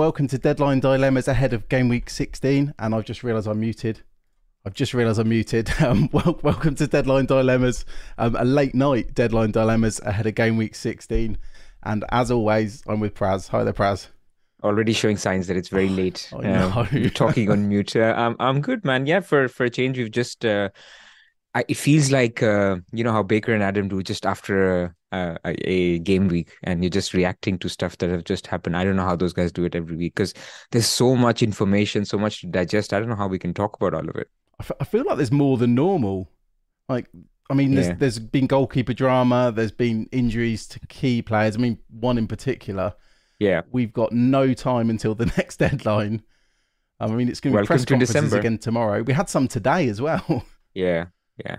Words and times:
Welcome 0.00 0.28
to 0.28 0.38
Deadline 0.38 0.80
Dilemmas 0.80 1.28
ahead 1.28 1.52
of 1.52 1.68
game 1.68 1.90
week 1.90 2.08
16. 2.08 2.72
And 2.78 2.94
I've 2.94 3.04
just 3.04 3.22
realised 3.22 3.46
I'm 3.46 3.60
muted. 3.60 4.00
I've 4.64 4.72
just 4.72 4.94
realised 4.94 5.18
I'm 5.20 5.28
muted. 5.28 5.70
Um, 5.82 6.08
well, 6.10 6.40
welcome 6.42 6.74
to 6.76 6.86
Deadline 6.86 7.26
Dilemmas, 7.26 7.84
um, 8.16 8.34
a 8.36 8.46
late 8.46 8.74
night 8.74 9.12
Deadline 9.12 9.50
Dilemmas 9.50 10.00
ahead 10.00 10.26
of 10.26 10.34
game 10.34 10.56
week 10.56 10.74
16. 10.74 11.36
And 11.82 12.04
as 12.12 12.30
always, 12.30 12.82
I'm 12.86 13.00
with 13.00 13.14
Pras. 13.14 13.48
Hi 13.48 13.62
there, 13.62 13.74
Pras. 13.74 14.08
Already 14.62 14.94
showing 14.94 15.18
signs 15.18 15.48
that 15.48 15.58
it's 15.58 15.68
very 15.68 15.88
late. 16.00 16.32
I 16.32 16.44
know. 16.44 16.72
Um, 16.74 16.88
you're 16.92 17.10
talking 17.10 17.50
on 17.50 17.68
mute. 17.68 17.94
Uh, 17.94 18.14
I'm 18.16 18.36
I'm 18.40 18.62
good, 18.62 18.86
man. 18.86 19.04
Yeah, 19.04 19.20
for 19.20 19.48
for 19.48 19.64
a 19.64 19.70
change, 19.70 19.98
we've 19.98 20.10
just. 20.10 20.46
Uh, 20.46 20.70
I, 21.54 21.66
it 21.68 21.76
feels 21.76 22.10
like 22.10 22.42
uh, 22.42 22.76
you 22.90 23.04
know 23.04 23.12
how 23.12 23.22
Baker 23.22 23.52
and 23.52 23.62
Adam 23.62 23.88
do 23.88 24.02
just 24.02 24.24
after 24.24 24.84
a, 24.84 24.94
a, 25.12 25.36
a 25.44 25.98
game 26.00 26.28
week, 26.28 26.50
and 26.62 26.82
you're 26.82 26.90
just 26.90 27.14
reacting 27.14 27.58
to 27.58 27.68
stuff 27.68 27.98
that 27.98 28.10
have 28.10 28.24
just 28.24 28.46
happened. 28.46 28.76
I 28.76 28.84
don't 28.84 28.96
know 28.96 29.04
how 29.04 29.16
those 29.16 29.32
guys 29.32 29.52
do 29.52 29.64
it 29.64 29.74
every 29.74 29.96
week 29.96 30.14
because 30.14 30.34
there's 30.70 30.86
so 30.86 31.16
much 31.16 31.42
information, 31.42 32.04
so 32.04 32.18
much 32.18 32.40
to 32.42 32.46
digest. 32.46 32.92
I 32.92 33.00
don't 33.00 33.08
know 33.08 33.16
how 33.16 33.28
we 33.28 33.38
can 33.38 33.54
talk 33.54 33.76
about 33.76 33.94
all 33.94 34.08
of 34.08 34.16
it. 34.16 34.28
I, 34.60 34.62
f- 34.64 34.72
I 34.80 34.84
feel 34.84 35.04
like 35.04 35.16
there's 35.16 35.32
more 35.32 35.56
than 35.56 35.74
normal. 35.74 36.30
Like, 36.88 37.06
I 37.50 37.54
mean, 37.54 37.74
there's, 37.74 37.88
Yeah. 37.88 37.94
there's 37.94 38.18
been 38.18 38.46
goalkeeper 38.46 38.92
drama, 38.92 39.52
there's 39.54 39.72
been 39.72 40.06
injuries 40.12 40.66
to 40.68 40.80
key 40.88 41.22
players. 41.22 41.56
I 41.56 41.58
mean, 41.58 41.78
one 41.88 42.18
in 42.18 42.26
particular. 42.28 42.94
Yeah, 43.38 43.62
We've 43.72 43.92
got 43.92 44.12
no 44.12 44.52
time 44.54 44.90
until 44.90 45.14
the 45.14 45.26
next 45.38 45.56
deadline. 45.56 46.22
I 47.00 47.06
mean, 47.06 47.28
it's 47.30 47.40
going 47.40 47.52
to 47.52 47.56
be 47.56 47.60
Welcome 47.60 47.66
press 47.68 47.80
to 47.80 47.86
conferences 47.94 48.14
December. 48.14 48.38
again 48.38 48.58
tomorrow. 48.58 49.02
We 49.02 49.14
had 49.14 49.30
some 49.30 49.48
today 49.48 49.88
as 49.88 50.00
well. 50.02 50.44
yeah, 50.74 51.06
yeah. 51.44 51.56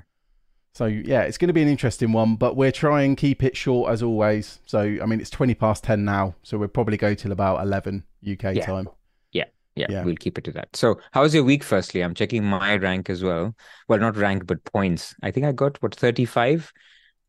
So 0.74 0.86
yeah, 0.86 1.24
it's 1.24 1.38
going 1.38 1.50
to 1.50 1.54
be 1.54 1.62
an 1.62 1.68
interesting 1.68 2.14
one, 2.14 2.36
but 2.36 2.56
we're 2.56 2.72
trying 2.72 3.16
to 3.16 3.20
keep 3.20 3.44
it 3.44 3.58
short 3.58 3.92
as 3.92 4.02
always. 4.02 4.60
So 4.66 4.80
I 4.80 5.06
mean, 5.06 5.20
it's 5.20 5.30
twenty 5.30 5.54
past 5.54 5.84
ten 5.84 6.06
now, 6.06 6.36
so 6.44 6.58
we'll 6.58 6.70
probably 6.70 6.98
go 6.98 7.14
till 7.14 7.32
about 7.34 7.62
eleven 7.62 8.04
UK 8.30 8.56
Yeah. 8.56 8.66
time. 8.66 8.88
Yeah, 9.34 9.46
yeah, 9.76 9.88
Yeah. 9.90 10.04
we'll 10.04 10.16
keep 10.16 10.38
it 10.38 10.44
to 10.46 10.52
that. 10.54 10.76
So, 10.76 11.00
how's 11.12 11.34
your 11.34 11.44
week? 11.44 11.64
Firstly, 11.64 12.02
I'm 12.02 12.14
checking 12.14 12.44
my 12.44 12.76
rank 12.76 13.10
as 13.10 13.24
well. 13.24 13.56
Well, 13.88 14.00
not 14.00 14.16
rank, 14.18 14.46
but 14.46 14.64
points. 14.66 15.14
I 15.24 15.32
think 15.32 15.46
I 15.46 15.52
got 15.52 15.82
what 15.82 15.96
35. 15.96 16.72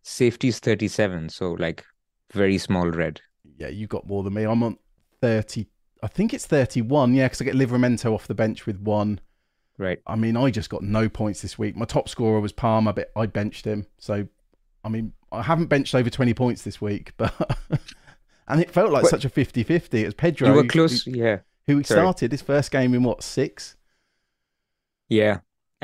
Safety's 0.02 0.58
37. 0.58 1.28
So, 1.28 1.52
like, 1.52 1.84
very 2.32 2.58
small 2.58 2.90
red. 2.90 3.20
Yeah, 3.58 3.68
you 3.68 3.86
got 3.86 4.06
more 4.06 4.22
than 4.24 4.34
me. 4.34 4.42
I'm 4.44 4.62
on 4.62 4.76
thirty. 5.20 5.66
I 6.02 6.08
think 6.08 6.34
it's 6.34 6.46
thirty-one. 6.46 7.14
Yeah, 7.14 7.26
because 7.26 7.40
I 7.40 7.44
get 7.44 7.54
Livramento 7.54 8.12
off 8.12 8.26
the 8.26 8.34
bench 8.34 8.66
with 8.66 8.80
one. 8.80 9.20
Right. 9.78 10.00
I 10.06 10.16
mean, 10.16 10.36
I 10.36 10.50
just 10.50 10.70
got 10.70 10.82
no 10.82 11.08
points 11.08 11.42
this 11.42 11.58
week. 11.58 11.76
My 11.76 11.84
top 11.84 12.08
scorer 12.08 12.40
was 12.40 12.52
Palmer, 12.52 12.92
but 12.92 13.10
I 13.16 13.26
benched 13.26 13.64
him. 13.64 13.86
So, 13.98 14.26
I 14.84 14.88
mean, 14.88 15.12
I 15.30 15.42
haven't 15.42 15.66
benched 15.66 15.94
over 15.94 16.10
20 16.10 16.34
points 16.34 16.62
this 16.62 16.80
week, 16.80 17.12
but. 17.16 17.34
and 18.48 18.60
it 18.60 18.70
felt 18.70 18.92
like 18.92 19.06
such 19.06 19.24
a 19.24 19.28
50 19.28 19.62
50. 19.62 20.02
It 20.02 20.04
was 20.04 20.14
Pedro. 20.14 20.48
You 20.48 20.54
were 20.54 20.62
who- 20.62 20.68
close. 20.68 21.06
Yeah. 21.06 21.38
Who, 21.66 21.76
who 21.76 21.82
Sorry. 21.84 22.00
started 22.00 22.32
his 22.32 22.42
first 22.42 22.70
game 22.72 22.92
in 22.92 23.04
what, 23.04 23.22
six? 23.22 23.76
Yeah. 25.08 25.38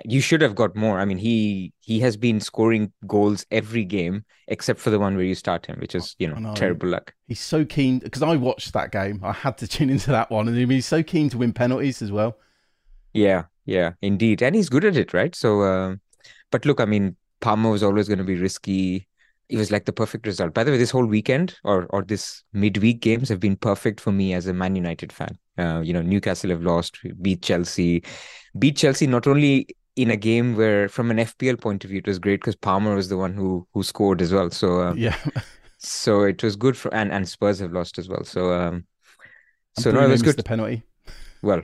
You 0.04 0.20
should 0.20 0.42
have 0.42 0.54
got 0.54 0.76
more. 0.76 0.98
I 1.00 1.04
mean, 1.04 1.18
he 1.18 1.72
he 1.80 2.00
has 2.00 2.16
been 2.16 2.40
scoring 2.40 2.92
goals 3.06 3.44
every 3.50 3.84
game 3.84 4.24
except 4.46 4.80
for 4.80 4.90
the 4.90 4.98
one 4.98 5.16
where 5.16 5.24
you 5.24 5.34
start 5.34 5.66
him, 5.66 5.78
which 5.80 5.94
is, 5.94 6.14
you 6.18 6.28
know, 6.28 6.36
know. 6.36 6.54
terrible 6.54 6.88
luck. 6.88 7.14
He's 7.26 7.40
so 7.40 7.64
keen 7.64 7.98
because 7.98 8.22
I 8.22 8.36
watched 8.36 8.72
that 8.74 8.92
game. 8.92 9.20
I 9.24 9.32
had 9.32 9.58
to 9.58 9.66
tune 9.68 9.90
into 9.90 10.10
that 10.10 10.30
one, 10.30 10.48
and 10.48 10.70
he's 10.70 10.86
so 10.86 11.02
keen 11.02 11.28
to 11.30 11.38
win 11.38 11.52
penalties 11.52 12.00
as 12.00 12.12
well. 12.12 12.38
Yeah, 13.12 13.44
yeah, 13.68 13.92
indeed. 14.00 14.42
And 14.42 14.54
he's 14.54 14.70
good 14.70 14.84
at 14.84 14.96
it, 14.96 15.12
right? 15.12 15.34
So, 15.34 15.62
um, 15.62 16.00
but 16.50 16.64
look, 16.64 16.80
I 16.80 16.86
mean, 16.86 17.16
Palmer 17.40 17.70
was 17.70 17.82
always 17.82 18.08
going 18.08 18.18
to 18.18 18.24
be 18.24 18.36
risky. 18.36 19.06
It 19.50 19.58
was 19.58 19.70
like 19.70 19.84
the 19.84 19.92
perfect 19.92 20.26
result. 20.26 20.54
By 20.54 20.64
the 20.64 20.70
way, 20.70 20.78
this 20.78 20.90
whole 20.90 21.06
weekend 21.06 21.56
or 21.64 21.86
or 21.90 22.02
this 22.02 22.44
midweek 22.52 23.00
games 23.00 23.28
have 23.28 23.40
been 23.40 23.56
perfect 23.56 24.00
for 24.00 24.12
me 24.12 24.34
as 24.34 24.46
a 24.46 24.54
Man 24.54 24.74
United 24.74 25.12
fan. 25.12 25.38
Uh, 25.58 25.80
you 25.84 25.92
know, 25.92 26.02
Newcastle 26.02 26.50
have 26.50 26.62
lost, 26.62 26.98
beat 27.22 27.42
Chelsea, 27.42 28.02
beat 28.58 28.76
Chelsea 28.76 29.06
not 29.06 29.26
only 29.26 29.68
in 29.96 30.10
a 30.10 30.16
game 30.16 30.56
where, 30.56 30.88
from 30.88 31.10
an 31.10 31.18
FPL 31.18 31.56
point 31.56 31.84
of 31.84 31.90
view, 31.90 31.98
it 31.98 32.06
was 32.06 32.18
great 32.18 32.40
because 32.40 32.56
Palmer 32.56 32.94
was 32.94 33.08
the 33.08 33.18
one 33.18 33.34
who 33.34 33.66
who 33.74 33.82
scored 33.82 34.22
as 34.22 34.32
well. 34.32 34.50
So, 34.50 34.80
uh, 34.80 34.94
Yeah, 34.94 35.16
so 35.78 36.22
it 36.24 36.42
was 36.42 36.56
good 36.56 36.76
for 36.76 36.94
and 36.94 37.12
and 37.12 37.28
Spurs 37.28 37.58
have 37.60 37.72
lost 37.72 37.98
as 37.98 38.08
well. 38.08 38.24
So, 38.24 38.52
um, 38.52 38.86
so 39.74 39.90
no, 39.90 40.04
it 40.04 40.08
was 40.08 40.22
good. 40.22 40.36
The 40.36 40.42
penalty. 40.42 40.82
Well, 41.42 41.62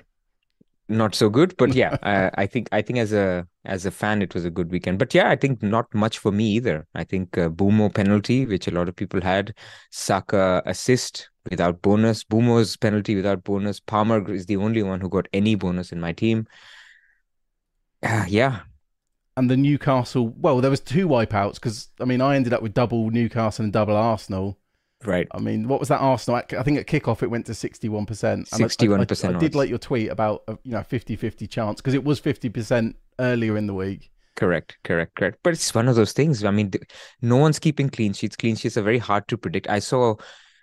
not 0.89 1.15
so 1.15 1.29
good. 1.29 1.55
But 1.57 1.75
yeah, 1.75 1.97
uh, 2.03 2.31
I 2.35 2.47
think 2.47 2.69
I 2.73 2.83
think 2.83 2.99
as 2.99 3.13
a 3.13 3.47
as 3.65 3.87
a 3.87 3.91
fan, 3.91 4.23
it 4.23 4.35
was 4.35 4.45
a 4.45 4.51
good 4.51 4.71
weekend. 4.71 4.99
But 4.99 5.15
yeah, 5.15 5.31
I 5.31 5.37
think 5.37 5.63
not 5.63 5.93
much 5.95 6.19
for 6.19 6.33
me 6.33 6.47
either. 6.53 6.87
I 6.95 7.05
think 7.05 7.37
uh, 7.39 7.49
Mbeumo 7.49 7.95
penalty, 7.95 8.47
which 8.47 8.69
a 8.69 8.71
lot 8.71 8.89
of 8.89 8.97
people 8.97 9.21
had, 9.21 9.55
Saka 9.91 10.63
assist 10.67 11.31
without 11.51 11.83
bonus, 11.83 12.25
Mbeumo's 12.25 12.77
penalty 12.77 13.15
without 13.17 13.45
bonus. 13.45 13.81
Palmer 13.81 14.31
is 14.33 14.47
the 14.47 14.57
only 14.57 14.83
one 14.83 15.01
who 15.01 15.09
got 15.09 15.29
any 15.33 15.55
bonus 15.55 15.93
in 15.93 16.01
my 16.01 16.13
team. 16.13 16.47
Uh, 18.03 18.25
yeah. 18.29 18.61
And 19.37 19.51
the 19.51 19.57
Newcastle, 19.57 20.29
well, 20.29 20.61
there 20.61 20.71
was 20.71 20.81
two 20.81 21.09
wipeouts 21.09 21.55
because 21.55 21.89
I 22.01 22.05
mean 22.05 22.21
I 22.21 22.37
ended 22.37 22.53
up 22.53 22.63
with 22.63 22.75
double 22.75 23.11
Newcastle 23.11 23.65
and 23.65 23.73
double 23.73 23.97
Arsenal. 23.97 24.59
Right. 25.05 25.29
I 25.33 25.39
mean, 25.41 25.69
what 25.69 25.81
was 25.81 25.89
that 25.89 25.99
Arsenal? 25.99 26.37
I 26.37 26.63
think 26.63 26.79
at 26.79 26.87
kickoff 26.87 27.23
it 27.23 27.31
went 27.31 27.47
to 27.47 27.53
61%. 27.53 28.07
61%. 28.49 29.25
I, 29.25 29.29
I, 29.29 29.37
I, 29.37 29.39
did 29.39 29.55
like 29.55 29.69
your 29.69 29.79
tweet 29.79 30.11
about, 30.11 30.43
a, 30.49 30.59
you 30.65 30.73
know, 30.73 30.81
50-50 30.81 31.49
chance 31.49 31.81
because 31.81 31.95
it 31.95 32.05
was 32.05 32.21
50% 32.21 32.95
earlier 33.19 33.57
in 33.57 33.67
the 33.67 33.75
week. 33.75 34.11
Correct, 34.37 34.79
correct, 34.83 35.15
correct. 35.15 35.39
But 35.43 35.53
it's 35.53 35.75
one 35.75 35.89
of 35.89 35.97
those 35.97 36.13
things. 36.13 36.43
I 36.45 36.51
mean, 36.51 36.73
no 37.23 37.37
one's 37.37 37.59
keeping 37.59 37.89
clean 37.89 38.13
sheets. 38.13 38.37
Clean 38.37 38.57
sheets 38.57 38.77
are 38.77 38.83
very 38.83 38.99
hard 38.99 39.29
to 39.29 39.39
predict. 39.39 39.69
I 39.69 39.79
saw 39.79 40.17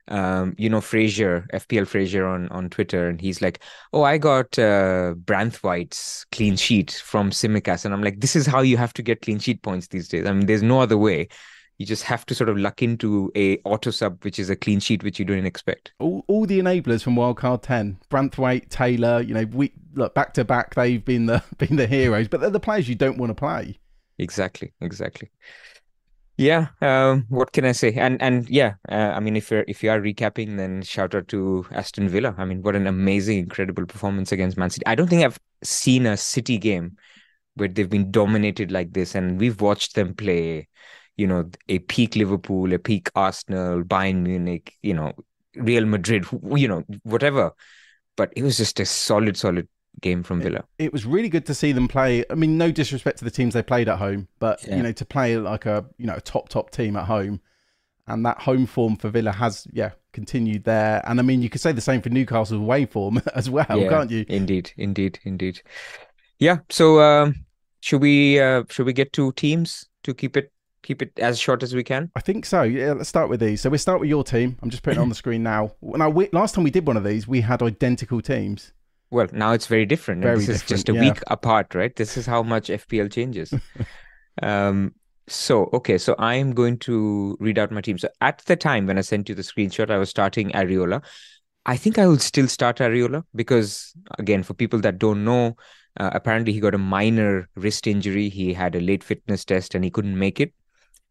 um, 0.08 0.56
you 0.58 0.70
know, 0.70 0.82
Fraser, 0.82 1.48
FPL 1.54 1.88
Fraser 1.88 2.26
on, 2.26 2.50
on 2.50 2.70
Twitter, 2.70 3.08
and 3.08 3.22
he's 3.22 3.42
like, 3.42 3.64
Oh, 3.94 4.04
I 4.04 4.18
got 4.18 4.58
uh, 4.60 5.14
Branthwaite's 5.24 6.26
clean 6.32 6.58
sheet 6.58 6.92
from 6.92 7.30
Tsimikas. 7.30 7.86
And 7.86 7.94
I'm 7.94 8.04
like, 8.04 8.20
This 8.20 8.36
is 8.36 8.46
how 8.46 8.62
you 8.62 8.78
have 8.78 8.94
to 8.94 9.04
get 9.04 9.22
clean 9.22 9.40
sheet 9.40 9.62
points 9.62 9.88
these 9.88 10.10
days. 10.10 10.26
I 10.26 10.34
mean, 10.34 10.48
there's 10.48 10.64
no 10.64 10.82
other 10.82 10.98
way 10.98 11.30
you 11.78 11.86
just 11.86 12.04
have 12.04 12.26
to 12.28 12.36
sort 12.36 12.50
of 12.50 12.58
luck 12.58 12.84
into 12.84 13.32
a 13.36 13.58
auto 13.66 13.90
sub, 13.90 14.24
which 14.24 14.38
is 14.38 14.50
a 14.50 14.56
clean 14.56 14.80
sheet 14.80 15.04
which 15.04 15.18
you 15.18 15.26
don't 15.26 15.46
expect. 15.46 15.94
All, 16.00 16.24
all 16.28 16.46
the 16.46 16.60
enablers 16.60 17.02
from 17.02 17.16
Wildcard 17.16 17.64
Ten, 17.64 17.98
Branthwaite, 18.10 18.70
Taylor, 18.70 19.22
you 19.22 19.34
know, 19.34 19.46
we 19.46 19.74
look 19.96 20.14
back 20.14 20.34
to 20.36 20.46
back. 20.46 20.76
They've 20.76 21.04
been 21.04 21.26
the 21.26 21.44
been 21.58 21.76
the 21.76 21.88
heroes, 21.88 22.28
but 22.28 22.40
they're 22.40 22.50
the 22.50 22.60
players 22.60 22.88
you 22.88 22.96
don't 22.96 23.18
want 23.18 23.32
to 23.32 23.36
play. 23.36 23.80
Exactly, 24.18 24.74
exactly. 24.82 25.32
Yeah, 26.38 26.68
um, 26.82 27.26
what 27.30 27.52
can 27.52 27.66
I 27.66 27.72
say? 27.72 27.94
And 27.94 28.22
and 28.22 28.50
yeah, 28.50 28.76
uh, 28.90 29.14
I 29.16 29.20
mean, 29.20 29.36
if 29.36 29.52
you're 29.52 29.66
if 29.68 29.84
you 29.84 29.92
are 29.92 30.00
recapping, 30.00 30.58
then 30.58 30.82
shout 30.82 31.14
out 31.14 31.28
to 31.30 31.66
Aston 31.72 32.10
Villa. 32.10 32.34
I 32.38 32.46
mean, 32.46 32.62
what 32.62 32.76
an 32.76 32.88
amazing, 32.88 33.38
incredible 33.38 33.86
performance 33.86 34.32
against 34.32 34.58
Man 34.58 34.70
City. 34.70 34.86
I 34.86 34.96
don't 34.96 35.08
think 35.08 35.24
I've 35.24 35.40
seen 35.64 36.06
a 36.06 36.18
City 36.18 36.58
game 36.58 36.98
where 37.56 37.68
they've 37.68 37.90
been 37.90 38.12
dominated 38.12 38.72
like 38.72 38.94
this, 38.94 39.14
and 39.14 39.40
we've 39.40 39.62
watched 39.62 39.96
them 39.96 40.16
play 40.16 40.68
you 41.22 41.28
know, 41.28 41.48
a 41.70 41.78
peak 41.80 42.16
Liverpool, 42.16 42.74
a 42.74 42.80
peak 42.80 43.12
Arsenal, 43.16 43.84
Bayern 43.84 44.24
Munich, 44.24 44.76
you 44.82 44.96
know, 44.96 45.14
Real 45.56 45.86
Madrid, 45.86 46.26
you 46.56 46.68
know, 46.68 46.84
whatever. 47.04 47.52
But 48.16 48.34
it 48.36 48.42
was 48.42 48.58
just 48.58 48.80
a 48.80 48.86
solid, 48.86 49.38
solid 49.38 49.68
game 50.02 50.24
from 50.24 50.42
Villa. 50.42 50.64
It, 50.80 50.86
it 50.86 50.94
was 50.94 51.06
really 51.06 51.30
good 51.30 51.46
to 51.46 51.54
see 51.54 51.74
them 51.74 51.88
play. 51.88 52.26
I 52.32 52.34
mean, 52.34 52.58
no 52.58 52.72
disrespect 52.72 53.20
to 53.20 53.24
the 53.24 53.30
teams 53.30 53.54
they 53.54 53.62
played 53.62 53.88
at 53.88 54.00
home, 54.00 54.30
but 54.40 54.66
yeah. 54.66 54.78
you 54.78 54.84
know, 54.84 54.92
to 54.94 55.06
play 55.06 55.38
like 55.38 55.68
a 55.68 55.86
you 55.98 56.08
know 56.08 56.16
a 56.16 56.22
top 56.22 56.50
top 56.50 56.72
team 56.72 56.98
at 56.98 57.06
home, 57.06 57.40
and 58.08 58.26
that 58.26 58.42
home 58.42 58.66
form 58.66 58.96
for 58.96 59.10
Villa 59.10 59.32
has 59.32 59.68
yeah 59.72 59.92
continued 60.14 60.64
there. 60.64 61.04
And 61.06 61.20
I 61.20 61.24
mean, 61.24 61.44
you 61.44 61.50
could 61.50 61.62
say 61.62 61.72
the 61.72 61.82
same 61.82 62.02
for 62.02 62.10
Newcastle's 62.10 62.62
away 62.62 62.88
form 62.88 63.22
as 63.36 63.48
well, 63.48 63.66
yeah, 63.70 63.90
can't 63.90 64.10
you? 64.10 64.26
Indeed, 64.28 64.72
indeed, 64.76 65.20
indeed. 65.24 65.62
Yeah. 66.40 66.58
So 66.70 67.00
um, 67.00 67.46
should 67.82 68.02
we 68.02 68.40
uh, 68.40 68.64
should 68.70 68.88
we 68.88 68.94
get 68.94 69.14
to 69.14 69.32
teams 69.34 69.88
to 70.04 70.16
keep 70.16 70.36
it 70.36 70.52
keep 70.84 71.02
it 71.02 71.12
as 71.20 71.40
short 71.40 71.64
as 71.64 71.74
we 71.74 71.84
can? 71.84 72.12
I 72.16 72.22
think 72.22 72.46
so. 72.46 72.64
Yeah, 72.64 72.94
let's 72.94 73.10
start 73.10 73.30
with 73.30 73.40
these. 73.40 73.62
So 73.62 73.70
we 73.70 73.78
start 73.78 74.00
with 74.00 74.10
your 74.10 74.24
team. 74.24 74.58
I'm 74.62 74.70
just 74.70 74.84
putting 74.84 75.00
it 75.00 75.04
on 75.04 75.10
the 75.10 75.16
screen 75.24 75.44
now. 75.44 75.72
Now, 75.82 76.10
we, 76.10 76.30
last 76.32 76.56
time 76.56 76.64
we 76.64 76.72
did 76.72 76.88
one 76.88 76.98
of 76.98 77.04
these, 77.04 77.28
we 77.28 77.42
had 77.42 77.62
identical 77.62 78.22
teams. 78.22 78.74
Well, 79.10 79.28
now 79.34 79.52
it's 79.52 79.68
very 79.68 79.86
different. 79.86 80.22
Very 80.22 80.38
this 80.38 80.48
different, 80.48 80.64
is 80.64 80.70
just 80.70 80.90
a 80.90 80.94
yeah. 80.94 81.02
week 81.02 81.22
apart, 81.28 81.76
right? 81.76 81.96
This 81.96 82.18
is 82.18 82.26
how 82.26 82.44
much 82.44 82.70
FPL 82.70 83.12
changes. 83.12 83.54
um, 84.42 84.94
so, 85.28 85.70
okay, 85.74 85.98
so 85.98 86.16
I'm 86.18 86.52
going 86.54 86.78
to 86.80 87.38
read 87.40 87.60
out 87.60 87.72
my 87.72 87.82
team. 87.82 87.98
So, 87.98 88.10
at 88.22 88.40
the 88.46 88.56
time 88.56 88.88
when 88.88 88.98
I 88.98 89.02
sent 89.02 89.30
you 89.30 89.36
the 89.36 89.42
screenshot, 89.42 89.92
I 89.92 89.98
was 89.98 90.10
starting 90.10 90.52
Areola. 90.52 91.04
I 91.66 91.78
think 91.78 92.00
I 92.00 92.08
will 92.08 92.18
still 92.18 92.48
start 92.48 92.78
Areola 92.78 93.24
because, 93.36 93.94
again, 94.18 94.44
for 94.44 94.54
people 94.54 94.80
that 94.80 94.98
don't 94.98 95.24
know, 95.24 95.58
uh, 96.00 96.10
apparently 96.14 96.54
he 96.54 96.60
got 96.60 96.74
a 96.74 96.80
minor 96.80 97.50
wrist 97.56 97.86
injury. 97.86 98.30
He 98.30 98.54
had 98.54 98.76
a 98.76 98.80
late 98.80 99.04
fitness 99.04 99.46
test 99.46 99.76
and 99.76 99.84
he 99.84 99.92
couldn't 99.92 100.18
make 100.18 100.40
it 100.40 100.54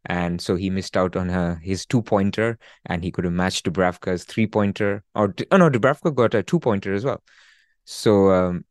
and 0.07 0.41
so 0.41 0.57
he 0.57 0.71
missed 0.71 0.97
out 0.97 1.17
on 1.17 1.29
her, 1.29 1.61
his 1.63 1.85
two 1.85 2.03
pointer, 2.03 2.59
and 2.87 3.05
he 3.05 3.11
could 3.11 3.25
have 3.25 3.35
matched 3.35 3.67
Dubravka's 3.67 4.25
three 4.25 4.47
pointer. 4.47 5.05
Or 5.15 5.35
oh 5.51 5.57
no, 5.57 5.69
Dubravka 5.69 6.15
got 6.15 6.35
a 6.35 6.43
two 6.43 6.59
pointer 6.59 6.95
as 6.95 7.05
well. 7.05 7.23
So 7.85 8.31
um, 8.31 8.65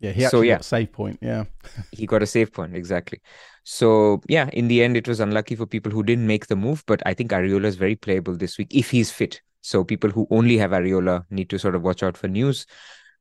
yeah, 0.00 0.10
he 0.10 0.24
actually 0.24 0.38
so, 0.38 0.42
yeah, 0.42 0.54
got 0.54 0.60
a 0.60 0.64
save 0.64 0.92
point. 0.92 1.18
Yeah, 1.22 1.44
he 1.92 2.06
got 2.06 2.22
a 2.22 2.26
save 2.26 2.52
point 2.52 2.74
exactly. 2.74 3.20
So 3.62 4.20
yeah, 4.28 4.50
in 4.52 4.68
the 4.68 4.82
end, 4.82 4.96
it 4.96 5.06
was 5.06 5.20
unlucky 5.20 5.54
for 5.54 5.66
people 5.66 5.92
who 5.92 6.02
didn't 6.02 6.26
make 6.26 6.48
the 6.48 6.56
move. 6.56 6.82
But 6.86 7.02
I 7.06 7.14
think 7.14 7.30
Areola 7.30 7.64
is 7.64 7.76
very 7.76 7.96
playable 7.96 8.36
this 8.36 8.58
week 8.58 8.74
if 8.74 8.90
he's 8.90 9.10
fit. 9.10 9.40
So 9.62 9.84
people 9.84 10.10
who 10.10 10.26
only 10.30 10.58
have 10.58 10.70
Areola 10.70 11.24
need 11.30 11.50
to 11.50 11.58
sort 11.58 11.74
of 11.74 11.82
watch 11.82 12.02
out 12.02 12.16
for 12.16 12.28
news. 12.28 12.66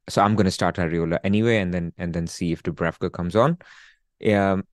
So 0.10 0.22
I'm 0.22 0.36
going 0.36 0.46
to 0.46 0.52
start 0.52 0.76
Areola 0.76 1.20
anyway, 1.24 1.58
and 1.58 1.74
then 1.74 1.94
and 1.98 2.14
then 2.14 2.28
see 2.28 2.52
if 2.52 2.64
Dubravka 2.64 3.12
comes 3.12 3.36
on. 3.36 3.58
Um, 4.28 4.64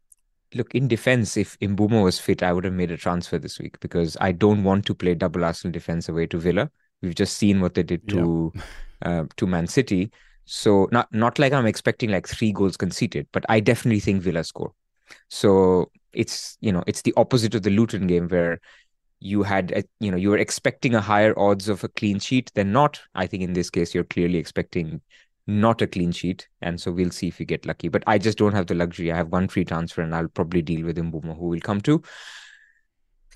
look, 0.55 0.75
in 0.75 0.89
defense, 0.89 1.37
if 1.37 1.59
Mbeumo 1.61 2.03
was 2.05 2.19
fit, 2.19 2.43
I 2.43 2.53
would 2.53 2.65
have 2.65 2.75
made 2.75 2.91
a 2.91 2.97
transfer 2.97 3.39
this 3.39 3.59
week 3.59 3.79
because 3.81 4.17
I 4.21 4.33
don't 4.33 4.65
want 4.65 4.87
to 4.87 4.95
play 4.95 5.15
double 5.15 5.45
Arsenal 5.45 5.73
defense 5.73 6.09
away 6.09 6.27
to 6.29 6.39
Villa. 6.39 6.71
We've 7.01 7.15
just 7.15 7.37
seen 7.37 7.61
what 7.61 7.75
they 7.75 7.83
did 7.83 8.09
to 8.09 8.53
yeah. 8.55 8.63
uh, 9.03 9.25
to 9.37 9.47
Man 9.47 9.67
City. 9.67 10.11
So 10.45 10.89
not 10.93 11.13
not 11.13 11.39
like 11.39 11.53
I'm 11.53 11.67
expecting 11.67 12.11
like 12.11 12.29
three 12.29 12.53
goals 12.53 12.77
conceded, 12.77 13.27
but 13.33 13.45
I 13.49 13.61
definitely 13.61 14.01
think 14.01 14.23
Villa 14.23 14.45
score. 14.45 14.73
So 15.29 15.91
it's 16.13 16.57
you 16.61 16.73
know 16.73 16.85
it's 16.87 17.03
the 17.03 17.15
opposite 17.17 17.55
of 17.55 17.63
the 17.63 17.71
Luton 17.71 18.07
game 18.07 18.29
where 18.29 18.61
you 19.21 19.43
had 19.43 19.71
a, 19.73 19.85
you 20.01 20.11
know 20.11 20.17
you 20.17 20.31
were 20.31 20.39
expecting 20.39 20.95
a 20.95 21.01
higher 21.01 21.39
odds 21.39 21.69
of 21.69 21.85
a 21.85 21.89
clean 21.89 22.19
sheet 22.19 22.51
than 22.55 22.73
not. 22.73 23.01
I 23.15 23.27
think 23.27 23.43
in 23.43 23.53
this 23.53 23.71
case 23.71 23.95
you're 23.95 24.05
clearly 24.05 24.39
expecting 24.39 25.01
not 25.47 25.83
a 25.83 25.87
clean 25.87 26.13
sheet. 26.13 26.49
And 26.61 26.81
so 26.81 26.93
we'll 26.93 27.11
see 27.11 27.29
if 27.29 27.39
we 27.39 27.45
get 27.45 27.67
lucky. 27.67 27.89
But 27.89 28.05
I 28.07 28.19
just 28.19 28.39
don't 28.39 28.55
have 28.55 28.67
the 28.67 28.75
luxury. 28.75 29.13
I 29.13 29.17
have 29.17 29.29
one 29.29 29.49
free 29.49 29.65
transfer 29.65 30.03
and 30.03 30.15
I'll 30.15 30.29
probably 30.29 30.63
deal 30.63 30.85
with 30.85 30.97
Mbeumo, 30.97 31.37
who 31.37 31.47
will 31.47 31.61
come 31.61 31.81
to. 31.83 32.03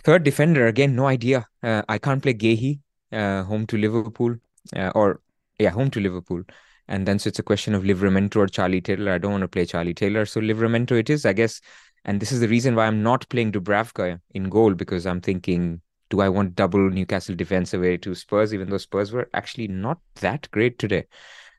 Third 0.04 0.22
defender, 0.22 0.66
again, 0.66 0.94
no 0.94 1.06
idea. 1.06 1.46
Uh, 1.62 1.82
I 1.88 1.98
can't 1.98 2.22
play 2.22 2.34
Guehi, 2.34 2.80
uh, 3.12 3.42
home 3.42 3.66
to 3.66 3.76
Liverpool, 3.76 4.36
uh, 4.74 4.92
or 4.94 5.20
yeah, 5.58 5.70
home 5.70 5.90
to 5.90 6.00
Liverpool. 6.00 6.42
And 6.88 7.06
then 7.06 7.18
so 7.18 7.28
it's 7.28 7.40
a 7.40 7.42
question 7.42 7.74
of 7.74 7.82
Livramento 7.82 8.36
or 8.36 8.46
Charlie 8.46 8.80
Taylor. 8.80 9.12
I 9.12 9.18
don't 9.18 9.32
want 9.32 9.42
to 9.42 9.48
play 9.48 9.64
Charlie 9.64 9.94
Taylor. 9.94 10.24
So 10.24 10.40
Livramento 10.40 10.92
it 10.92 11.10
is, 11.10 11.26
I 11.26 11.32
guess. 11.32 11.60
And 12.04 12.20
this 12.20 12.30
is 12.30 12.38
the 12.38 12.46
reason 12.46 12.76
why 12.76 12.86
I'm 12.86 13.02
not 13.02 13.28
playing 13.28 13.50
Dubravka 13.50 14.20
in 14.30 14.48
goal 14.48 14.74
because 14.74 15.06
I'm 15.06 15.20
thinking, 15.20 15.80
do 16.08 16.20
I 16.20 16.28
want 16.28 16.54
double 16.54 16.88
Newcastle 16.88 17.34
defense 17.34 17.74
away 17.74 17.96
to 17.96 18.14
Spurs, 18.14 18.54
even 18.54 18.70
though 18.70 18.78
Spurs 18.78 19.10
were 19.10 19.28
actually 19.34 19.66
not 19.66 19.98
that 20.20 20.48
great 20.52 20.78
today? 20.78 21.06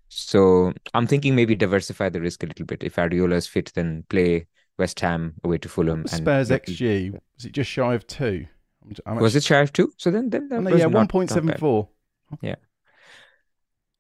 So 0.09 0.73
I'm 0.93 1.07
thinking 1.07 1.35
maybe 1.35 1.55
diversify 1.55 2.09
the 2.09 2.21
risk 2.21 2.43
a 2.43 2.47
little 2.47 2.65
bit. 2.65 2.83
If 2.83 2.95
Areola 2.95 3.33
is 3.33 3.47
fit, 3.47 3.71
then 3.75 4.05
play 4.09 4.47
West 4.77 4.99
Ham 4.99 5.33
away 5.43 5.57
to 5.59 5.69
Fulham. 5.69 6.05
Spurs 6.07 6.51
and 6.51 6.61
XG 6.61 7.11
was 7.11 7.45
it 7.45 7.51
just 7.51 7.69
shy 7.69 7.93
of 7.93 8.07
two? 8.07 8.45
Was 9.05 9.35
it 9.35 9.43
shy 9.43 9.59
of 9.59 9.73
two? 9.73 9.91
So 9.97 10.11
then, 10.11 10.29
then 10.29 10.49
oh, 10.51 10.75
yeah, 10.75 10.85
one 10.85 11.07
point 11.07 11.29
seven 11.29 11.55
four. 11.57 11.89
Yeah. 12.41 12.55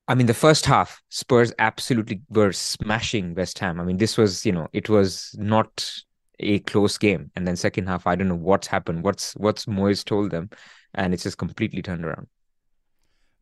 I 0.07 0.15
mean, 0.15 0.27
the 0.27 0.33
first 0.33 0.65
half, 0.65 1.01
Spurs 1.09 1.51
absolutely 1.59 2.21
were 2.29 2.53
smashing 2.53 3.35
West 3.35 3.59
Ham. 3.59 3.79
I 3.81 3.83
mean, 3.83 3.97
this 3.97 4.17
was, 4.17 4.45
you 4.45 4.53
know, 4.53 4.67
it 4.71 4.87
was 4.87 5.35
not 5.37 5.91
a 6.39 6.59
close 6.59 6.97
game. 6.97 7.29
And 7.35 7.45
then 7.45 7.57
second 7.57 7.87
half, 7.87 8.07
I 8.07 8.15
don't 8.15 8.29
know 8.29 8.35
what's 8.35 8.67
happened. 8.67 9.03
What's 9.03 9.33
what's 9.33 9.65
Moyes 9.65 10.05
told 10.05 10.31
them, 10.31 10.49
and 10.93 11.13
it's 11.13 11.23
just 11.23 11.37
completely 11.37 11.81
turned 11.81 12.05
around. 12.05 12.27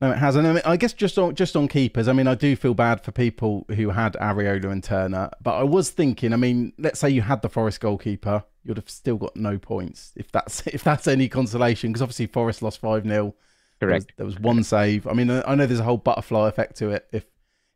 No, 0.01 0.11
it 0.11 0.17
hasn't. 0.17 0.45
I, 0.45 0.53
mean, 0.53 0.61
I 0.65 0.75
guess 0.75 0.91
just 0.91 1.17
on 1.17 1.35
just 1.35 1.55
on 1.55 1.67
keepers. 1.67 2.07
I 2.07 2.13
mean, 2.13 2.27
I 2.27 2.35
do 2.35 2.55
feel 2.55 2.73
bad 2.73 3.01
for 3.01 3.11
people 3.11 3.65
who 3.69 3.89
had 3.91 4.13
Areola 4.13 4.71
and 4.71 4.83
Turner, 4.83 5.29
but 5.41 5.55
I 5.55 5.63
was 5.63 5.89
thinking. 5.89 6.33
I 6.33 6.35
mean, 6.35 6.73
let's 6.77 6.99
say 6.99 7.09
you 7.09 7.21
had 7.21 7.41
the 7.41 7.49
Forest 7.49 7.79
goalkeeper, 7.79 8.43
you'd 8.63 8.77
have 8.77 8.89
still 8.89 9.15
got 9.15 9.37
no 9.37 9.57
points 9.57 10.11
if 10.17 10.31
that's 10.31 10.65
if 10.67 10.83
that's 10.83 11.07
any 11.07 11.29
consolation. 11.29 11.91
Because 11.91 12.01
obviously 12.01 12.27
Forest 12.27 12.61
lost 12.61 12.79
five 12.79 13.05
0 13.05 13.35
Correct. 13.79 14.13
There 14.17 14.25
was, 14.25 14.35
there 14.35 14.43
was, 14.43 14.55
one 14.55 14.63
save. 14.63 15.07
I 15.07 15.13
mean, 15.13 15.29
I 15.29 15.55
know 15.55 15.65
there's 15.65 15.79
a 15.79 15.83
whole 15.83 15.97
butterfly 15.97 16.49
effect 16.49 16.77
to 16.77 16.89
it 16.89 17.07
if 17.13 17.25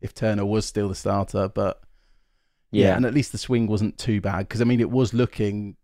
if 0.01 0.13
Turner 0.13 0.45
was 0.45 0.65
still 0.65 0.89
the 0.89 0.95
starter, 0.95 1.47
but 1.47 1.81
yeah, 2.71 2.87
yeah 2.87 2.95
and 2.97 3.05
at 3.05 3.13
least 3.13 3.31
the 3.31 3.37
swing 3.37 3.67
wasn't 3.67 3.97
too 3.97 4.19
bad 4.19 4.39
because 4.39 4.61
I 4.61 4.65
mean 4.65 4.81
it 4.81 4.91
was 4.91 5.13
looking. 5.13 5.77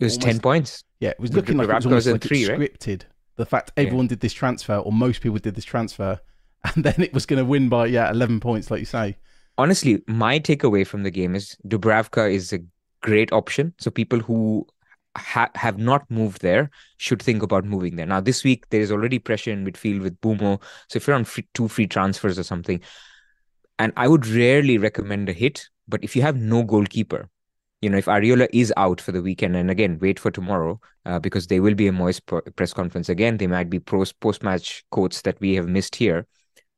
It 0.00 0.04
was 0.04 0.14
almost, 0.14 0.26
ten 0.26 0.40
points. 0.40 0.84
Yeah, 1.00 1.10
it 1.10 1.20
was 1.20 1.32
looking 1.34 1.56
like 1.56 1.68
it 1.68 1.74
was 1.74 1.86
almost 1.86 2.06
like 2.06 2.22
three, 2.22 2.44
scripted. 2.44 2.88
Right? 2.88 3.04
The 3.36 3.46
fact 3.46 3.72
everyone 3.76 4.06
yeah. 4.06 4.10
did 4.10 4.20
this 4.20 4.32
transfer, 4.32 4.76
or 4.76 4.92
most 4.92 5.20
people 5.20 5.38
did 5.38 5.54
this 5.54 5.64
transfer, 5.64 6.20
and 6.74 6.84
then 6.84 6.94
it 6.98 7.12
was 7.12 7.26
going 7.26 7.38
to 7.38 7.44
win 7.44 7.68
by 7.68 7.86
yeah 7.86 8.10
eleven 8.10 8.40
points, 8.40 8.70
like 8.70 8.80
you 8.80 8.86
say. 8.86 9.16
Honestly, 9.56 10.02
my 10.08 10.38
takeaway 10.40 10.86
from 10.86 11.04
the 11.04 11.10
game 11.10 11.34
is 11.34 11.56
Dubravka 11.68 12.32
is 12.32 12.52
a 12.52 12.58
great 13.02 13.32
option. 13.32 13.72
So 13.78 13.90
people 13.90 14.18
who 14.18 14.66
ha- 15.16 15.50
have 15.54 15.78
not 15.78 16.10
moved 16.10 16.42
there 16.42 16.70
should 16.96 17.22
think 17.22 17.42
about 17.42 17.64
moving 17.64 17.96
there. 17.96 18.06
Now 18.06 18.20
this 18.20 18.42
week 18.42 18.68
there 18.70 18.80
is 18.80 18.90
already 18.90 19.18
pressure 19.20 19.52
in 19.52 19.64
midfield 19.64 20.02
with 20.02 20.20
Mbeumo. 20.20 20.60
So 20.88 20.96
if 20.96 21.06
you're 21.06 21.14
on 21.16 21.24
free, 21.24 21.46
two 21.54 21.68
free 21.68 21.86
transfers 21.86 22.38
or 22.38 22.42
something, 22.42 22.80
And 23.78 23.92
I 23.96 24.08
would 24.08 24.26
rarely 24.26 24.78
recommend 24.78 25.28
a 25.28 25.32
hit, 25.32 25.68
but 25.88 26.04
if 26.04 26.14
you 26.16 26.22
have 26.22 26.36
no 26.36 26.62
goalkeeper, 26.62 27.28
you 27.84 27.90
know, 27.90 27.98
if 27.98 28.06
Areola 28.06 28.48
is 28.50 28.72
out 28.78 28.98
for 28.98 29.12
the 29.12 29.20
weekend, 29.20 29.54
and 29.56 29.70
again, 29.70 29.98
wait 30.00 30.18
for 30.18 30.30
tomorrow 30.30 30.80
uh, 31.04 31.18
because 31.18 31.48
there 31.48 31.60
will 31.60 31.74
be 31.74 31.86
a 31.86 31.92
Moyes 31.92 32.18
press 32.56 32.72
conference 32.72 33.10
again. 33.10 33.36
There 33.36 33.48
might 33.48 33.68
be 33.68 33.78
post 33.78 34.42
match 34.42 34.82
quotes 34.90 35.20
that 35.20 35.38
we 35.38 35.54
have 35.56 35.68
missed 35.68 35.94
here. 35.94 36.26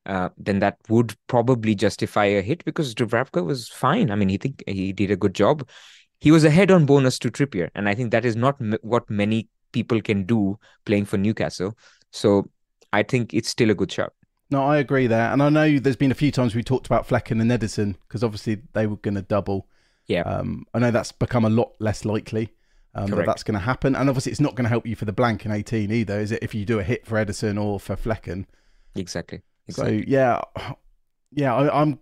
Uh, 0.04 0.30
then 0.36 0.58
that 0.58 0.78
would 0.88 1.14
probably 1.28 1.76
justify 1.76 2.24
a 2.24 2.42
hit 2.42 2.64
because 2.64 2.92
Dubravka 2.92 3.44
was 3.44 3.68
fine. 3.68 4.10
I 4.10 4.16
mean, 4.16 4.28
he 4.28 4.36
think 4.36 4.64
he 4.66 4.92
did 4.92 5.12
a 5.12 5.16
good 5.16 5.32
job. 5.32 5.68
He 6.18 6.32
was 6.32 6.42
ahead 6.42 6.72
on 6.72 6.86
bonus 6.86 7.20
to 7.20 7.30
Trippier, 7.30 7.70
and 7.76 7.88
I 7.88 7.94
think 7.94 8.10
that 8.10 8.24
is 8.24 8.34
not 8.34 8.56
m- 8.60 8.78
what 8.82 9.08
many 9.08 9.48
people 9.70 10.02
can 10.02 10.24
do 10.24 10.58
playing 10.86 11.04
for 11.04 11.18
Newcastle. 11.18 11.78
So 12.10 12.50
I 12.92 13.04
think 13.04 13.32
it's 13.32 13.48
still 13.48 13.70
a 13.70 13.74
good 13.76 13.92
shot. 13.92 14.12
No, 14.50 14.64
I 14.64 14.78
agree 14.78 15.06
there, 15.06 15.30
and 15.32 15.40
I 15.40 15.50
know 15.50 15.78
there's 15.78 15.94
been 15.94 16.10
a 16.10 16.16
few 16.16 16.32
times 16.32 16.56
we 16.56 16.64
talked 16.64 16.86
about 16.86 17.06
Flekken 17.06 17.40
and 17.40 17.50
Ederson 17.52 17.94
because 18.08 18.24
obviously 18.24 18.62
they 18.72 18.88
were 18.88 18.96
going 18.96 19.14
to 19.14 19.22
double. 19.22 19.68
Yeah, 20.06 20.22
um, 20.22 20.66
I 20.72 20.78
know 20.78 20.90
that's 20.90 21.12
become 21.12 21.44
a 21.44 21.50
lot 21.50 21.72
less 21.78 22.04
likely. 22.04 22.52
Um, 22.94 23.10
that 23.10 23.26
that's 23.26 23.42
going 23.42 23.58
to 23.58 23.60
happen, 23.60 23.94
and 23.94 24.08
obviously 24.08 24.32
it's 24.32 24.40
not 24.40 24.54
going 24.54 24.64
to 24.64 24.70
help 24.70 24.86
you 24.86 24.96
for 24.96 25.04
the 25.04 25.12
blank 25.12 25.44
in 25.44 25.52
18 25.52 25.92
either, 25.92 26.18
is 26.18 26.32
it? 26.32 26.42
If 26.42 26.54
you 26.54 26.64
do 26.64 26.78
a 26.78 26.82
hit 26.82 27.06
for 27.06 27.22
Ederson 27.22 27.62
or 27.62 27.78
for 27.78 27.94
Flekken. 27.94 28.46
exactly. 28.94 29.42
exactly. 29.68 29.98
So 29.98 30.04
yeah, 30.08 30.40
yeah, 31.32 31.54
I, 31.54 31.82
I'm 31.82 31.98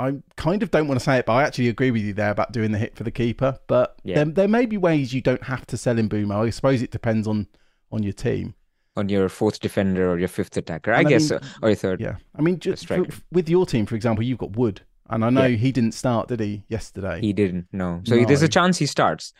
I 0.00 0.14
kind 0.36 0.62
of 0.62 0.70
don't 0.70 0.88
want 0.88 0.98
to 0.98 1.04
say 1.04 1.18
it, 1.18 1.26
but 1.26 1.34
I 1.34 1.42
actually 1.42 1.68
agree 1.68 1.90
with 1.90 2.00
you 2.00 2.14
there 2.14 2.30
about 2.30 2.52
doing 2.52 2.72
the 2.72 2.78
hit 2.78 2.96
for 2.96 3.04
the 3.04 3.10
keeper. 3.10 3.58
But 3.66 3.96
yeah. 4.02 4.16
there, 4.16 4.24
there 4.24 4.48
may 4.48 4.64
be 4.64 4.78
ways 4.78 5.12
you 5.12 5.20
don't 5.20 5.42
have 5.42 5.66
to 5.66 5.76
sell 5.76 5.98
in 5.98 6.08
Mbeumo. 6.08 6.46
I 6.46 6.50
suppose 6.50 6.80
it 6.80 6.90
depends 6.90 7.28
on 7.28 7.48
on 7.92 8.02
your 8.02 8.14
team, 8.14 8.54
on 8.96 9.10
your 9.10 9.28
fourth 9.28 9.60
defender 9.60 10.10
or 10.10 10.18
your 10.18 10.28
fifth 10.28 10.56
attacker. 10.56 10.94
I, 10.94 11.00
I 11.00 11.04
guess, 11.04 11.30
mean, 11.30 11.40
or 11.60 11.68
your 11.68 11.76
third. 11.76 12.00
Yeah, 12.00 12.16
I 12.34 12.40
mean, 12.40 12.58
just 12.58 12.86
for, 12.86 13.04
with 13.30 13.50
your 13.50 13.66
team, 13.66 13.84
for 13.84 13.94
example, 13.94 14.24
you've 14.24 14.38
got 14.38 14.56
Wood, 14.56 14.80
and 15.10 15.24
I 15.24 15.30
know 15.30 15.46
yeah. 15.46 15.56
he 15.56 15.72
didn't 15.72 15.92
start, 15.92 16.28
did 16.28 16.40
he, 16.40 16.64
yesterday? 16.68 17.20
He 17.20 17.32
didn't. 17.32 17.66
No, 17.72 18.00
so 18.04 18.16
no. 18.16 18.24
there's 18.24 18.42
a 18.42 18.48
chance 18.48 18.78
he 18.78 18.86
starts, 18.86 19.32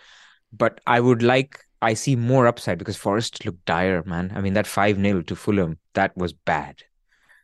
but 0.52 0.80
I 0.86 1.00
would 1.00 1.22
like. 1.22 1.60
I 1.82 1.94
see 1.94 2.14
more 2.14 2.46
upside 2.46 2.78
because 2.78 2.96
Forest 2.96 3.46
looked 3.46 3.64
dire, 3.64 4.02
man. 4.04 4.32
I 4.34 4.42
mean, 4.42 4.52
that 4.52 4.66
5 4.66 4.96
0 4.96 5.22
to 5.22 5.36
Fulham, 5.36 5.78
that 5.94 6.14
was 6.14 6.34
bad. 6.34 6.82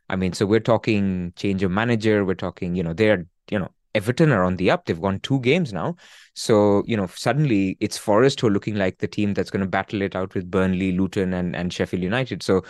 I 0.09 0.17
mean, 0.17 0.33
so 0.35 0.47
we're 0.47 0.61
talking 0.61 1.33
change 1.37 1.63
of 1.63 1.71
manager. 1.71 2.25
We're 2.25 2.35
talking, 2.35 2.77
you 2.77 2.83
know, 2.83 2.93
they're, 2.93 3.27
you 3.51 3.59
know, 3.59 3.71
Everton 3.95 4.31
are 4.31 4.45
on 4.45 4.57
the 4.57 4.71
up. 4.71 4.85
They've 4.85 4.99
won 4.99 5.21
two 5.21 5.41
games 5.41 5.73
now. 5.73 5.97
So, 6.35 6.83
you 6.87 6.97
know, 6.97 7.07
suddenly 7.07 7.79
it's 7.81 7.97
Forest 7.97 8.41
who 8.41 8.49
are 8.49 8.51
looking 8.51 8.77
like 8.77 8.99
the 8.99 9.09
team 9.09 9.33
that's 9.33 9.51
going 9.51 9.63
to 9.63 9.69
battle 9.69 10.03
it 10.03 10.15
out 10.15 10.35
with 10.35 10.51
Burnley, 10.51 10.93
Luton, 10.93 11.33
and, 11.33 11.57
and 11.57 11.73
Sheffield 11.73 12.03
United. 12.03 12.43
So 12.43 12.63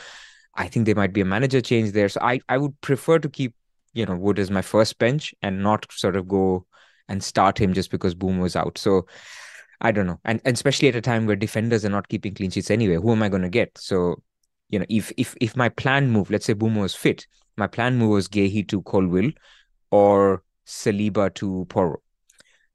I 0.54 0.68
think 0.68 0.86
there 0.86 0.94
might 0.94 1.12
be 1.12 1.20
a 1.20 1.24
manager 1.24 1.60
change 1.60 1.92
there. 1.92 2.08
So 2.08 2.20
I, 2.22 2.40
I 2.48 2.58
would 2.58 2.80
prefer 2.80 3.18
to 3.18 3.28
keep, 3.28 3.54
you 3.96 4.04
know, 4.04 4.14
Wood 4.14 4.38
as 4.38 4.50
my 4.50 4.62
first 4.62 4.98
bench 4.98 5.34
and 5.42 5.62
not 5.62 5.86
sort 5.90 6.16
of 6.16 6.28
go 6.28 6.66
and 7.08 7.24
start 7.24 7.58
him 7.58 7.72
just 7.72 7.90
because 7.90 8.14
Boom 8.14 8.38
was 8.38 8.54
out. 8.54 8.76
So 8.76 9.06
I 9.80 9.90
don't 9.90 10.06
know. 10.06 10.20
And, 10.24 10.40
and 10.44 10.54
especially 10.54 10.88
at 10.88 10.96
a 10.96 11.00
time 11.00 11.26
where 11.26 11.36
defenders 11.36 11.84
are 11.84 11.90
not 11.90 12.08
keeping 12.08 12.34
clean 12.34 12.50
sheets 12.50 12.70
anyway, 12.70 12.96
who 12.96 13.12
am 13.12 13.22
I 13.22 13.28
going 13.28 13.42
to 13.42 13.48
get? 13.48 13.76
So 13.78 14.22
you 14.68 14.78
know, 14.78 14.86
if 14.88 15.12
if 15.16 15.34
if 15.40 15.56
my 15.56 15.68
plan 15.68 16.10
move, 16.10 16.30
let's 16.30 16.44
say 16.44 16.52
Boom 16.52 16.76
was 16.76 16.94
fit, 16.94 17.26
my 17.56 17.66
plan 17.66 17.96
move 17.96 18.10
was 18.10 18.28
Guehi 18.28 18.68
to 18.68 18.82
Colwill 18.82 19.30
or 19.90 20.42
Saliba 20.66 21.32
to 21.34 21.64
Porro. 21.68 22.02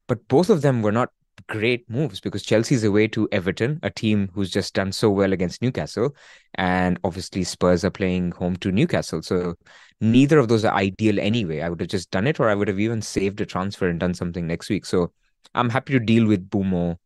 But 0.07 0.27
both 0.27 0.49
of 0.49 0.61
them 0.61 0.81
were 0.81 0.91
not 0.91 1.09
great 1.47 1.89
moves 1.89 2.19
because 2.19 2.43
Chelsea's 2.43 2.83
away 2.83 3.07
to 3.09 3.27
Everton, 3.31 3.79
a 3.83 3.89
team 3.89 4.29
who's 4.33 4.51
just 4.51 4.73
done 4.73 4.91
so 4.91 5.09
well 5.09 5.33
against 5.33 5.61
Newcastle, 5.61 6.15
and 6.55 6.99
obviously 7.03 7.43
Spurs 7.43 7.83
are 7.85 7.91
playing 7.91 8.31
home 8.31 8.55
to 8.57 8.71
Newcastle. 8.71 9.21
So 9.21 9.55
neither 9.99 10.39
of 10.39 10.47
those 10.47 10.65
are 10.65 10.73
ideal 10.73 11.19
anyway. 11.19 11.61
I 11.61 11.69
would 11.69 11.79
have 11.79 11.89
just 11.89 12.11
done 12.11 12.27
it, 12.27 12.39
or 12.39 12.49
I 12.49 12.55
would 12.55 12.67
have 12.67 12.79
even 12.79 13.01
saved 13.01 13.41
a 13.41 13.45
transfer 13.45 13.87
and 13.87 13.99
done 13.99 14.13
something 14.13 14.47
next 14.47 14.69
week. 14.69 14.85
So 14.85 15.11
I'm 15.53 15.69
happy 15.69 15.93
to 15.93 15.99
deal 15.99 16.27
with 16.27 16.49
Mbeumo 16.49 16.97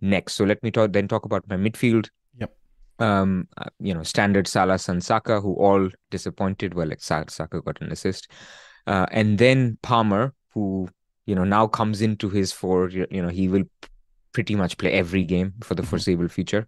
next. 0.00 0.34
So 0.34 0.44
let 0.44 0.62
me 0.62 0.70
talk 0.70 0.92
then 0.92 1.08
talk 1.08 1.24
about 1.24 1.48
my 1.48 1.56
midfield 1.56 2.08
um, 3.00 3.48
uh, 3.56 3.64
you 3.80 3.94
know, 3.94 4.02
standard 4.02 4.46
Salah 4.46 4.78
and 4.88 5.02
Saka, 5.02 5.40
who 5.40 5.54
all 5.54 5.88
disappointed. 6.10 6.74
Well, 6.74 6.88
like 6.88 7.00
Saka 7.00 7.62
got 7.62 7.80
an 7.80 7.90
assist, 7.90 8.30
uh, 8.86 9.06
and 9.10 9.38
then 9.38 9.78
Palmer, 9.82 10.34
who 10.52 10.88
you 11.30 11.34
know 11.34 11.44
now 11.44 11.66
comes 11.66 12.02
into 12.06 12.28
his 12.28 12.52
for 12.52 12.88
you 12.90 13.22
know 13.22 13.28
he 13.28 13.48
will 13.48 13.64
pretty 14.32 14.54
much 14.54 14.76
play 14.78 14.92
every 14.92 15.24
game 15.24 15.54
for 15.62 15.74
the 15.74 15.82
mm-hmm. 15.82 15.90
foreseeable 15.90 16.28
future, 16.28 16.66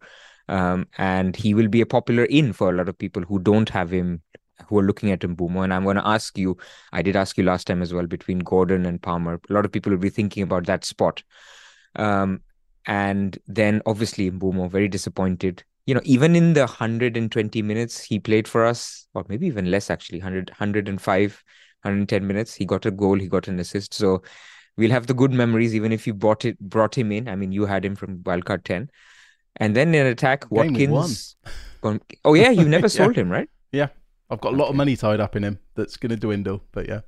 um, 0.48 0.86
and 0.98 1.36
he 1.36 1.54
will 1.54 1.68
be 1.68 1.80
a 1.80 1.86
popular 1.94 2.24
in 2.24 2.52
for 2.52 2.70
a 2.70 2.76
lot 2.76 2.88
of 2.88 2.96
people 2.96 3.22
who 3.22 3.38
don't 3.38 3.68
have 3.78 3.90
him. 3.90 4.22
Who 4.68 4.78
are 4.78 4.84
looking 4.84 5.10
at 5.10 5.20
Mbeumo, 5.20 5.64
and 5.64 5.74
I'm 5.74 5.82
going 5.82 5.96
to 5.96 6.06
ask 6.06 6.38
you. 6.38 6.56
I 6.92 7.02
did 7.02 7.16
ask 7.16 7.36
you 7.36 7.42
last 7.42 7.66
time 7.66 7.82
as 7.82 7.92
well 7.92 8.06
between 8.06 8.38
Gordon 8.38 8.86
and 8.86 9.02
Palmer. 9.02 9.40
A 9.50 9.52
lot 9.52 9.64
of 9.64 9.72
people 9.72 9.90
will 9.90 9.98
be 9.98 10.08
thinking 10.18 10.44
about 10.44 10.66
that 10.66 10.84
spot. 10.84 11.24
Um, 11.96 12.42
and 12.86 13.36
then 13.48 13.82
obviously 13.86 14.30
Mbeumo 14.30 14.70
very 14.70 14.86
disappointed 14.86 15.64
you 15.86 15.94
know, 15.94 16.00
even 16.04 16.36
in 16.36 16.52
the 16.52 16.60
120 16.60 17.62
minutes 17.62 18.02
he 18.02 18.18
played 18.18 18.46
for 18.46 18.64
us, 18.64 19.06
or 19.14 19.24
maybe 19.28 19.46
even 19.46 19.70
less 19.70 19.90
actually, 19.90 20.18
100, 20.18 20.50
105, 20.50 21.44
110 21.82 22.26
minutes, 22.26 22.54
he 22.54 22.64
got 22.64 22.86
a 22.86 22.90
goal, 22.90 23.18
he 23.18 23.28
got 23.28 23.48
an 23.48 23.58
assist. 23.58 23.94
So 23.94 24.22
we'll 24.76 24.90
have 24.90 25.06
the 25.06 25.14
good 25.14 25.32
memories, 25.32 25.74
even 25.74 25.92
if 25.92 26.06
you 26.06 26.14
brought 26.14 26.44
it, 26.44 26.58
brought 26.58 26.96
him 26.96 27.12
in. 27.12 27.28
I 27.28 27.36
mean, 27.36 27.52
you 27.52 27.66
had 27.66 27.84
him 27.84 27.94
from 27.94 28.18
wildcard 28.18 28.64
10. 28.64 28.90
And 29.56 29.76
then 29.76 29.94
in 29.94 30.06
attack, 30.06 30.50
Watkins. 30.50 31.36
Oh, 32.24 32.34
yeah, 32.34 32.50
you 32.50 32.68
never 32.68 32.88
sold 33.00 33.16
him, 33.16 33.30
right? 33.30 33.48
Yeah. 33.70 33.88
I've 34.30 34.40
got 34.40 34.54
a 34.54 34.56
lot 34.56 34.64
okay. 34.64 34.70
of 34.70 34.76
money 34.76 34.96
tied 34.96 35.20
up 35.20 35.36
in 35.36 35.44
him 35.44 35.58
that's 35.74 35.96
going 35.96 36.10
to 36.10 36.16
dwindle, 36.16 36.62
but 36.72 36.88
yeah 36.88 37.00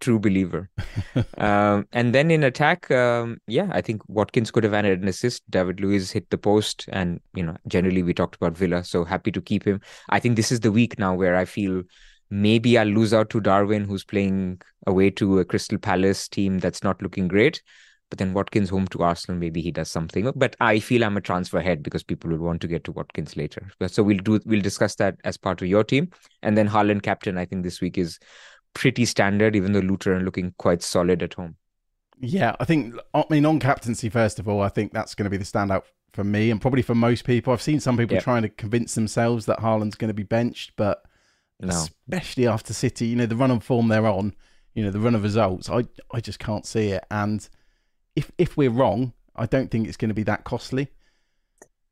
true 0.00 0.18
believer. 0.18 0.70
um, 1.38 1.86
and 1.92 2.14
then 2.14 2.30
in 2.30 2.44
attack, 2.44 2.90
um, 2.90 3.38
yeah, 3.46 3.68
I 3.72 3.80
think 3.80 4.02
Watkins 4.08 4.50
could 4.50 4.64
have 4.64 4.74
added 4.74 5.02
an 5.02 5.08
assist. 5.08 5.48
David 5.50 5.80
Luiz 5.80 6.10
hit 6.10 6.28
the 6.30 6.38
post, 6.38 6.86
and 6.88 7.20
you 7.34 7.42
know, 7.42 7.56
generally 7.66 8.02
we 8.02 8.14
talked 8.14 8.36
about 8.36 8.56
Villa, 8.56 8.84
so 8.84 9.04
happy 9.04 9.32
to 9.32 9.40
keep 9.40 9.64
him. 9.64 9.80
I 10.08 10.20
think 10.20 10.36
this 10.36 10.52
is 10.52 10.60
the 10.60 10.72
week 10.72 10.98
now 10.98 11.14
where 11.14 11.36
I 11.36 11.44
feel 11.44 11.82
maybe 12.30 12.78
I'll 12.78 12.86
lose 12.86 13.14
out 13.14 13.30
to 13.30 13.40
Darwin, 13.40 13.84
who's 13.84 14.04
playing 14.04 14.60
away 14.86 15.10
to 15.10 15.38
a 15.38 15.44
Crystal 15.44 15.78
Palace 15.78 16.28
team 16.28 16.58
that's 16.58 16.82
not 16.82 17.00
looking 17.02 17.28
great. 17.28 17.62
But 18.08 18.18
then 18.18 18.34
Watkins 18.34 18.70
home 18.70 18.86
to 18.88 19.02
Arsenal, 19.02 19.40
maybe 19.40 19.60
he 19.60 19.72
does 19.72 19.90
something. 19.90 20.30
But 20.36 20.54
I 20.60 20.78
feel 20.78 21.02
I'm 21.02 21.16
a 21.16 21.20
transfer 21.20 21.60
head 21.60 21.82
because 21.82 22.04
people 22.04 22.30
will 22.30 22.38
want 22.38 22.60
to 22.60 22.68
get 22.68 22.84
to 22.84 22.92
Watkins 22.92 23.36
later. 23.36 23.68
So 23.88 24.04
we'll 24.04 24.18
do 24.18 24.38
we'll 24.46 24.60
discuss 24.60 24.94
that 24.96 25.16
as 25.24 25.36
part 25.36 25.60
of 25.60 25.66
your 25.66 25.82
team. 25.82 26.10
And 26.42 26.56
then 26.56 26.68
Haaland 26.68 27.02
captain, 27.02 27.36
I 27.36 27.46
think 27.46 27.64
this 27.64 27.80
week 27.80 27.98
is 27.98 28.20
pretty 28.74 29.06
standard, 29.06 29.56
even 29.56 29.72
though 29.72 29.80
Luton 29.80 30.12
are 30.12 30.20
looking 30.20 30.54
quite 30.56 30.82
solid 30.82 31.22
at 31.22 31.34
home. 31.34 31.56
Yeah, 32.18 32.54
I 32.60 32.64
think, 32.64 32.94
I 33.12 33.24
mean, 33.28 33.44
on 33.44 33.58
captaincy, 33.58 34.08
first 34.08 34.38
of 34.38 34.48
all, 34.48 34.62
I 34.62 34.68
think 34.68 34.92
that's 34.92 35.14
going 35.14 35.24
to 35.24 35.30
be 35.30 35.36
the 35.36 35.44
standout 35.44 35.82
for 36.12 36.24
me 36.24 36.50
and 36.50 36.60
probably 36.60 36.82
for 36.82 36.94
most 36.94 37.24
people. 37.24 37.52
I've 37.52 37.60
seen 37.60 37.80
some 37.80 37.96
people 37.96 38.14
yep. 38.14 38.22
trying 38.22 38.42
to 38.42 38.48
convince 38.48 38.94
themselves 38.94 39.46
that 39.46 39.58
Haaland's 39.58 39.96
going 39.96 40.08
to 40.08 40.14
be 40.14 40.22
benched, 40.22 40.72
but 40.76 41.02
no. 41.60 41.74
especially 41.74 42.46
after 42.46 42.72
City, 42.72 43.06
you 43.06 43.16
know, 43.16 43.26
the 43.26 43.36
run 43.36 43.50
of 43.50 43.62
form 43.62 43.88
they're 43.88 44.06
on, 44.06 44.34
you 44.74 44.84
know, 44.84 44.90
the 44.90 45.00
run 45.00 45.14
of 45.14 45.22
results, 45.22 45.70
I, 45.70 45.84
I 46.12 46.20
just 46.20 46.38
can't 46.38 46.66
see 46.66 46.88
it. 46.88 47.04
And 47.10 47.48
if, 48.14 48.30
if 48.38 48.56
we're 48.56 48.70
wrong, 48.70 49.12
I 49.34 49.46
don't 49.46 49.70
think 49.70 49.88
it's 49.88 49.96
going 49.96 50.10
to 50.10 50.14
be 50.14 50.22
that 50.24 50.44
costly. 50.44 50.88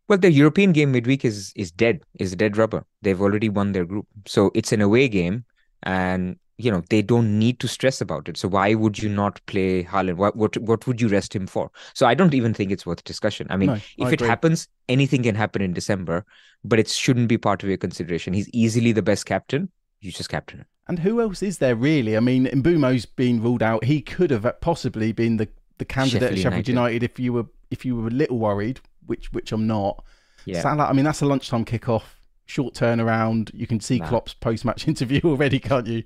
Well, 0.07 0.19
the 0.19 0.31
European 0.31 0.73
game 0.73 0.93
midweek 0.93 1.25
is 1.25 1.53
is 1.57 1.71
dead, 1.71 2.03
is 2.19 2.37
dead 2.37 2.59
rubber. 2.59 2.85
They've 3.01 3.21
already 3.21 3.49
won 3.49 3.73
their 3.73 3.87
group. 3.87 4.07
So 4.27 4.51
it's 4.55 4.73
an 4.73 4.83
away 4.83 5.09
game. 5.09 5.47
And 5.83 6.39
you 6.57 6.71
know 6.71 6.83
they 6.91 7.03
don't 7.03 7.39
need 7.39 7.59
to 7.61 7.69
stress 7.69 8.01
about 8.01 8.29
it. 8.29 8.37
So 8.37 8.49
why 8.49 8.75
would 8.75 8.99
you 8.99 9.09
not 9.09 9.41
play 9.47 9.85
Haaland? 9.85 10.17
What 10.17 10.37
what 10.37 10.57
what 10.59 10.87
would 10.87 11.01
you 11.01 11.09
rest 11.09 11.35
him 11.35 11.47
for? 11.47 11.71
So 11.95 12.07
I 12.07 12.15
don't 12.15 12.35
even 12.35 12.55
think 12.55 12.71
it's 12.71 12.87
worth 12.87 13.05
discussion. 13.05 13.47
I 13.51 13.57
mean, 13.57 13.71
no, 13.71 13.75
if 13.75 14.09
I 14.09 14.11
it 14.11 14.21
happens, 14.21 14.69
anything 14.89 15.23
can 15.23 15.35
happen 15.35 15.63
in 15.63 15.73
December, 15.73 16.25
but 16.65 16.79
it 16.79 16.89
shouldn't 16.89 17.29
be 17.29 17.39
part 17.39 17.63
of 17.63 17.69
your 17.69 17.79
consideration. 17.79 18.35
He's 18.35 18.49
easily 18.51 18.93
the 18.93 19.03
best 19.03 19.27
captain. 19.27 19.71
You 20.01 20.13
just 20.13 20.29
captain 20.29 20.61
him. 20.61 20.67
And 20.87 20.99
who 20.99 21.21
else 21.21 21.43
is 21.43 21.59
there 21.59 21.75
really? 21.75 22.17
I 22.17 22.21
mean, 22.21 22.47
Mbeumo's 22.47 23.07
been 23.07 23.43
ruled 23.43 23.63
out. 23.63 23.85
He 23.85 24.03
could 24.03 24.31
have 24.31 24.47
possibly 24.61 25.13
been 25.13 25.39
the, 25.39 25.49
the 25.79 25.85
candidate 25.85 26.21
Sheffield 26.21 26.33
at 26.33 26.43
Sheffield 26.43 26.69
United. 26.69 26.93
United 26.93 27.03
if 27.03 27.19
you 27.19 27.33
were 27.33 27.47
if 27.71 27.85
you 27.85 27.97
were 27.97 28.09
a 28.09 28.11
little 28.11 28.39
worried, 28.39 28.81
which 29.07 29.33
which 29.33 29.51
I'm 29.53 29.67
not. 29.67 30.05
Yeah. 30.45 30.61
Salah, 30.61 30.85
I 30.85 30.93
mean, 30.93 31.07
that's 31.07 31.23
a 31.23 31.27
lunchtime 31.27 31.65
kickoff, 31.65 32.03
short 32.45 32.75
turnaround. 32.75 33.51
You 33.55 33.67
can 33.67 33.81
see 33.81 33.99
nah. 33.99 34.09
Klopp's 34.09 34.35
post 34.35 34.65
match 34.65 34.87
interview 34.89 35.21
already, 35.25 35.59
can't 35.59 35.87
you? 35.87 36.05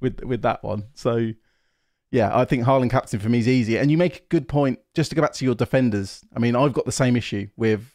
With 0.00 0.22
with 0.24 0.42
that 0.42 0.62
one. 0.62 0.84
So 0.94 1.32
yeah, 2.10 2.36
I 2.36 2.44
think 2.44 2.64
Haaland 2.64 2.90
captain 2.90 3.20
for 3.20 3.28
me 3.28 3.38
is 3.38 3.48
easy. 3.48 3.76
And 3.76 3.90
you 3.90 3.98
make 3.98 4.16
a 4.16 4.22
good 4.30 4.48
point. 4.48 4.78
Just 4.94 5.10
to 5.10 5.16
go 5.16 5.22
back 5.22 5.34
to 5.34 5.44
your 5.44 5.54
defenders, 5.54 6.24
I 6.34 6.38
mean, 6.38 6.56
I've 6.56 6.72
got 6.72 6.86
the 6.86 6.92
same 6.92 7.16
issue 7.16 7.48
with. 7.56 7.94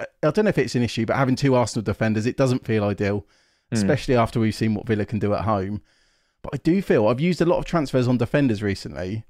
I 0.00 0.30
don't 0.30 0.44
know 0.44 0.48
if 0.48 0.58
it's 0.58 0.74
an 0.74 0.82
issue, 0.82 1.06
but 1.06 1.16
having 1.16 1.36
two 1.36 1.54
Arsenal 1.54 1.84
defenders, 1.84 2.26
it 2.26 2.36
doesn't 2.36 2.64
feel 2.64 2.82
ideal, 2.82 3.20
mm. 3.20 3.26
especially 3.70 4.16
after 4.16 4.40
we've 4.40 4.54
seen 4.54 4.74
what 4.74 4.86
Villa 4.86 5.04
can 5.04 5.20
do 5.20 5.32
at 5.32 5.42
home. 5.42 5.80
But 6.42 6.54
I 6.54 6.56
do 6.56 6.82
feel 6.82 7.06
I've 7.06 7.20
used 7.20 7.40
a 7.40 7.46
lot 7.46 7.58
of 7.58 7.64
transfers 7.66 8.08
on 8.08 8.18
defenders 8.18 8.62
recently, 8.62 9.24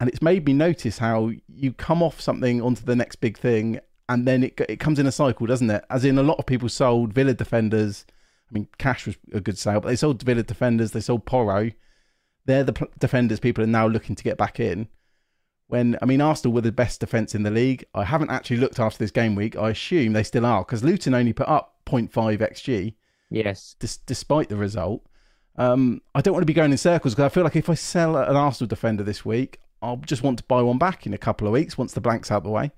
and 0.00 0.08
it's 0.10 0.20
made 0.20 0.44
me 0.44 0.52
notice 0.52 0.98
how 0.98 1.32
you 1.48 1.72
come 1.72 2.02
off 2.02 2.20
something 2.20 2.60
onto 2.60 2.84
the 2.84 2.96
next 2.96 3.16
big 3.16 3.38
thing, 3.38 3.80
and 4.08 4.26
then 4.26 4.42
it 4.42 4.60
it 4.68 4.80
comes 4.80 4.98
in 4.98 5.06
a 5.06 5.12
cycle, 5.12 5.46
doesn't 5.46 5.70
it? 5.70 5.84
As 5.88 6.04
in, 6.04 6.18
a 6.18 6.22
lot 6.22 6.38
of 6.38 6.44
people 6.44 6.68
sold 6.68 7.14
Villa 7.14 7.32
defenders 7.32 8.04
I 8.50 8.54
mean, 8.54 8.68
Cash 8.78 9.06
was 9.06 9.16
a 9.32 9.40
good 9.40 9.58
sale, 9.58 9.80
but 9.80 9.88
they 9.88 9.96
sold 9.96 10.22
Villa 10.22 10.42
defenders, 10.42 10.92
they 10.92 11.00
sold 11.00 11.26
Porro. 11.26 11.70
they're 12.46 12.64
the 12.64 12.72
p- 12.72 12.86
defenders 12.98 13.40
people 13.40 13.62
are 13.62 13.66
now 13.68 13.86
looking 13.86 14.14
to 14.16 14.24
get 14.24 14.38
back 14.38 14.58
in. 14.58 14.88
When 15.66 15.98
I 16.00 16.06
mean 16.06 16.22
Arsenal 16.22 16.54
were 16.54 16.62
the 16.62 16.72
best 16.72 16.98
defence 17.00 17.34
in 17.34 17.42
the 17.42 17.50
league. 17.50 17.84
I 17.94 18.04
haven't 18.04 18.30
actually 18.30 18.56
looked 18.56 18.80
after 18.80 18.98
this 18.98 19.10
game 19.10 19.34
week. 19.34 19.54
I 19.54 19.68
assume 19.70 20.14
they 20.14 20.22
still 20.22 20.46
are 20.46 20.64
because 20.64 20.82
Luton 20.82 21.12
only 21.12 21.34
put 21.34 21.46
up 21.48 21.74
0.5 21.86 22.38
xg. 22.38 22.94
Yes. 23.30 23.76
Dis- 23.78 23.98
despite 23.98 24.48
the 24.48 24.56
result. 24.56 25.04
Um, 25.56 26.00
I 26.14 26.22
don't 26.22 26.32
want 26.32 26.42
to 26.42 26.46
be 26.46 26.54
going 26.54 26.70
in 26.72 26.78
circles 26.78 27.14
because 27.14 27.26
I 27.26 27.34
feel 27.34 27.44
like 27.44 27.56
if 27.56 27.68
I 27.68 27.74
sell 27.74 28.16
an 28.16 28.34
Arsenal 28.36 28.68
defender 28.68 29.02
this 29.02 29.26
week, 29.26 29.60
I'll 29.82 29.96
just 29.98 30.22
want 30.22 30.38
to 30.38 30.44
buy 30.44 30.62
one 30.62 30.78
back 30.78 31.04
in 31.06 31.12
a 31.12 31.18
couple 31.18 31.46
of 31.46 31.52
weeks 31.52 31.76
once 31.76 31.92
the 31.92 32.00
blank's 32.00 32.30
out 32.30 32.44
the 32.44 32.48
way. 32.48 32.70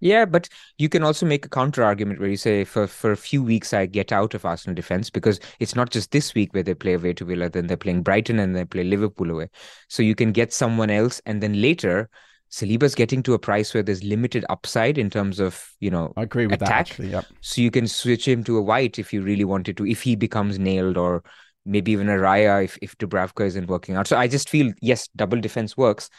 Yeah, 0.00 0.24
but 0.24 0.48
you 0.78 0.88
can 0.88 1.02
also 1.02 1.26
make 1.26 1.44
a 1.44 1.48
counter 1.50 1.84
argument 1.84 2.20
where 2.20 2.28
you 2.28 2.36
say 2.36 2.64
for 2.64 2.86
for 2.86 3.12
a 3.12 3.16
few 3.16 3.42
weeks 3.42 3.72
I 3.74 3.86
get 3.86 4.12
out 4.12 4.34
of 4.34 4.44
Arsenal 4.44 4.74
defense 4.74 5.10
because 5.10 5.40
it's 5.60 5.76
not 5.76 5.90
just 5.90 6.10
this 6.10 6.34
week 6.34 6.52
where 6.54 6.62
they 6.62 6.74
play 6.74 6.94
away 6.94 7.12
to 7.14 7.24
Villa, 7.24 7.50
then 7.50 7.66
they're 7.66 7.76
playing 7.76 8.02
Brighton 8.02 8.38
and 8.38 8.56
they 8.56 8.64
play 8.64 8.84
Liverpool 8.84 9.30
away. 9.30 9.48
So 9.88 10.02
you 10.02 10.14
can 10.14 10.32
get 10.32 10.52
someone 10.52 10.90
else, 10.90 11.20
and 11.26 11.42
then 11.42 11.60
later 11.60 12.08
Saliba's 12.50 12.94
getting 12.94 13.22
to 13.24 13.34
a 13.34 13.38
price 13.38 13.72
where 13.72 13.82
there's 13.82 14.02
limited 14.02 14.44
upside 14.48 14.98
in 14.98 15.08
terms 15.10 15.38
of 15.38 15.70
you 15.80 15.90
know 15.90 16.12
I 16.16 16.22
agree 16.22 16.46
with 16.46 16.62
attack. 16.62 16.68
that. 16.68 16.92
Actually, 16.92 17.10
yep. 17.10 17.26
So 17.40 17.60
you 17.60 17.70
can 17.70 17.86
switch 17.86 18.26
him 18.26 18.42
to 18.44 18.56
a 18.56 18.62
White 18.62 18.98
if 18.98 19.12
you 19.12 19.22
really 19.22 19.44
wanted 19.44 19.76
to, 19.76 19.86
if 19.86 20.02
he 20.02 20.16
becomes 20.16 20.58
nailed, 20.58 20.96
or 20.96 21.22
maybe 21.64 21.92
even 21.92 22.08
a 22.08 22.14
Raya 22.14 22.64
if 22.64 22.78
if 22.82 22.96
Dubravka 22.98 23.46
isn't 23.46 23.68
working 23.68 23.96
out. 23.96 24.06
So 24.08 24.16
I 24.16 24.26
just 24.28 24.48
feel 24.48 24.72
yes, 24.80 25.08
double 25.14 25.40
defense 25.40 25.76
works, 25.76 26.10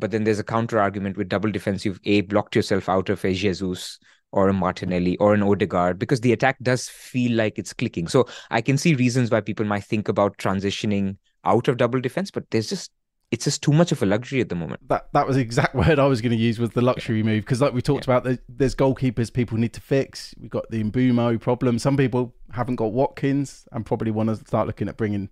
but 0.00 0.10
then 0.10 0.24
there's 0.24 0.38
a 0.38 0.44
counter 0.44 0.78
argument 0.80 1.16
with 1.16 1.28
double 1.28 1.50
defense. 1.50 1.84
You've 1.84 2.00
a 2.04 2.22
blocked 2.22 2.56
yourself 2.56 2.88
out 2.88 3.08
of 3.08 3.24
a 3.24 3.32
Jesus 3.34 3.98
or 4.32 4.48
a 4.48 4.52
Martinelli 4.52 5.16
or 5.18 5.34
an 5.34 5.42
Odegaard 5.42 5.98
because 5.98 6.20
the 6.20 6.32
attack 6.32 6.56
does 6.62 6.88
feel 6.88 7.32
like 7.36 7.58
it's 7.58 7.72
clicking. 7.72 8.06
So 8.08 8.26
I 8.50 8.60
can 8.60 8.78
see 8.78 8.94
reasons 8.94 9.30
why 9.30 9.40
people 9.40 9.66
might 9.66 9.84
think 9.84 10.08
about 10.08 10.38
transitioning 10.38 11.16
out 11.44 11.68
of 11.68 11.76
double 11.76 12.00
defense, 12.00 12.30
but 12.30 12.48
there's 12.50 12.68
just 12.68 12.90
it's 13.30 13.44
just 13.44 13.62
too 13.62 13.72
much 13.72 13.92
of 13.92 14.02
a 14.02 14.06
luxury 14.06 14.40
at 14.40 14.48
the 14.48 14.56
moment. 14.56 14.80
That 14.88 15.08
that 15.12 15.26
was 15.26 15.36
the 15.36 15.42
exact 15.42 15.74
word 15.76 15.98
I 15.98 16.06
was 16.06 16.20
going 16.20 16.32
to 16.32 16.36
use 16.38 16.58
was 16.58 16.70
the 16.70 16.80
luxury 16.82 17.22
move 17.22 17.44
because 17.44 17.60
like 17.60 17.72
we 17.72 17.82
talked 17.82 18.04
about, 18.04 18.24
there- 18.24 18.38
there's 18.48 18.74
goalkeepers 18.74 19.32
people 19.32 19.56
need 19.58 19.72
to 19.74 19.80
fix. 19.80 20.34
We've 20.40 20.50
got 20.50 20.68
the 20.70 20.82
Mbeumo 20.82 21.40
problem. 21.40 21.78
Some 21.78 21.96
people 21.96 22.34
haven't 22.52 22.76
got 22.76 22.92
Watkins 22.92 23.68
and 23.72 23.86
probably 23.86 24.10
want 24.10 24.30
to 24.30 24.36
start 24.36 24.66
looking 24.66 24.88
at 24.88 24.96
bringing 24.96 25.28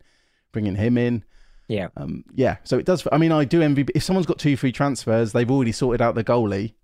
bringing 0.53 0.77
him 0.77 0.97
in. 0.99 1.25
Yeah. 1.69 1.89
Um, 1.97 2.25
yeah, 2.35 2.57
so 2.65 2.79
it 2.79 2.87
does. 2.87 3.07
I 3.13 3.19
mean, 3.19 3.31
I 3.31 3.45
do 3.45 3.63
envy. 3.63 3.87
If 3.95 4.03
someone's 4.03 4.27
got 4.27 4.39
two 4.39 4.57
free 4.57 4.73
transfers, 4.73 5.33
they've 5.33 5.51
already 5.51 5.73
sorted 5.73 6.01
out 6.01 6.15
the 6.15 6.25
goalie, 6.25 6.75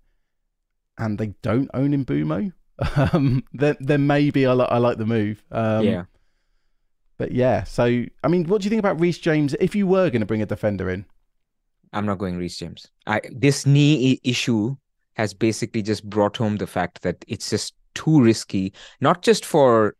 and 0.97 1.17
they 1.17 1.33
don't 1.41 1.69
own 1.73 1.91
Mbeumo. 2.05 2.53
Um, 2.97 3.45
then 3.53 3.77
then 3.79 4.05
maybe 4.05 4.45
I 4.45 4.51
like 4.51 4.69
I 4.69 4.79
like 4.79 4.97
the 4.97 5.05
move. 5.05 5.41
Um, 5.49 5.85
yeah. 5.85 6.03
But 7.17 7.31
yeah, 7.31 7.63
so 7.63 8.03
I 8.21 8.27
mean, 8.27 8.45
what 8.47 8.61
do 8.61 8.65
you 8.65 8.69
think 8.69 8.81
about 8.81 8.99
Reece 8.99 9.19
James? 9.19 9.55
If 9.61 9.75
you 9.75 9.87
were 9.87 10.09
going 10.09 10.19
to 10.19 10.25
bring 10.25 10.41
a 10.41 10.45
defender 10.45 10.89
in, 10.89 11.05
I'm 11.93 12.05
not 12.05 12.17
going 12.17 12.35
Reece 12.35 12.57
James. 12.57 12.87
I 13.07 13.21
this 13.31 13.65
knee 13.65 14.19
issue 14.25 14.75
has 15.13 15.33
basically 15.33 15.81
just 15.81 16.03
brought 16.09 16.35
home 16.35 16.57
the 16.57 16.67
fact 16.67 17.01
that 17.03 17.23
it's 17.29 17.49
just 17.49 17.73
too 17.93 18.21
risky, 18.21 18.73
not 18.99 19.21
just 19.21 19.45
for 19.45 19.95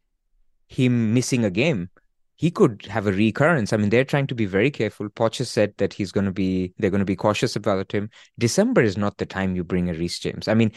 him 0.67 1.13
missing 1.13 1.45
a 1.45 1.49
game. 1.49 1.89
He 2.37 2.51
could 2.51 2.85
have 2.85 3.07
a 3.07 3.11
recurrence. 3.11 3.71
I 3.71 3.77
mean, 3.77 3.89
they're 3.89 4.03
trying 4.03 4.27
to 4.27 4.35
be 4.35 4.45
very 4.45 4.69
careful. 4.69 5.09
Poch 5.09 5.37
has 5.37 5.49
said 5.49 5.73
that 5.77 5.93
he's 5.93 6.11
going 6.11 6.25
to 6.25 6.31
be, 6.31 6.73
they're 6.77 6.89
going 6.89 6.99
to 6.99 7.05
be 7.05 7.15
cautious 7.15 7.55
about 7.55 7.91
him. 7.91 8.09
December 8.37 8.81
is 8.81 8.97
not 8.97 9.17
the 9.17 9.25
time 9.25 9.55
you 9.55 9.63
bring 9.63 9.89
a 9.89 9.93
Reece 9.93 10.19
James. 10.19 10.47
I 10.47 10.53
mean, 10.53 10.71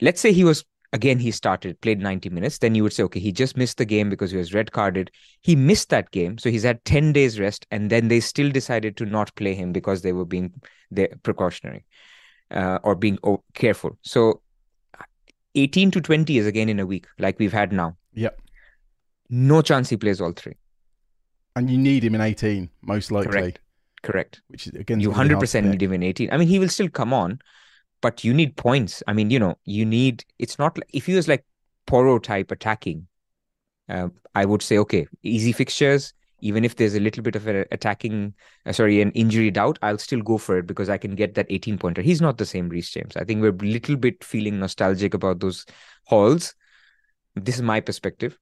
let's 0.00 0.20
say 0.20 0.32
he 0.32 0.44
was, 0.44 0.64
again, 0.92 1.18
he 1.18 1.30
started, 1.30 1.80
played 1.80 2.00
90 2.00 2.28
minutes. 2.28 2.58
Then 2.58 2.74
you 2.74 2.82
would 2.82 2.92
say, 2.92 3.02
okay, 3.04 3.20
he 3.20 3.32
just 3.32 3.56
missed 3.56 3.78
the 3.78 3.86
game 3.86 4.10
because 4.10 4.30
he 4.30 4.36
was 4.36 4.52
red 4.52 4.72
carded. 4.72 5.10
He 5.40 5.56
missed 5.56 5.88
that 5.88 6.10
game. 6.10 6.36
So 6.36 6.50
he's 6.50 6.64
had 6.64 6.84
10 6.84 7.12
days 7.12 7.40
rest. 7.40 7.66
And 7.70 7.88
then 7.88 8.08
they 8.08 8.20
still 8.20 8.50
decided 8.50 8.96
to 8.98 9.06
not 9.06 9.34
play 9.36 9.54
him 9.54 9.72
because 9.72 10.02
they 10.02 10.12
were 10.12 10.26
being 10.26 10.52
they 10.90 11.08
precautionary 11.22 11.86
uh, 12.50 12.78
or 12.82 12.94
being 12.94 13.18
oh, 13.24 13.42
careful. 13.54 13.96
So 14.02 14.42
18 15.54 15.90
to 15.92 16.00
20 16.00 16.38
is 16.38 16.46
again 16.46 16.68
in 16.68 16.80
a 16.80 16.86
week, 16.86 17.06
like 17.18 17.38
we've 17.38 17.52
had 17.52 17.72
now. 17.72 17.96
Yeah. 18.12 18.30
No 19.30 19.62
chance 19.62 19.88
he 19.88 19.96
plays 19.96 20.20
all 20.20 20.32
three. 20.32 20.56
And 21.56 21.70
you 21.70 21.78
need 21.78 22.04
him 22.04 22.14
in 22.14 22.20
18, 22.20 22.68
most 22.82 23.10
likely, 23.10 23.30
Correct. 23.30 23.60
Correct. 24.02 24.42
which 24.48 24.66
is 24.66 24.74
again 24.74 25.00
You 25.00 25.10
gonna 25.12 25.28
be 25.28 25.34
hard 25.34 25.40
to 25.40 25.46
100% 25.46 25.70
need 25.70 25.82
him 25.82 25.92
in 25.92 26.02
18. 26.02 26.30
I 26.32 26.36
mean, 26.36 26.48
he 26.48 26.58
will 26.58 26.68
still 26.68 26.88
come 26.88 27.12
on, 27.12 27.38
but 28.00 28.24
you 28.24 28.34
need 28.34 28.56
points. 28.56 29.02
I 29.06 29.12
mean, 29.12 29.30
you 29.30 29.38
know, 29.38 29.56
you 29.64 29.86
need, 29.86 30.24
it's 30.38 30.58
not 30.58 30.76
like, 30.76 30.90
if 30.92 31.06
he 31.06 31.14
was 31.14 31.28
like 31.28 31.44
Porro 31.86 32.18
type 32.18 32.50
attacking, 32.50 33.06
uh, 33.88 34.08
I 34.34 34.44
would 34.44 34.62
say, 34.62 34.78
okay, 34.78 35.06
easy 35.22 35.52
fixtures. 35.52 36.12
Even 36.40 36.64
if 36.64 36.76
there's 36.76 36.94
a 36.94 37.00
little 37.00 37.22
bit 37.22 37.36
of 37.36 37.46
an 37.46 37.64
attacking, 37.70 38.34
uh, 38.66 38.72
sorry, 38.72 39.00
an 39.00 39.12
injury 39.12 39.50
doubt, 39.50 39.78
I'll 39.80 39.96
still 39.96 40.20
go 40.20 40.36
for 40.36 40.58
it 40.58 40.66
because 40.66 40.90
I 40.90 40.98
can 40.98 41.14
get 41.14 41.34
that 41.36 41.46
18 41.48 41.78
pointer. 41.78 42.02
He's 42.02 42.20
not 42.20 42.36
the 42.36 42.44
same 42.44 42.68
Reece 42.68 42.90
James. 42.90 43.16
I 43.16 43.24
think 43.24 43.40
we're 43.40 43.48
a 43.48 43.52
little 43.52 43.96
bit 43.96 44.22
feeling 44.22 44.58
nostalgic 44.58 45.14
about 45.14 45.40
those 45.40 45.64
hauls. 46.04 46.54
This 47.34 47.54
is 47.54 47.62
my 47.62 47.80
perspective. 47.80 48.38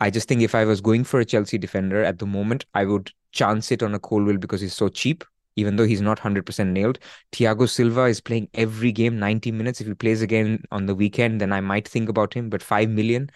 I 0.00 0.10
just 0.10 0.28
think 0.28 0.42
if 0.42 0.54
I 0.54 0.64
was 0.64 0.80
going 0.80 1.04
for 1.04 1.20
a 1.20 1.24
Chelsea 1.24 1.58
defender 1.58 2.02
at 2.04 2.18
the 2.18 2.26
moment, 2.26 2.64
I 2.74 2.84
would 2.84 3.12
chance 3.32 3.72
it 3.72 3.82
on 3.82 3.94
a 3.94 3.98
Colwill 3.98 4.38
because 4.38 4.60
he's 4.60 4.74
so 4.74 4.88
cheap, 4.88 5.24
even 5.56 5.76
though 5.76 5.86
he's 5.86 6.00
not 6.00 6.18
100% 6.18 6.70
nailed. 6.72 6.98
Thiago 7.32 7.68
Silva 7.68 8.04
is 8.04 8.20
playing 8.20 8.48
every 8.54 8.92
game 8.92 9.18
90 9.18 9.52
minutes. 9.52 9.80
If 9.80 9.86
he 9.86 9.94
plays 9.94 10.22
again 10.22 10.64
on 10.70 10.86
the 10.86 10.94
weekend, 10.94 11.40
then 11.40 11.52
I 11.52 11.60
might 11.60 11.88
think 11.88 12.08
about 12.08 12.34
him, 12.34 12.50
but 12.50 12.62
5 12.62 12.88
million. 12.90 13.30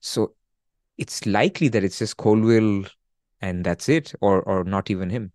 So 0.00 0.34
it's 0.98 1.26
likely 1.26 1.68
that 1.68 1.84
it's 1.84 1.98
just 2.00 2.16
Colwill 2.18 2.86
and 3.40 3.64
that's 3.64 3.88
it, 3.88 4.14
or 4.20 4.42
or 4.42 4.64
not 4.64 4.90
even 4.90 5.10
him. 5.10 5.32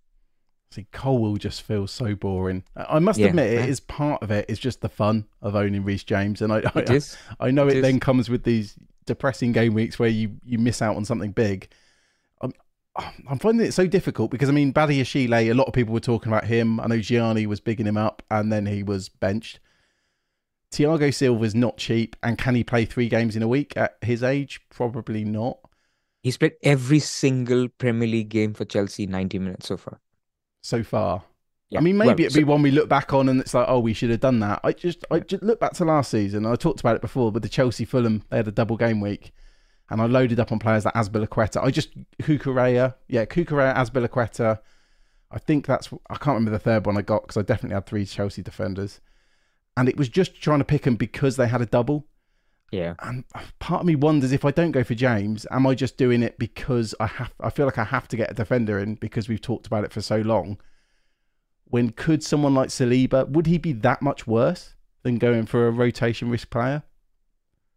See, 0.71 0.87
Colwill 0.91 1.37
just 1.37 1.61
feels 1.61 1.91
so 1.91 2.15
boring. 2.15 2.63
I 2.75 2.95
I 2.95 2.99
must 2.99 3.23
Yeah, 3.23 3.25
admit, 3.25 3.45
it 3.51 3.69
is 3.69 3.79
part 3.79 4.21
of 4.23 4.31
it. 4.31 4.45
Is 4.49 4.59
just 4.59 4.81
the 4.81 4.89
fun 4.89 5.27
of 5.41 5.55
owning 5.55 5.83
Reece 5.83 6.03
James, 6.03 6.41
and 6.41 6.51
I, 6.51 6.63
It 6.75 6.89
I. 6.89 7.01
I 7.39 7.51
know 7.51 7.67
It 7.67 7.79
it, 7.79 7.81
then 7.81 7.99
comes 7.99 8.29
with 8.29 8.43
these 8.43 8.77
depressing 9.05 9.51
game 9.51 9.73
weeks 9.73 9.99
where 9.99 10.09
you 10.09 10.37
you 10.43 10.57
miss 10.57 10.81
out 10.81 10.95
on 10.95 11.05
something 11.05 11.31
big. 11.31 11.69
I'm 12.41 12.53
I'm 13.27 13.39
finding 13.39 13.65
it 13.65 13.73
so 13.73 13.87
difficult 13.87 14.31
because 14.31 14.49
I 14.49 14.51
mean, 14.51 14.73
Badiashile, 14.73 15.51
a 15.51 15.53
lot 15.53 15.67
of 15.67 15.73
people 15.73 15.93
were 15.93 15.99
talking 15.99 16.31
about 16.31 16.45
him. 16.45 16.79
I 16.79 16.87
know 16.87 16.99
Gianni 16.99 17.45
was 17.47 17.59
bigging 17.59 17.87
him 17.87 17.97
up, 17.97 18.21
and 18.29 18.51
then 18.51 18.65
he 18.65 18.83
was 18.83 19.09
benched. 19.09 19.59
Thiago 20.71 21.13
Silva's 21.13 21.53
not 21.53 21.77
cheap, 21.77 22.15
and 22.23 22.37
can 22.37 22.55
he 22.55 22.63
play 22.63 22.85
three 22.85 23.07
games 23.07 23.35
in 23.35 23.43
a 23.43 23.47
week 23.47 23.77
at 23.77 23.97
his 24.01 24.23
age? 24.23 24.61
Probably 24.69 25.23
not. 25.23 25.59
He's 26.23 26.37
played 26.37 26.53
every 26.63 26.99
single 26.99 27.67
Premier 27.67 28.07
League 28.07 28.29
game 28.29 28.53
for 28.53 28.65
Chelsea 28.65 29.05
90 29.05 29.39
minutes 29.39 29.67
so 29.67 29.77
far. 29.77 29.99
so 30.61 30.83
far. 30.83 31.23
Yeah. 31.73 31.79
I 31.79 31.81
mean, 31.81 31.97
maybe 31.97 32.07
Well, 32.07 32.19
it'd 32.19 32.33
be 32.33 32.41
so- 32.41 32.47
one 32.47 32.61
we 32.61 32.71
look 32.71 32.87
back 32.89 33.13
on 33.13 33.29
and 33.29 33.39
it's 33.41 33.53
like, 33.53 33.65
oh, 33.67 33.79
we 33.79 33.93
should 33.93 34.09
have 34.11 34.19
done 34.19 34.39
that. 34.39 34.61
I 34.63 34.71
just, 34.71 35.03
I 35.11 35.19
just 35.19 35.43
look 35.43 35.59
back 35.59 35.73
to 35.73 35.85
last 35.85 36.11
season. 36.11 36.45
I 36.45 36.55
talked 36.55 36.79
about 36.79 36.95
it 36.95 37.01
before 37.01 37.31
with 37.31 37.43
the 37.43 37.49
Chelsea 37.49 37.85
Fulham. 37.85 38.23
They 38.29 38.37
had 38.37 38.47
a 38.47 38.51
double 38.51 38.77
game 38.77 39.01
week, 39.01 39.31
and 39.89 40.01
I 40.01 40.05
loaded 40.05 40.39
up 40.39 40.51
on 40.51 40.59
players 40.59 40.85
like 40.85 40.93
Azpilicueta. 40.93 41.63
I 41.63 41.71
just 41.71 41.89
Cucurella, 42.21 42.95
yeah, 43.07 43.25
Cucurella, 43.25 43.75
Azpilicueta. 43.75 44.59
I 45.31 45.39
think 45.39 45.65
that's 45.65 45.89
I 46.09 46.15
can't 46.15 46.35
remember 46.35 46.51
the 46.51 46.59
third 46.59 46.85
one 46.85 46.97
I 46.97 47.01
got 47.01 47.23
because 47.23 47.37
I 47.37 47.41
definitely 47.41 47.73
had 47.75 47.85
three 47.87 48.05
Chelsea 48.05 48.41
defenders, 48.43 49.01
and 49.75 49.89
it 49.89 49.97
was 49.97 50.09
just 50.09 50.41
trying 50.41 50.59
to 50.59 50.65
pick 50.65 50.83
them 50.83 50.95
because 50.95 51.35
they 51.37 51.47
had 51.47 51.61
a 51.61 51.65
double. 51.65 52.05
Yeah. 52.71 52.95
And 53.03 53.23
part 53.59 53.81
of 53.81 53.85
me 53.85 53.95
wonders 53.95 54.31
if 54.31 54.45
I 54.45 54.49
don't 54.51 54.71
go 54.71 54.83
for 54.83 54.95
James, 54.95 55.45
am 55.51 55.67
I 55.67 55.75
just 55.75 55.95
doing 55.95 56.23
it 56.23 56.39
because 56.39 56.95
I 56.99 57.05
have? 57.07 57.31
I 57.39 57.49
feel 57.51 57.65
like 57.65 57.77
I 57.77 57.83
have 57.83 58.07
to 58.09 58.17
get 58.17 58.31
a 58.31 58.33
defender 58.33 58.79
in 58.79 58.95
because 58.95 59.29
we've 59.29 59.41
talked 59.41 59.67
about 59.67 59.83
it 59.83 59.93
for 59.93 60.01
so 60.01 60.17
long. 60.21 60.59
When 61.73 61.89
could 61.89 62.23
someone 62.23 62.53
like 62.53 62.69
Saliba 62.69 63.27
would 63.29 63.47
he 63.47 63.57
be 63.57 63.73
that 63.73 63.99
much 63.99 64.27
worse 64.27 64.75
than 65.01 65.17
going 65.17 65.47
for 65.47 65.67
a 65.67 65.71
rotation 65.71 66.29
risk 66.29 66.51
player? 66.51 66.83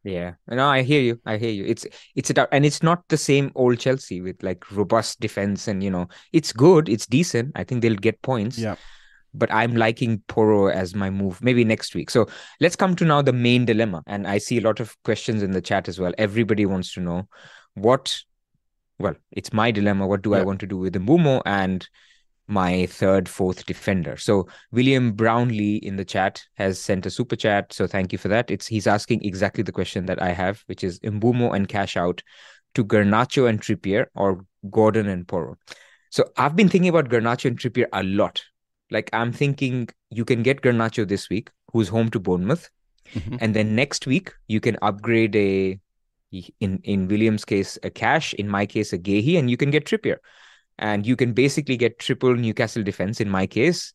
Yeah, 0.04 0.34
no, 0.48 0.68
I 0.68 0.82
hear 0.82 1.00
you. 1.00 1.18
I 1.24 1.38
hear 1.38 1.50
you. 1.50 1.64
It's 1.64 1.86
it's 2.14 2.28
a 2.28 2.46
and 2.54 2.66
it's 2.66 2.82
not 2.82 3.08
the 3.08 3.16
same 3.16 3.52
old 3.54 3.78
Chelsea 3.78 4.20
with 4.20 4.42
like 4.42 4.70
robust 4.70 5.20
defense, 5.20 5.66
and 5.66 5.82
you 5.82 5.90
know, 5.90 6.08
it's 6.34 6.52
good, 6.52 6.90
it's 6.90 7.06
decent. 7.06 7.52
I 7.54 7.64
think 7.64 7.80
they'll 7.80 7.94
get 7.94 8.20
points. 8.20 8.58
Yeah. 8.58 8.76
But 9.32 9.50
I'm 9.50 9.74
liking 9.74 10.22
Porro 10.28 10.66
as 10.66 10.94
my 10.94 11.08
move. 11.08 11.42
Maybe 11.42 11.64
next 11.64 11.94
week. 11.94 12.10
So 12.10 12.26
let's 12.60 12.76
come 12.76 12.96
to 12.96 13.04
now 13.06 13.22
the 13.22 13.32
main 13.32 13.64
dilemma, 13.64 14.02
and 14.06 14.26
I 14.26 14.36
see 14.36 14.58
a 14.58 14.66
lot 14.68 14.78
of 14.78 14.94
questions 15.04 15.42
in 15.42 15.52
the 15.52 15.62
chat 15.62 15.88
as 15.88 15.98
well. 15.98 16.12
Everybody 16.18 16.66
wants 16.66 16.92
to 16.92 17.00
know 17.00 17.28
what. 17.72 18.14
Well, 18.98 19.14
it's 19.30 19.54
my 19.54 19.70
dilemma. 19.70 20.06
What 20.06 20.20
do 20.20 20.34
I 20.34 20.42
want 20.42 20.60
to 20.60 20.66
do 20.66 20.76
with 20.76 20.92
the 20.92 20.98
Mbeumo 20.98 21.40
and 21.46 21.88
my 22.48 22.86
third, 22.86 23.28
fourth 23.28 23.66
defender? 23.66 24.16
So 24.16 24.48
William 24.72 25.12
Brownlee 25.12 25.76
in 25.76 25.96
the 25.96 26.04
chat 26.04 26.42
has 26.54 26.80
sent 26.80 27.06
a 27.06 27.10
super 27.10 27.36
chat. 27.36 27.72
So 27.72 27.86
thank 27.86 28.12
you 28.12 28.18
for 28.18 28.28
that. 28.28 28.50
It's 28.50 28.66
he's 28.66 28.86
asking 28.86 29.24
exactly 29.24 29.62
the 29.62 29.72
question 29.72 30.06
that 30.06 30.22
I 30.22 30.32
have, 30.32 30.62
which 30.66 30.84
is 30.84 31.00
Mbeumo 31.00 31.54
and 31.54 31.68
Cash 31.68 31.96
out 31.96 32.22
to 32.74 32.84
Garnacho 32.84 33.48
and 33.48 33.60
Trippier 33.60 34.06
or 34.14 34.44
Gordon 34.70 35.08
and 35.08 35.26
Porro. 35.26 35.56
So 36.10 36.24
I've 36.36 36.56
been 36.56 36.68
thinking 36.68 36.88
about 36.88 37.08
Garnacho 37.08 37.46
and 37.46 37.58
Trippier 37.58 37.86
a 37.92 38.02
lot. 38.02 38.42
Like 38.90 39.10
I'm 39.12 39.32
thinking 39.32 39.88
you 40.10 40.24
can 40.24 40.42
get 40.42 40.62
Garnacho 40.62 41.06
this 41.08 41.28
week, 41.28 41.50
who's 41.72 41.88
home 41.88 42.10
to 42.10 42.20
Bournemouth, 42.20 42.70
Mhm. 43.14 43.38
and 43.40 43.54
then 43.54 43.74
next 43.74 44.06
week 44.06 44.32
you 44.48 44.60
can 44.60 44.76
upgrade 44.82 45.34
a 45.36 45.80
in 46.60 46.80
in 46.82 47.08
Williams' 47.08 47.44
case 47.44 47.78
a 47.82 47.90
Cash, 47.90 48.34
in 48.34 48.48
my 48.48 48.66
case 48.66 48.92
a 48.92 48.98
Guehi, 48.98 49.38
and 49.38 49.50
you 49.50 49.56
can 49.56 49.70
get 49.70 49.86
Trippier. 49.86 50.18
And 50.78 51.06
you 51.06 51.16
can 51.16 51.32
basically 51.32 51.76
get 51.76 51.98
triple 51.98 52.34
Newcastle 52.34 52.82
defense 52.82 53.20
in 53.20 53.30
my 53.30 53.46
case. 53.46 53.92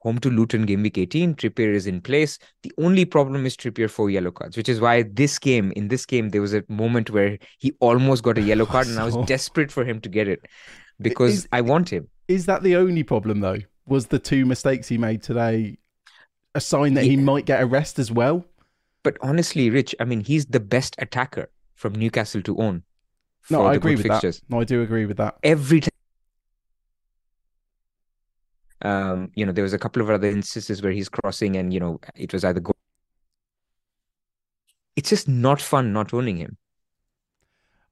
Home 0.00 0.18
to 0.20 0.30
Luton 0.30 0.64
game 0.64 0.82
week 0.82 0.98
18. 0.98 1.34
Trippier 1.34 1.74
is 1.74 1.86
in 1.86 2.00
place. 2.00 2.38
The 2.62 2.72
only 2.78 3.04
problem 3.04 3.46
is 3.46 3.56
Trippier 3.56 3.90
four 3.90 4.10
yellow 4.10 4.30
cards, 4.30 4.56
which 4.56 4.68
is 4.68 4.80
why 4.80 5.02
this 5.02 5.38
game, 5.38 5.72
in 5.74 5.88
this 5.88 6.06
game, 6.06 6.28
there 6.30 6.40
was 6.40 6.54
a 6.54 6.62
moment 6.68 7.10
where 7.10 7.38
he 7.58 7.72
almost 7.80 8.22
got 8.22 8.38
a 8.38 8.42
yellow 8.42 8.66
card, 8.66 8.86
and 8.86 8.98
I 8.98 9.04
was 9.04 9.16
oh, 9.16 9.24
desperate 9.24 9.72
for 9.72 9.84
him 9.84 10.00
to 10.02 10.08
get 10.08 10.28
it 10.28 10.46
because 11.00 11.38
is, 11.38 11.48
I 11.52 11.60
want 11.62 11.90
him. 11.90 12.08
Is 12.28 12.46
that 12.46 12.62
the 12.62 12.76
only 12.76 13.02
problem 13.02 13.40
though? 13.40 13.58
Was 13.86 14.06
the 14.06 14.18
two 14.18 14.46
mistakes 14.46 14.88
he 14.88 14.98
made 14.98 15.22
today 15.22 15.78
a 16.54 16.60
sign 16.60 16.94
that 16.94 17.04
yeah. 17.04 17.10
he 17.10 17.16
might 17.16 17.46
get 17.46 17.62
a 17.62 17.66
rest 17.66 17.98
as 17.98 18.12
well? 18.12 18.44
But 19.02 19.16
honestly, 19.22 19.70
Rich, 19.70 19.94
I 20.00 20.04
mean, 20.04 20.20
he's 20.20 20.46
the 20.46 20.60
best 20.60 20.94
attacker 20.98 21.48
from 21.74 21.94
Newcastle 21.94 22.42
to 22.42 22.58
own. 22.58 22.82
No, 23.50 23.64
I 23.64 23.74
agree 23.74 23.94
with 23.94 24.06
fixtures. 24.06 24.40
that. 24.40 24.50
No, 24.50 24.60
I 24.60 24.64
do 24.64 24.82
agree 24.82 25.06
with 25.06 25.16
that. 25.16 25.38
Every 25.42 25.80
time. 25.80 25.90
Um, 28.82 29.30
you 29.34 29.44
know, 29.44 29.52
there 29.52 29.64
was 29.64 29.72
a 29.72 29.78
couple 29.78 30.02
of 30.02 30.10
other 30.10 30.28
instances 30.28 30.82
where 30.82 30.92
he's 30.92 31.08
crossing, 31.08 31.56
and 31.56 31.72
you 31.72 31.80
know, 31.80 32.00
it 32.14 32.32
was 32.32 32.44
either 32.44 32.60
go. 32.60 32.72
It's 34.96 35.10
just 35.10 35.28
not 35.28 35.60
fun 35.60 35.92
not 35.92 36.12
owning 36.12 36.36
him. 36.36 36.56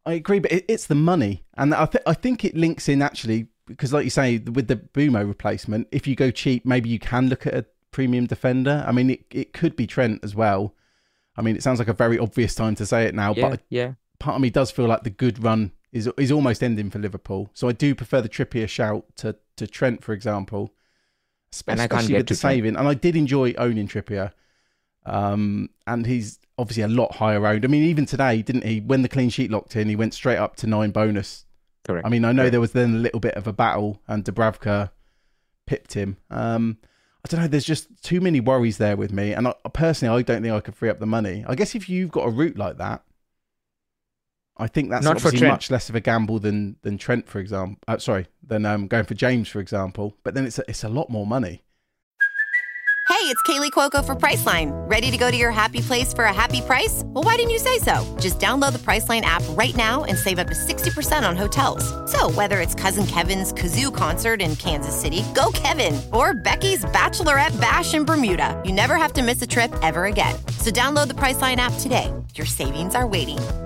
I 0.04 0.12
agree, 0.12 0.38
but 0.38 0.52
it's 0.52 0.86
the 0.86 0.94
money, 0.94 1.44
and 1.54 1.74
I 1.74 1.86
th- 1.86 2.04
I 2.06 2.14
think 2.14 2.44
it 2.44 2.56
links 2.56 2.88
in 2.88 3.02
actually 3.02 3.48
because, 3.66 3.92
like 3.92 4.04
you 4.04 4.10
say, 4.10 4.38
with 4.38 4.68
the 4.68 4.76
Mbeumo 4.76 5.26
replacement, 5.26 5.88
if 5.90 6.06
you 6.06 6.14
go 6.14 6.30
cheap, 6.30 6.64
maybe 6.64 6.88
you 6.88 7.00
can 7.00 7.28
look 7.28 7.46
at 7.46 7.54
a 7.54 7.66
premium 7.90 8.26
defender. 8.26 8.84
I 8.86 8.92
mean, 8.92 9.10
it, 9.10 9.24
it 9.30 9.52
could 9.52 9.74
be 9.74 9.86
Trent 9.86 10.22
as 10.22 10.34
well. 10.34 10.74
I 11.36 11.42
mean, 11.42 11.56
it 11.56 11.62
sounds 11.62 11.80
like 11.80 11.88
a 11.88 11.92
very 11.92 12.18
obvious 12.18 12.54
time 12.54 12.76
to 12.76 12.86
say 12.86 13.04
it 13.06 13.14
now, 13.14 13.34
yeah, 13.34 13.48
but 13.48 13.62
yeah, 13.68 13.94
part 14.18 14.36
of 14.36 14.40
me 14.40 14.50
does 14.50 14.70
feel 14.70 14.86
like 14.86 15.02
the 15.02 15.10
good 15.10 15.42
run 15.42 15.72
is 15.96 16.08
is 16.18 16.30
almost 16.30 16.62
ending 16.62 16.90
for 16.90 16.98
Liverpool. 16.98 17.50
So 17.54 17.68
I 17.68 17.72
do 17.72 17.94
prefer 17.94 18.20
the 18.20 18.28
Trippier 18.28 18.68
shout 18.68 19.04
to 19.16 19.36
to 19.56 19.66
Trent, 19.66 20.04
for 20.04 20.12
example, 20.12 20.74
especially 21.52 21.84
and 21.84 21.92
I 21.92 21.96
can't 21.96 22.08
get 22.08 22.18
with 22.18 22.26
the 22.28 22.34
saving. 22.34 22.76
And 22.76 22.86
I 22.86 22.94
did 22.94 23.16
enjoy 23.16 23.54
owning 23.56 23.88
Trippier, 23.88 24.32
um, 25.06 25.70
and 25.86 26.06
he's 26.06 26.38
obviously 26.58 26.82
a 26.82 26.88
lot 26.88 27.16
higher 27.16 27.46
owned. 27.46 27.64
I 27.64 27.68
mean, 27.68 27.84
even 27.84 28.06
today, 28.06 28.42
didn't 28.42 28.64
he? 28.64 28.80
When 28.80 29.02
the 29.02 29.08
clean 29.08 29.30
sheet 29.30 29.50
locked 29.50 29.76
in, 29.76 29.88
he 29.88 29.96
went 29.96 30.14
straight 30.14 30.38
up 30.38 30.56
to 30.56 30.66
nine 30.66 30.90
bonus. 30.90 31.44
Correct. 31.84 32.06
I 32.06 32.10
mean, 32.10 32.24
I 32.24 32.32
know 32.32 32.42
Correct. 32.42 32.52
there 32.52 32.60
was 32.60 32.72
then 32.72 32.94
a 32.94 32.98
little 32.98 33.20
bit 33.20 33.34
of 33.34 33.46
a 33.46 33.52
battle, 33.52 34.02
and 34.06 34.24
Dubravka 34.24 34.90
pipped 35.66 35.94
him. 35.94 36.18
Um, 36.30 36.78
I 37.24 37.28
don't 37.28 37.40
know. 37.40 37.48
There's 37.48 37.64
just 37.64 38.02
too 38.02 38.20
many 38.20 38.40
worries 38.40 38.78
there 38.78 38.96
with 38.96 39.12
me, 39.12 39.32
and 39.32 39.48
I, 39.48 39.54
personally, 39.72 40.16
I 40.16 40.22
don't 40.22 40.42
think 40.42 40.54
I 40.54 40.60
could 40.60 40.76
free 40.76 40.90
up 40.90 41.00
the 41.00 41.06
money. 41.06 41.44
I 41.48 41.54
guess 41.54 41.74
if 41.74 41.88
you've 41.88 42.10
got 42.10 42.26
a 42.26 42.30
route 42.30 42.58
like 42.58 42.78
that, 42.78 43.02
I 44.58 44.68
think 44.68 44.90
that's 44.90 45.04
Not 45.04 45.16
obviously 45.16 45.46
much 45.46 45.70
less 45.70 45.88
of 45.88 45.94
a 45.94 46.00
gamble 46.00 46.38
than 46.38 46.76
than 46.82 46.98
Trent, 46.98 47.28
for 47.28 47.40
example. 47.40 47.78
Uh, 47.86 47.98
sorry, 47.98 48.26
than 48.42 48.64
um, 48.64 48.86
going 48.86 49.04
for 49.04 49.14
James, 49.14 49.48
for 49.48 49.60
example. 49.60 50.14
But 50.22 50.34
then 50.34 50.46
it's 50.46 50.58
a, 50.58 50.64
it's 50.68 50.84
a 50.84 50.88
lot 50.88 51.10
more 51.10 51.26
money. 51.26 51.62
Hey, 53.08 53.32
it's 53.32 53.42
Kaley 53.42 53.70
Cuoco 53.70 54.04
for 54.04 54.14
Priceline. 54.14 54.72
Ready 54.90 55.10
to 55.10 55.16
go 55.16 55.30
to 55.30 55.36
your 55.36 55.50
happy 55.50 55.80
place 55.80 56.12
for 56.12 56.24
a 56.24 56.32
happy 56.32 56.60
price? 56.60 57.02
Well, 57.06 57.24
why 57.24 57.36
didn't 57.36 57.50
you 57.50 57.58
say 57.58 57.78
so? 57.78 58.16
Just 58.20 58.38
download 58.38 58.72
the 58.72 58.78
Priceline 58.78 59.22
app 59.22 59.42
right 59.50 59.74
now 59.76 60.04
and 60.04 60.18
save 60.18 60.38
up 60.38 60.48
to 60.48 60.54
sixty 60.54 60.90
percent 60.90 61.24
on 61.24 61.36
hotels. 61.36 61.84
So 62.10 62.30
whether 62.30 62.60
it's 62.60 62.74
Cousin 62.74 63.06
Kevin's 63.06 63.52
kazoo 63.52 63.94
concert 63.94 64.40
in 64.40 64.56
Kansas 64.56 64.98
City, 64.98 65.22
go 65.34 65.50
Kevin, 65.52 66.00
or 66.12 66.34
Becky's 66.34 66.84
bachelorette 66.86 67.58
bash 67.60 67.94
in 67.94 68.04
Bermuda, 68.04 68.60
you 68.64 68.72
never 68.72 68.96
have 68.96 69.12
to 69.14 69.22
miss 69.22 69.42
a 69.42 69.46
trip 69.46 69.74
ever 69.82 70.06
again. 70.06 70.34
So 70.58 70.70
download 70.70 71.08
the 71.08 71.14
Priceline 71.14 71.56
app 71.56 71.74
today. 71.78 72.12
Your 72.34 72.46
savings 72.46 72.94
are 72.94 73.06
waiting 73.06 73.38
Go 73.38 73.65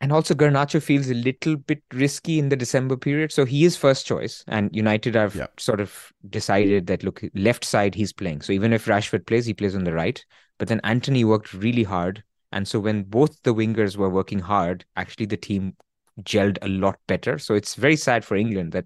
And 0.00 0.12
also, 0.12 0.34
Garnacho 0.34 0.82
feels 0.82 1.08
a 1.08 1.14
little 1.14 1.56
bit 1.56 1.82
risky 1.92 2.38
in 2.38 2.50
the 2.50 2.56
December 2.56 2.98
period. 2.98 3.32
So 3.32 3.46
he 3.46 3.64
is 3.64 3.76
first 3.76 4.06
choice. 4.06 4.44
And 4.46 4.74
United 4.76 5.14
have 5.14 5.34
yeah. 5.34 5.46
sort 5.58 5.80
of 5.80 6.12
decided 6.28 6.86
that, 6.88 7.02
look, 7.02 7.22
left 7.34 7.64
side 7.64 7.94
he's 7.94 8.12
playing. 8.12 8.42
So 8.42 8.52
even 8.52 8.74
if 8.74 8.84
Rashford 8.84 9.26
plays, 9.26 9.46
he 9.46 9.54
plays 9.54 9.74
on 9.74 9.84
the 9.84 9.94
right. 9.94 10.22
But 10.58 10.68
then 10.68 10.80
Antony 10.84 11.24
worked 11.24 11.54
really 11.54 11.82
hard. 11.82 12.22
And 12.52 12.68
so 12.68 12.78
when 12.78 13.04
both 13.04 13.42
the 13.42 13.54
wingers 13.54 13.96
were 13.96 14.10
working 14.10 14.38
hard, 14.38 14.84
actually 14.96 15.26
the 15.26 15.36
team 15.36 15.74
gelled 16.22 16.58
a 16.60 16.68
lot 16.68 16.98
better. 17.06 17.38
So 17.38 17.54
it's 17.54 17.74
very 17.74 17.96
sad 17.96 18.24
for 18.24 18.36
England 18.36 18.72
that, 18.72 18.84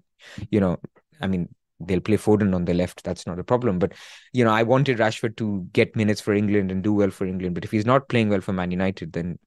you 0.49 0.59
know, 0.59 0.77
I 1.21 1.27
mean, 1.27 1.49
they'll 1.79 1.99
play 1.99 2.17
Foden 2.17 2.55
on 2.55 2.65
the 2.65 2.73
left. 2.73 3.03
That's 3.03 3.27
not 3.27 3.39
a 3.39 3.43
problem. 3.43 3.79
But, 3.79 3.93
you 4.31 4.45
know, 4.45 4.51
I 4.51 4.63
wanted 4.63 4.97
Rashford 4.97 5.35
to 5.37 5.67
get 5.73 5.95
minutes 5.95 6.21
for 6.21 6.33
England 6.33 6.71
and 6.71 6.81
do 6.81 6.93
well 6.93 7.11
for 7.11 7.25
England. 7.25 7.55
But 7.55 7.65
if 7.65 7.71
he's 7.71 7.85
not 7.85 8.07
playing 8.07 8.29
well 8.29 8.41
for 8.41 8.53
Man 8.53 8.71
United, 8.71 9.13
then 9.13 9.39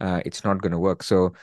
uh, 0.00 0.20
it's 0.24 0.44
not 0.44 0.60
going 0.62 0.72
to 0.72 0.78
work. 0.78 1.02
So 1.02 1.34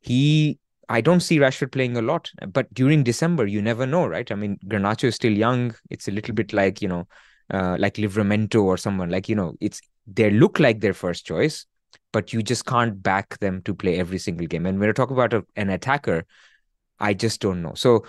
he, 0.00 0.58
I 0.88 1.00
don't 1.00 1.20
see 1.20 1.38
Rashford 1.38 1.72
playing 1.72 1.96
a 1.96 2.02
lot, 2.02 2.30
but 2.52 2.72
during 2.72 3.02
December, 3.02 3.46
you 3.46 3.60
never 3.60 3.86
know, 3.86 4.06
right? 4.06 4.30
I 4.30 4.34
mean, 4.34 4.58
Garnacho 4.66 5.04
is 5.04 5.16
still 5.16 5.32
young. 5.32 5.74
It's 5.90 6.08
a 6.08 6.12
little 6.12 6.34
bit 6.34 6.52
like, 6.52 6.80
you 6.80 6.88
know, 6.88 7.08
uh, 7.52 7.76
like 7.78 7.94
Livramento 7.94 8.62
or 8.62 8.76
someone 8.76 9.10
like, 9.10 9.28
you 9.28 9.34
know, 9.34 9.54
it's, 9.60 9.80
they 10.06 10.30
look 10.30 10.60
like 10.60 10.80
their 10.80 10.94
first 10.94 11.26
choice, 11.26 11.66
but 12.12 12.32
you 12.32 12.42
just 12.42 12.66
can't 12.66 13.02
back 13.02 13.38
them 13.38 13.62
to 13.62 13.74
play 13.74 13.98
every 13.98 14.18
single 14.18 14.46
game. 14.46 14.66
And 14.66 14.78
when 14.78 14.88
I 14.88 14.92
talk 14.92 15.10
about 15.10 15.34
a, 15.34 15.44
an 15.56 15.70
attacker, 15.70 16.24
I 17.00 17.14
just 17.14 17.40
don't 17.40 17.62
know. 17.62 17.74
So 17.74 18.04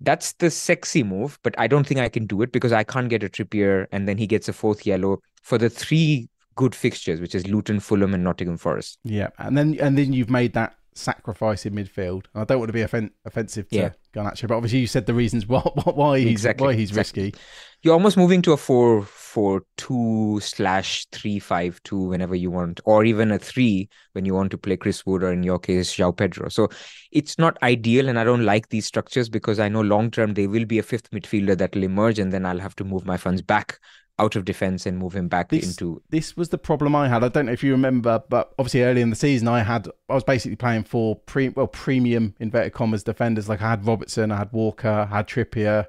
that's 0.00 0.32
the 0.34 0.50
sexy 0.50 1.02
move, 1.02 1.38
but 1.42 1.54
I 1.58 1.66
don't 1.66 1.86
think 1.86 2.00
I 2.00 2.08
can 2.08 2.26
do 2.26 2.42
it 2.42 2.52
because 2.52 2.72
I 2.72 2.84
can't 2.84 3.08
get 3.08 3.22
a 3.22 3.28
Trippier 3.28 3.86
and 3.90 4.08
then 4.08 4.18
he 4.18 4.26
gets 4.26 4.48
a 4.48 4.52
fourth 4.52 4.86
yellow. 4.86 5.20
For 5.42 5.58
the 5.58 5.70
three 5.70 6.28
good 6.58 6.74
fixtures, 6.74 7.20
which 7.20 7.36
is 7.36 7.46
Luton, 7.46 7.78
Fulham, 7.78 8.14
and 8.14 8.24
Nottingham 8.24 8.58
Forest. 8.58 8.98
Yeah, 9.04 9.28
and 9.38 9.56
then 9.56 9.78
and 9.80 9.96
then 9.96 10.12
you've 10.12 10.28
made 10.28 10.52
that 10.54 10.74
sacrifice 10.92 11.64
in 11.64 11.72
midfield. 11.72 12.24
I 12.34 12.42
don't 12.42 12.58
want 12.58 12.70
to 12.70 12.72
be 12.72 12.82
offen- 12.82 13.12
offensive 13.24 13.68
to 13.68 13.76
yeah. 13.76 13.90
Garnacho, 14.12 14.48
but 14.48 14.56
obviously 14.56 14.80
you 14.80 14.88
said 14.88 15.06
the 15.06 15.14
reasons 15.14 15.46
why 15.46 15.60
why 15.84 16.18
he's 16.18 16.28
exactly. 16.28 16.66
why 16.66 16.74
he's 16.74 16.90
exactly. 16.90 17.26
risky. 17.26 17.40
You're 17.82 17.94
almost 17.94 18.16
moving 18.16 18.42
to 18.42 18.52
a 18.52 18.56
four 18.56 19.04
four 19.04 19.62
two 19.76 20.40
slash 20.42 21.06
three 21.12 21.38
five 21.38 21.80
two 21.84 22.00
whenever 22.00 22.34
you 22.34 22.50
want, 22.50 22.80
or 22.84 23.04
even 23.04 23.30
a 23.30 23.38
three 23.38 23.88
when 24.14 24.24
you 24.24 24.34
want 24.34 24.50
to 24.50 24.58
play 24.58 24.76
Chris 24.76 25.06
Wood 25.06 25.22
or 25.22 25.32
in 25.32 25.44
your 25.44 25.60
case 25.60 25.94
João 25.94 26.16
Pedro. 26.16 26.48
So 26.48 26.68
it's 27.12 27.38
not 27.38 27.56
ideal, 27.62 28.08
and 28.08 28.18
I 28.18 28.24
don't 28.24 28.44
like 28.44 28.70
these 28.70 28.86
structures 28.86 29.28
because 29.28 29.60
I 29.60 29.68
know 29.68 29.82
long 29.82 30.10
term 30.10 30.34
they 30.34 30.48
will 30.48 30.64
be 30.64 30.80
a 30.80 30.82
fifth 30.82 31.12
midfielder 31.12 31.56
that 31.58 31.76
will 31.76 31.84
emerge, 31.84 32.18
and 32.18 32.32
then 32.32 32.44
I'll 32.44 32.58
have 32.58 32.74
to 32.76 32.84
move 32.84 33.06
my 33.06 33.16
funds 33.16 33.42
back 33.42 33.78
out 34.18 34.36
of 34.36 34.44
defense 34.44 34.84
and 34.86 34.98
move 34.98 35.14
him 35.14 35.28
back 35.28 35.48
this, 35.48 35.66
into. 35.66 36.02
This 36.10 36.36
was 36.36 36.48
the 36.48 36.58
problem 36.58 36.94
I 36.96 37.08
had. 37.08 37.22
I 37.22 37.28
don't 37.28 37.46
know 37.46 37.52
if 37.52 37.62
you 37.62 37.72
remember, 37.72 38.22
but 38.28 38.52
obviously 38.58 38.82
early 38.82 39.00
in 39.00 39.10
the 39.10 39.16
season, 39.16 39.48
I 39.48 39.62
had 39.62 39.88
I 40.08 40.14
was 40.14 40.24
basically 40.24 40.56
playing 40.56 40.84
for 40.84 41.16
pre 41.16 41.50
well 41.50 41.68
premium 41.68 42.34
inverted 42.40 42.72
commas 42.72 43.04
defenders. 43.04 43.48
Like 43.48 43.62
I 43.62 43.70
had 43.70 43.86
Robertson, 43.86 44.32
I 44.32 44.38
had 44.38 44.52
Walker, 44.52 45.06
I 45.10 45.16
had 45.16 45.28
Trippier, 45.28 45.86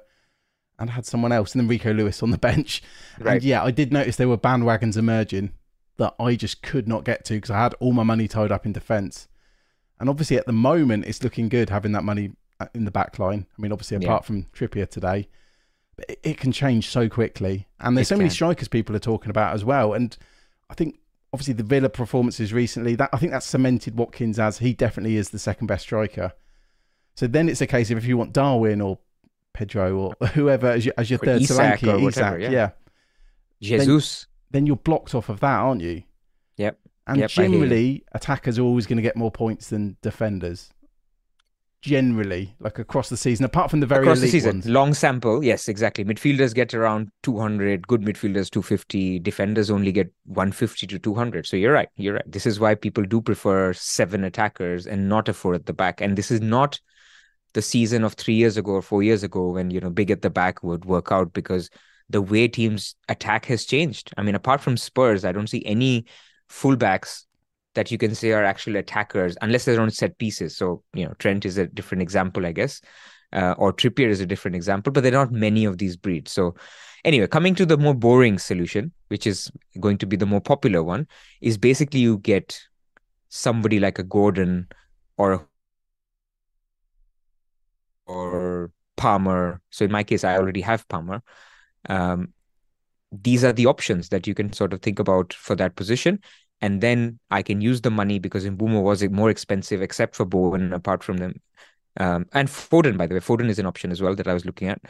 and 0.78 0.90
I 0.90 0.92
had 0.92 1.06
someone 1.06 1.32
else, 1.32 1.52
and 1.52 1.60
then 1.60 1.68
Rico 1.68 1.92
Lewis 1.92 2.22
on 2.22 2.30
the 2.30 2.38
bench. 2.50 2.82
Right. 3.18 3.34
And 3.34 3.42
yeah, 3.42 3.64
I 3.64 3.70
did 3.70 3.92
notice 3.92 4.16
there 4.16 4.28
were 4.28 4.38
bandwagons 4.38 4.96
emerging 4.96 5.52
that 5.96 6.14
I 6.18 6.36
just 6.36 6.62
could 6.62 6.88
not 6.88 7.04
get 7.04 7.24
to 7.26 7.34
because 7.34 7.50
I 7.50 7.58
had 7.58 7.74
all 7.80 7.92
my 7.92 8.04
money 8.04 8.28
tied 8.28 8.52
up 8.52 8.64
in 8.64 8.72
defense. 8.72 9.28
And 9.98 10.08
obviously, 10.08 10.38
at 10.38 10.46
the 10.46 10.52
moment, 10.52 11.04
it's 11.04 11.22
looking 11.22 11.50
good 11.50 11.68
having 11.68 11.92
that 11.92 12.04
money 12.04 12.32
uh, 12.58 12.66
in 12.74 12.86
the 12.86 12.90
back 12.90 13.18
line. 13.18 13.46
I 13.58 13.60
mean, 13.60 13.72
obviously, 13.72 13.98
apart 13.98 14.22
yeah. 14.22 14.26
from 14.26 14.44
Trippier 14.54 14.88
today 14.88 15.28
it 16.08 16.38
can 16.38 16.52
change 16.52 16.88
so 16.88 17.08
quickly. 17.08 17.68
And 17.80 17.96
there's 17.96 18.06
it 18.06 18.10
so 18.10 18.14
can. 18.14 18.20
many 18.20 18.30
strikers 18.30 18.68
people 18.68 18.94
are 18.96 19.00
talking 19.00 19.30
about 19.30 19.54
as 19.54 19.64
well. 19.64 19.92
And 19.94 20.16
I 20.68 20.74
think 20.74 20.98
obviously 21.32 21.54
the 21.54 21.62
Villa 21.62 21.88
performances 21.88 22.52
recently, 22.52 22.94
that 22.96 23.10
I 23.12 23.18
think 23.18 23.32
that's 23.32 23.46
cemented 23.46 23.96
Watkins 23.96 24.38
as 24.38 24.58
he 24.58 24.72
definitely 24.72 25.16
is 25.16 25.30
the 25.30 25.38
second 25.38 25.66
best 25.66 25.82
striker. 25.82 26.32
So 27.14 27.26
then 27.26 27.48
it's 27.48 27.60
a 27.60 27.66
case 27.66 27.90
of 27.90 27.98
if 27.98 28.04
you 28.04 28.16
want 28.16 28.32
Darwin 28.32 28.80
or 28.80 28.98
Pedro 29.52 29.96
or 29.96 30.26
whoever 30.28 30.68
as 30.68 30.84
your, 30.84 30.94
as 30.96 31.10
your 31.10 31.18
third 31.18 31.42
Isak 31.42 31.56
Solanke, 31.56 31.88
or 31.88 32.02
whatever, 32.02 32.38
Isak, 32.38 32.40
yeah. 32.40 32.50
yeah. 32.50 32.70
Jesus. 33.60 34.26
Then, 34.50 34.62
then, 34.62 34.66
you're 34.66 34.76
blocked 34.76 35.14
off 35.14 35.28
of 35.28 35.40
that, 35.40 35.58
aren't 35.58 35.82
you? 35.82 36.02
Yep. 36.56 36.78
And 37.06 37.18
yep, 37.18 37.30
generally, 37.30 38.04
attackers 38.12 38.58
are 38.58 38.62
always 38.62 38.86
going 38.86 38.96
to 38.96 39.02
get 39.02 39.16
more 39.16 39.30
points 39.30 39.68
than 39.68 39.96
defenders. 40.02 40.72
Generally, 41.82 42.54
like 42.60 42.78
across 42.78 43.08
the 43.08 43.16
season, 43.16 43.44
apart 43.44 43.70
from 43.70 43.80
the 43.80 43.86
very 43.86 44.02
across 44.02 44.20
the 44.20 44.28
season. 44.28 44.56
ones? 44.56 44.66
Long 44.66 44.94
sample, 44.94 45.42
yes, 45.42 45.68
exactly. 45.68 46.04
Midfielders 46.04 46.54
get 46.54 46.74
around 46.74 47.10
200, 47.22 47.86
good 47.88 48.02
midfielders 48.02 48.50
250, 48.50 49.18
defenders 49.20 49.70
only 49.70 49.92
get 49.92 50.12
150 50.26 50.86
to 50.86 50.98
200. 50.98 51.46
So 51.46 51.56
you're 51.56 51.72
right, 51.72 51.88
you're 51.96 52.14
right. 52.14 52.30
This 52.30 52.46
is 52.46 52.60
why 52.60 52.74
people 52.74 53.04
do 53.04 53.20
prefer 53.20 53.72
seven 53.72 54.24
attackers 54.24 54.86
and 54.86 55.08
not 55.08 55.28
a 55.28 55.32
four 55.32 55.54
at 55.54 55.66
the 55.66 55.72
back. 55.72 56.00
And 56.00 56.16
this 56.16 56.30
is 56.30 56.40
not 56.40 56.78
the 57.52 57.62
season 57.62 58.04
of 58.04 58.14
three 58.14 58.34
years 58.34 58.56
ago 58.56 58.72
or 58.72 58.82
four 58.82 59.02
years 59.02 59.22
ago 59.22 59.50
when 59.50 59.70
you 59.70 59.80
know 59.80 59.90
big 59.90 60.10
at 60.10 60.22
the 60.22 60.30
back 60.30 60.62
would 60.62 60.84
work 60.84 61.10
out 61.10 61.32
because 61.32 61.68
the 62.08 62.22
way 62.22 62.48
teams 62.48 62.94
attack 63.08 63.46
has 63.46 63.64
changed. 63.64 64.12
I 64.16 64.22
mean, 64.22 64.34
apart 64.34 64.60
from 64.60 64.76
Spurs, 64.76 65.24
I 65.24 65.32
don't 65.32 65.48
see 65.48 65.64
any 65.64 66.06
fullbacks 66.50 67.24
that 67.74 67.90
you 67.90 67.98
can 67.98 68.14
say 68.14 68.32
are 68.32 68.44
actual 68.44 68.76
attackers 68.76 69.36
unless 69.42 69.64
they're 69.64 69.80
on 69.80 69.90
set 69.90 70.18
pieces. 70.18 70.56
So, 70.56 70.82
you 70.92 71.04
know, 71.04 71.14
Trent 71.18 71.44
is 71.44 71.58
a 71.58 71.66
different 71.66 72.02
example, 72.02 72.44
I 72.44 72.52
guess, 72.52 72.80
uh, 73.32 73.54
or 73.58 73.72
Trippier 73.72 74.08
is 74.08 74.20
a 74.20 74.26
different 74.26 74.56
example, 74.56 74.92
but 74.92 75.02
there 75.02 75.12
are 75.14 75.26
not 75.26 75.32
many 75.32 75.64
of 75.64 75.78
these 75.78 75.96
breeds. 75.96 76.32
So, 76.32 76.54
anyway, 77.04 77.26
coming 77.28 77.54
to 77.56 77.66
the 77.66 77.76
more 77.76 77.94
boring 77.94 78.38
solution, 78.38 78.92
which 79.08 79.26
is 79.26 79.50
going 79.78 79.98
to 79.98 80.06
be 80.06 80.16
the 80.16 80.26
more 80.26 80.40
popular 80.40 80.82
one, 80.82 81.06
is 81.40 81.56
basically 81.58 82.00
you 82.00 82.18
get 82.18 82.60
somebody 83.28 83.78
like 83.78 83.98
a 83.98 84.04
Gordon 84.04 84.66
or 85.16 85.32
a 85.32 85.46
or 88.06 88.72
Palmer. 88.96 89.62
So 89.70 89.84
in 89.84 89.92
my 89.92 90.02
case, 90.02 90.24
I 90.24 90.36
already 90.36 90.60
have 90.62 90.86
Palmer. 90.88 91.22
Um, 91.88 92.32
these 93.12 93.44
are 93.44 93.52
the 93.52 93.66
options 93.66 94.08
that 94.10 94.26
you 94.26 94.34
can 94.34 94.52
sort 94.52 94.72
of 94.72 94.82
think 94.82 94.98
about 94.98 95.32
for 95.32 95.56
that 95.56 95.76
position. 95.76 96.20
And 96.62 96.80
then 96.80 97.18
I 97.30 97.42
can 97.42 97.60
use 97.60 97.80
the 97.80 97.90
money 97.90 98.18
because 98.18 98.44
Mbeumo 98.44 98.82
was 98.82 99.02
more 99.08 99.30
expensive, 99.30 99.80
except 99.80 100.14
for 100.14 100.24
Bowen, 100.24 100.72
apart 100.72 101.02
from 101.02 101.16
them. 101.16 101.40
Um, 101.98 102.26
and 102.32 102.48
Foden, 102.48 102.96
by 102.96 103.06
the 103.06 103.14
way, 103.14 103.20
Foden 103.20 103.48
is 103.48 103.58
an 103.58 103.66
option 103.66 103.90
as 103.90 104.02
well 104.02 104.14
that 104.14 104.28
I 104.28 104.34
was 104.34 104.44
looking 104.44 104.68
at. 104.68 104.80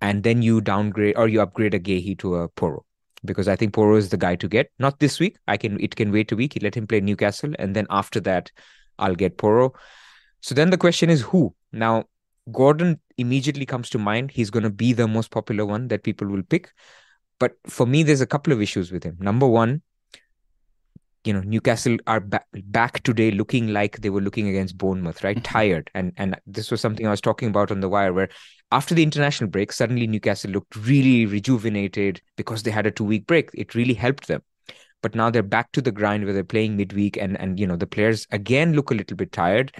And 0.00 0.22
then 0.22 0.42
you 0.42 0.60
downgrade 0.60 1.16
or 1.16 1.28
you 1.28 1.40
upgrade 1.40 1.74
a 1.74 1.80
Guehi 1.80 2.18
to 2.18 2.36
a 2.36 2.48
Porro 2.48 2.84
because 3.24 3.48
I 3.48 3.56
think 3.56 3.74
Porro 3.74 3.96
is 3.96 4.10
the 4.10 4.16
guy 4.16 4.36
to 4.36 4.48
get. 4.48 4.70
Not 4.78 5.00
this 5.00 5.18
week. 5.18 5.36
I 5.48 5.56
can 5.56 5.80
it 5.80 5.96
can 5.96 6.12
wait 6.12 6.30
a 6.32 6.36
week. 6.36 6.56
Let 6.62 6.76
him 6.76 6.86
play 6.86 7.00
Newcastle, 7.00 7.52
and 7.58 7.74
then 7.74 7.86
after 7.90 8.20
that, 8.20 8.52
I'll 8.98 9.14
get 9.14 9.38
Porro. 9.38 9.72
So 10.40 10.54
then 10.54 10.70
the 10.70 10.78
question 10.78 11.10
is 11.10 11.22
who? 11.22 11.54
Now 11.72 12.04
Gordon 12.52 13.00
immediately 13.16 13.66
comes 13.66 13.90
to 13.90 13.98
mind. 13.98 14.30
He's 14.30 14.50
going 14.50 14.62
to 14.62 14.70
be 14.70 14.92
the 14.92 15.08
most 15.08 15.30
popular 15.30 15.66
one 15.66 15.88
that 15.88 16.02
people 16.02 16.28
will 16.28 16.42
pick. 16.42 16.70
But 17.38 17.52
for 17.66 17.86
me, 17.86 18.02
there's 18.02 18.20
a 18.20 18.26
couple 18.26 18.52
of 18.52 18.62
issues 18.62 18.90
with 18.90 19.04
him. 19.04 19.16
Number 19.20 19.46
one, 19.46 19.82
you 21.24 21.32
know, 21.32 21.40
Newcastle 21.40 21.96
are 22.06 22.20
back, 22.20 22.46
back 22.52 23.02
today 23.02 23.30
looking 23.30 23.68
like 23.68 24.00
they 24.00 24.10
were 24.10 24.20
looking 24.20 24.48
against 24.48 24.78
Bournemouth, 24.78 25.22
right? 25.22 25.36
Mm-hmm. 25.36 25.52
Tired. 25.52 25.90
And 25.94 26.12
and 26.16 26.38
this 26.46 26.70
was 26.70 26.80
something 26.80 27.06
I 27.06 27.10
was 27.10 27.20
talking 27.20 27.48
about 27.48 27.70
on 27.70 27.80
the 27.80 27.88
wire 27.88 28.12
where 28.12 28.28
after 28.70 28.94
the 28.94 29.02
international 29.02 29.50
break, 29.50 29.72
suddenly 29.72 30.06
Newcastle 30.06 30.50
looked 30.50 30.76
really 30.76 31.26
rejuvenated 31.26 32.20
because 32.36 32.62
they 32.62 32.70
had 32.70 32.86
a 32.86 32.90
two 32.90 33.04
week 33.04 33.26
break. 33.26 33.50
It 33.54 33.74
really 33.74 33.94
helped 33.94 34.28
them. 34.28 34.42
But 35.00 35.14
now 35.14 35.30
they're 35.30 35.42
back 35.42 35.72
to 35.72 35.82
the 35.82 35.92
grind 35.92 36.24
where 36.24 36.34
they're 36.34 36.44
playing 36.44 36.76
midweek 36.76 37.16
and 37.16 37.38
and 37.38 37.58
you 37.58 37.66
know 37.66 37.76
the 37.76 37.86
players 37.86 38.26
again 38.30 38.72
look 38.72 38.90
a 38.90 38.94
little 38.94 39.16
bit 39.16 39.32
tired 39.32 39.72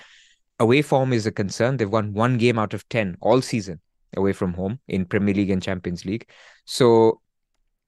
away 0.58 0.82
form 0.82 1.12
is 1.12 1.26
a 1.26 1.32
concern. 1.32 1.76
They've 1.76 1.90
won 1.90 2.12
one 2.12 2.38
game 2.38 2.58
out 2.58 2.74
of 2.74 2.88
10 2.88 3.16
all 3.20 3.40
season 3.40 3.80
away 4.16 4.32
from 4.32 4.54
home 4.54 4.80
in 4.88 5.04
Premier 5.04 5.34
League 5.34 5.50
and 5.50 5.62
Champions 5.62 6.04
League. 6.04 6.28
So, 6.64 7.20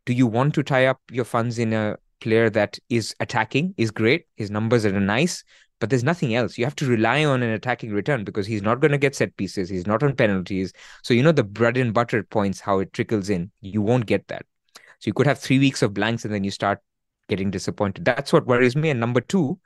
do 0.06 0.12
you 0.12 0.26
want 0.26 0.54
to 0.54 0.62
tie 0.62 0.86
up 0.86 1.00
your 1.10 1.24
funds 1.24 1.58
in 1.58 1.72
a 1.72 1.96
player 2.20 2.50
that 2.50 2.78
is 2.88 3.14
attacking, 3.20 3.74
is 3.76 3.90
great, 3.90 4.26
his 4.36 4.50
numbers 4.50 4.86
are 4.86 4.98
nice, 5.00 5.44
but 5.80 5.90
there's 5.90 6.04
nothing 6.04 6.34
else. 6.34 6.58
You 6.58 6.64
have 6.64 6.76
to 6.76 6.86
rely 6.86 7.24
on 7.24 7.42
an 7.42 7.50
attacking 7.50 7.92
return 7.92 8.24
because 8.24 8.46
he's 8.46 8.62
not 8.62 8.80
going 8.80 8.92
to 8.92 8.98
get 8.98 9.16
set 9.16 9.36
pieces, 9.36 9.68
he's 9.68 9.86
not 9.86 10.02
on 10.02 10.14
penalties. 10.14 10.72
So, 11.02 11.14
you 11.14 11.22
know, 11.22 11.32
the 11.32 11.44
bread 11.44 11.76
and 11.76 11.94
butter 11.94 12.22
points, 12.22 12.60
how 12.60 12.78
it 12.80 12.92
trickles 12.92 13.30
in, 13.30 13.50
you 13.60 13.82
won't 13.82 14.06
get 14.06 14.28
that. 14.28 14.44
So, 14.74 15.08
you 15.08 15.14
could 15.14 15.26
have 15.26 15.38
three 15.38 15.58
weeks 15.58 15.82
of 15.82 15.94
blanks 15.94 16.24
and 16.24 16.32
then 16.32 16.44
you 16.44 16.50
start 16.50 16.80
getting 17.28 17.50
disappointed. 17.50 18.04
That's 18.04 18.32
what 18.32 18.46
worries 18.46 18.76
me. 18.76 18.90
And 18.90 19.00
number 19.00 19.20
two, 19.20 19.58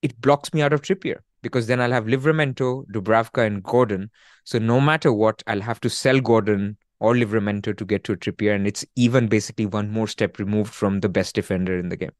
it 0.00 0.18
blocks 0.20 0.54
me 0.54 0.62
out 0.62 0.72
of 0.72 0.80
Trippier 0.80 1.18
because 1.42 1.66
then 1.66 1.80
I'll 1.80 1.92
have 1.92 2.06
Livramento, 2.06 2.86
Dubravka, 2.86 3.46
and 3.46 3.62
Gordon. 3.62 4.10
So 4.44 4.58
no 4.58 4.80
matter 4.80 5.12
what, 5.12 5.42
I'll 5.46 5.60
have 5.60 5.80
to 5.80 5.90
sell 5.90 6.20
Gordon 6.20 6.78
or 7.00 7.14
Livramento 7.14 7.76
to 7.76 7.84
get 7.84 8.04
to 8.04 8.12
a 8.12 8.16
Trippier, 8.16 8.54
and 8.54 8.66
it's 8.66 8.84
even 8.96 9.28
basically 9.28 9.66
one 9.66 9.90
more 9.90 10.06
step 10.06 10.38
removed 10.38 10.72
from 10.72 11.00
the 11.00 11.08
best 11.08 11.34
defender 11.34 11.78
in 11.78 11.88
the 11.88 11.96
game. 11.96 12.12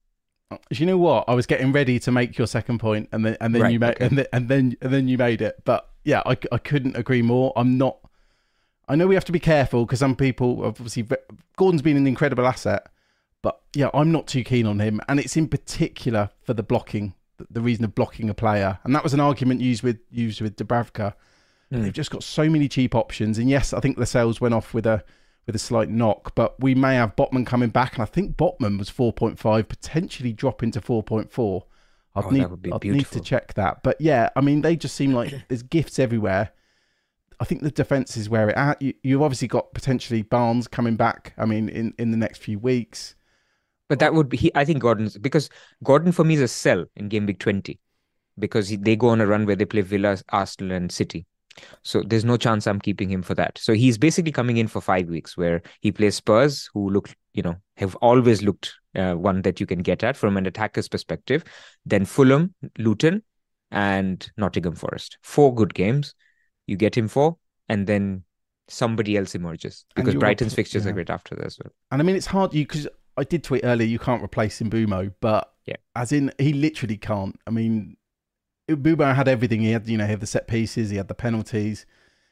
Uh, 0.50 0.58
you 0.70 0.86
know 0.86 0.98
what? 0.98 1.24
I 1.28 1.34
was 1.34 1.46
getting 1.46 1.72
ready 1.72 1.98
to 2.00 2.12
make 2.12 2.36
your 2.36 2.46
second 2.46 2.78
point, 2.78 3.08
and 3.12 3.24
then 3.24 3.36
and 3.40 3.54
then 3.54 3.62
right, 3.62 3.72
you 3.72 3.78
made 3.78 3.94
okay. 3.94 4.06
and 4.06 4.18
then 4.18 4.26
and 4.32 4.48
then 4.48 4.76
and 4.80 4.92
then 4.92 5.08
you 5.08 5.18
made 5.18 5.40
it. 5.40 5.62
But 5.64 5.88
yeah, 6.04 6.22
I, 6.26 6.36
I 6.52 6.58
couldn't 6.58 6.96
agree 6.96 7.22
more. 7.22 7.52
I'm 7.56 7.78
not. 7.78 7.98
I 8.88 8.96
know 8.96 9.06
we 9.06 9.14
have 9.14 9.24
to 9.26 9.32
be 9.32 9.40
careful 9.40 9.86
because 9.86 10.00
some 10.00 10.16
people 10.16 10.64
obviously 10.64 11.06
Gordon's 11.56 11.82
been 11.82 11.96
an 11.96 12.06
incredible 12.06 12.46
asset, 12.46 12.88
but 13.42 13.60
yeah, 13.74 13.88
I'm 13.94 14.12
not 14.12 14.26
too 14.26 14.44
keen 14.44 14.66
on 14.66 14.80
him, 14.80 15.00
and 15.08 15.18
it's 15.18 15.36
in 15.36 15.48
particular 15.48 16.30
for 16.42 16.52
the 16.52 16.62
blocking 16.62 17.14
the 17.50 17.60
reason 17.60 17.84
of 17.84 17.94
blocking 17.94 18.28
a 18.30 18.34
player, 18.34 18.78
and 18.84 18.94
that 18.94 19.02
was 19.02 19.14
an 19.14 19.20
argument 19.20 19.60
used 19.60 19.82
with 19.82 19.98
used 20.10 20.40
with 20.40 20.56
Dubravka. 20.56 21.14
Mm. 21.72 21.82
They've 21.82 21.92
just 21.92 22.10
got 22.10 22.22
so 22.22 22.48
many 22.48 22.68
cheap 22.68 22.94
options, 22.94 23.38
and 23.38 23.48
yes, 23.48 23.72
I 23.72 23.80
think 23.80 23.96
the 23.96 24.06
sales 24.06 24.40
went 24.40 24.54
off 24.54 24.74
with 24.74 24.86
a 24.86 25.04
with 25.46 25.54
a 25.54 25.58
slight 25.58 25.90
knock, 25.90 26.34
but 26.34 26.58
we 26.60 26.74
may 26.74 26.94
have 26.94 27.16
Botman 27.16 27.46
coming 27.46 27.68
back, 27.68 27.94
and 27.94 28.02
I 28.02 28.06
think 28.06 28.36
Botman 28.36 28.78
was 28.78 28.88
four 28.88 29.12
point 29.12 29.38
five, 29.38 29.68
potentially 29.68 30.32
dropping 30.32 30.70
to 30.72 30.80
four 30.80 31.02
point 31.02 31.32
four. 31.32 31.66
I'd, 32.16 32.24
oh, 32.24 32.30
need, 32.30 32.46
I'd 32.72 32.84
need 32.84 33.06
to 33.06 33.20
check 33.20 33.54
that, 33.54 33.82
but 33.82 34.00
yeah, 34.00 34.30
I 34.36 34.40
mean 34.40 34.62
they 34.62 34.76
just 34.76 34.94
seem 34.94 35.12
like 35.12 35.34
there's 35.48 35.62
gifts 35.62 35.98
everywhere. 35.98 36.50
I 37.40 37.44
think 37.44 37.62
the 37.62 37.70
defense 37.70 38.16
is 38.16 38.30
where 38.30 38.48
it 38.48 38.56
at. 38.56 38.80
You, 38.80 38.94
you've 39.02 39.22
obviously 39.22 39.48
got 39.48 39.74
potentially 39.74 40.22
Barnes 40.22 40.68
coming 40.68 40.96
back. 40.96 41.34
I 41.36 41.46
mean, 41.46 41.68
in 41.68 41.92
in 41.98 42.10
the 42.10 42.16
next 42.16 42.38
few 42.38 42.58
weeks. 42.58 43.16
But 43.88 43.98
that 43.98 44.14
would 44.14 44.28
be, 44.28 44.36
he, 44.36 44.50
I 44.54 44.64
think 44.64 44.80
Gordon's, 44.80 45.18
because 45.18 45.50
Gordon 45.82 46.12
for 46.12 46.24
me 46.24 46.34
is 46.34 46.40
a 46.40 46.48
sell 46.48 46.86
in 46.96 47.08
game 47.08 47.26
week 47.26 47.38
20 47.38 47.78
because 48.38 48.68
he, 48.68 48.76
they 48.76 48.96
go 48.96 49.08
on 49.08 49.20
a 49.20 49.26
run 49.26 49.46
where 49.46 49.56
they 49.56 49.64
play 49.64 49.82
Villa, 49.82 50.16
Arsenal, 50.30 50.76
and 50.76 50.90
City. 50.90 51.26
So 51.82 52.02
there's 52.02 52.24
no 52.24 52.36
chance 52.36 52.66
I'm 52.66 52.80
keeping 52.80 53.10
him 53.10 53.22
for 53.22 53.34
that. 53.34 53.58
So 53.58 53.72
he's 53.72 53.98
basically 53.98 54.32
coming 54.32 54.56
in 54.56 54.68
for 54.68 54.80
five 54.80 55.08
weeks 55.08 55.36
where 55.36 55.62
he 55.80 55.92
plays 55.92 56.16
Spurs, 56.16 56.68
who 56.74 56.90
look, 56.90 57.10
you 57.32 57.42
know, 57.42 57.56
have 57.76 57.94
always 57.96 58.42
looked 58.42 58.74
uh, 58.94 59.14
one 59.14 59.42
that 59.42 59.60
you 59.60 59.66
can 59.66 59.82
get 59.82 60.02
at 60.02 60.16
from 60.16 60.36
an 60.36 60.46
attacker's 60.46 60.88
perspective. 60.88 61.44
Then 61.86 62.04
Fulham, 62.04 62.54
Luton, 62.78 63.22
and 63.70 64.30
Nottingham 64.36 64.74
Forest. 64.74 65.18
Four 65.22 65.54
good 65.54 65.74
games. 65.74 66.14
You 66.66 66.76
get 66.76 66.96
him 66.96 67.08
for, 67.08 67.36
and 67.68 67.86
then 67.86 68.24
somebody 68.68 69.16
else 69.16 69.34
emerges 69.34 69.84
because 69.94 70.14
Brighton's 70.14 70.54
fixtures 70.54 70.84
yeah. 70.84 70.90
are 70.90 70.94
great 70.94 71.10
after 71.10 71.34
that 71.34 71.44
as 71.44 71.58
well. 71.62 71.72
And 71.90 72.00
I 72.00 72.04
mean, 72.04 72.16
it's 72.16 72.26
hard 72.26 72.54
you 72.54 72.64
because 72.64 72.88
I 73.16 73.24
did 73.24 73.44
tweet 73.44 73.64
earlier 73.64 73.86
you 73.86 73.98
can't 73.98 74.22
replace 74.22 74.60
Mbeumo, 74.60 75.12
but 75.20 75.52
yeah. 75.66 75.76
as 75.94 76.12
in 76.12 76.32
he 76.38 76.52
literally 76.52 76.96
can't. 76.96 77.38
I 77.46 77.50
mean, 77.50 77.96
Mbeumo 78.68 79.14
had 79.14 79.28
everything. 79.28 79.60
He 79.60 79.70
had 79.70 79.88
you 79.88 79.98
know 79.98 80.04
he 80.04 80.10
had 80.10 80.20
the 80.20 80.26
set 80.26 80.48
pieces, 80.48 80.90
he 80.90 80.96
had 80.96 81.08
the 81.08 81.14
penalties. 81.14 81.86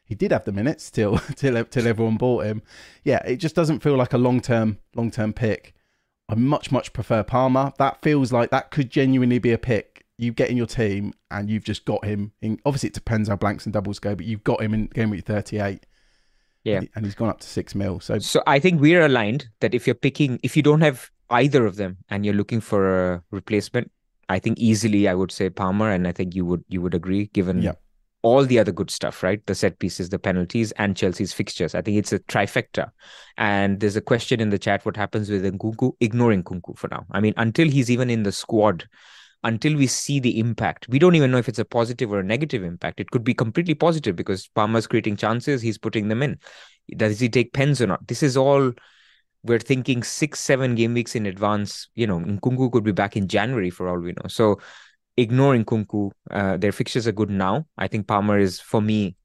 He 0.05 0.15
did 0.15 0.33
have 0.33 0.45
the 0.45 0.53
minutes 0.53 0.91
till 0.91 1.19
till 1.37 1.65
till 1.65 1.87
everyone 1.87 2.17
bought 2.17 2.45
him. 2.45 2.63
Yeah, 3.05 3.23
it 3.25 3.37
just 3.37 3.55
doesn't 3.55 3.81
feel 3.81 3.97
like 3.97 4.13
a 4.13 4.19
long 4.19 4.41
term 4.41 4.79
long 4.95 5.11
term 5.11 5.33
pick. 5.33 5.75
I 6.29 6.35
much 6.35 6.71
much 6.73 6.93
prefer 6.93 7.23
Palmer. 7.23 7.73
That 7.79 8.03
feels 8.03 8.33
like 8.33 8.51
that 8.51 8.71
could 8.71 8.91
genuinely 8.91 9.39
be 9.39 9.53
a 9.53 9.59
pick 9.59 9.93
you 10.23 10.33
get 10.33 10.51
in 10.51 10.57
your 10.57 10.67
team 10.67 11.13
and 11.31 11.51
you've 11.51 11.65
just 11.65 11.85
got 11.85 12.05
him 12.05 12.33
in. 12.41 12.61
Obviously, 12.65 12.89
it 12.89 12.95
depends 12.95 13.29
how 13.29 13.37
blanks 13.37 13.67
and 13.67 13.73
doubles 13.73 13.99
go, 13.99 14.15
but 14.15 14.25
you've 14.27 14.45
got 14.45 14.61
him 14.63 14.73
in 14.73 14.87
game 14.87 15.11
week 15.11 15.25
thirty 15.25 15.59
eight. 15.59 15.85
Yeah. 16.65 16.83
And 16.95 17.05
he's 17.05 17.17
gone 17.17 17.29
up 17.29 17.41
to 17.41 17.47
six 17.47 17.75
mil. 17.75 17.99
So 18.01 18.19
So 18.21 18.43
I 18.47 18.61
think 18.61 18.81
we're 18.81 19.05
aligned 19.05 19.49
that 19.61 19.75
if 19.75 19.87
you're 19.87 19.95
picking 19.95 20.39
if 20.43 20.57
you 20.57 20.63
don't 20.63 20.81
have 20.81 21.11
either 21.29 21.67
of 21.67 21.77
them 21.77 21.99
and 22.09 22.25
you're 22.25 22.35
looking 22.35 22.61
for 22.61 23.15
a 23.15 23.23
replacement, 23.33 23.91
I 24.29 24.39
think 24.39 24.59
easily 24.59 25.09
I 25.09 25.15
would 25.15 25.33
say 25.33 25.51
Palmer, 25.51 25.91
and 25.91 26.07
I 26.07 26.13
think 26.13 26.35
you 26.35 26.45
would 26.45 26.65
you 26.69 26.81
would 26.81 26.95
agree 26.95 27.27
given 27.33 27.63
yeah. 27.63 27.73
all 28.23 28.45
the 28.45 28.59
other 28.59 28.73
good 28.73 28.91
stuff, 28.91 29.23
right? 29.23 29.45
The 29.47 29.55
set 29.55 29.79
pieces, 29.79 30.09
the 30.09 30.19
penalties, 30.19 30.73
and 30.73 30.97
Chelsea's 30.97 31.33
fixtures. 31.33 31.75
I 31.75 31.83
think 31.83 31.99
it's 31.99 32.13
a 32.13 32.19
trifecta. 32.21 32.91
And 33.37 33.81
there's 33.81 33.97
a 33.97 34.01
question 34.01 34.41
in 34.41 34.51
the 34.51 34.59
chat: 34.59 34.85
what 34.85 34.97
happens 34.97 35.31
with 35.31 35.45
Nkunku? 35.45 35.93
Ignoring 36.01 36.45
Nkunku 36.45 36.79
for 36.79 36.89
now. 36.89 37.05
I 37.11 37.21
mean, 37.21 37.35
until 37.37 37.69
he's 37.69 37.91
even 37.91 38.11
in 38.11 38.23
the 38.23 38.33
squad, 38.33 38.89
until 39.45 39.77
we 39.77 39.87
see 39.87 40.21
the 40.21 40.39
impact. 40.39 40.89
We 40.89 40.99
don't 40.99 41.15
even 41.15 41.31
know 41.31 41.39
if 41.39 41.49
it's 41.49 41.59
a 41.59 41.65
positive 41.65 42.13
or 42.13 42.21
a 42.21 42.25
negative 42.25 42.63
impact. 42.63 43.01
It 43.01 43.11
could 43.11 43.25
be 43.25 43.35
completely 43.35 43.75
positive 43.75 44.15
because 44.17 44.49
Palmer's 44.49 44.87
creating 44.87 45.17
chances, 45.17 45.63
he's 45.63 45.79
putting 45.79 46.09
them 46.09 46.23
in. 46.23 46.39
Does 46.97 47.21
he 47.21 47.29
take 47.29 47.53
pens 47.53 47.81
or 47.81 47.87
not? 47.87 48.07
This 48.07 48.23
is 48.23 48.37
all 48.37 48.73
we're 49.45 49.59
thinking 49.59 50.03
six, 50.03 50.41
seven 50.41 50.75
game 50.75 50.95
weeks 50.95 51.15
in 51.15 51.27
advance. 51.27 51.89
You 51.95 52.07
know, 52.07 52.21
Nkunku 52.21 52.71
could 52.73 52.85
be 52.85 52.93
back 52.93 53.17
in 53.17 53.29
January 53.29 53.71
for 53.71 53.89
all 53.89 53.99
we 53.99 54.13
know. 54.13 54.29
So 54.29 54.59
ignoring 55.17 55.65
Nkunku, 55.65 56.13
uh, 56.31 56.57
their 56.59 56.73
fixtures 56.73 57.07
are 57.09 57.13
good 57.13 57.31
now. 57.31 57.67
I 57.79 57.89
think 57.89 58.07
Palmer 58.07 58.39
is, 58.39 58.61
for 58.61 58.81
me, 58.83 59.17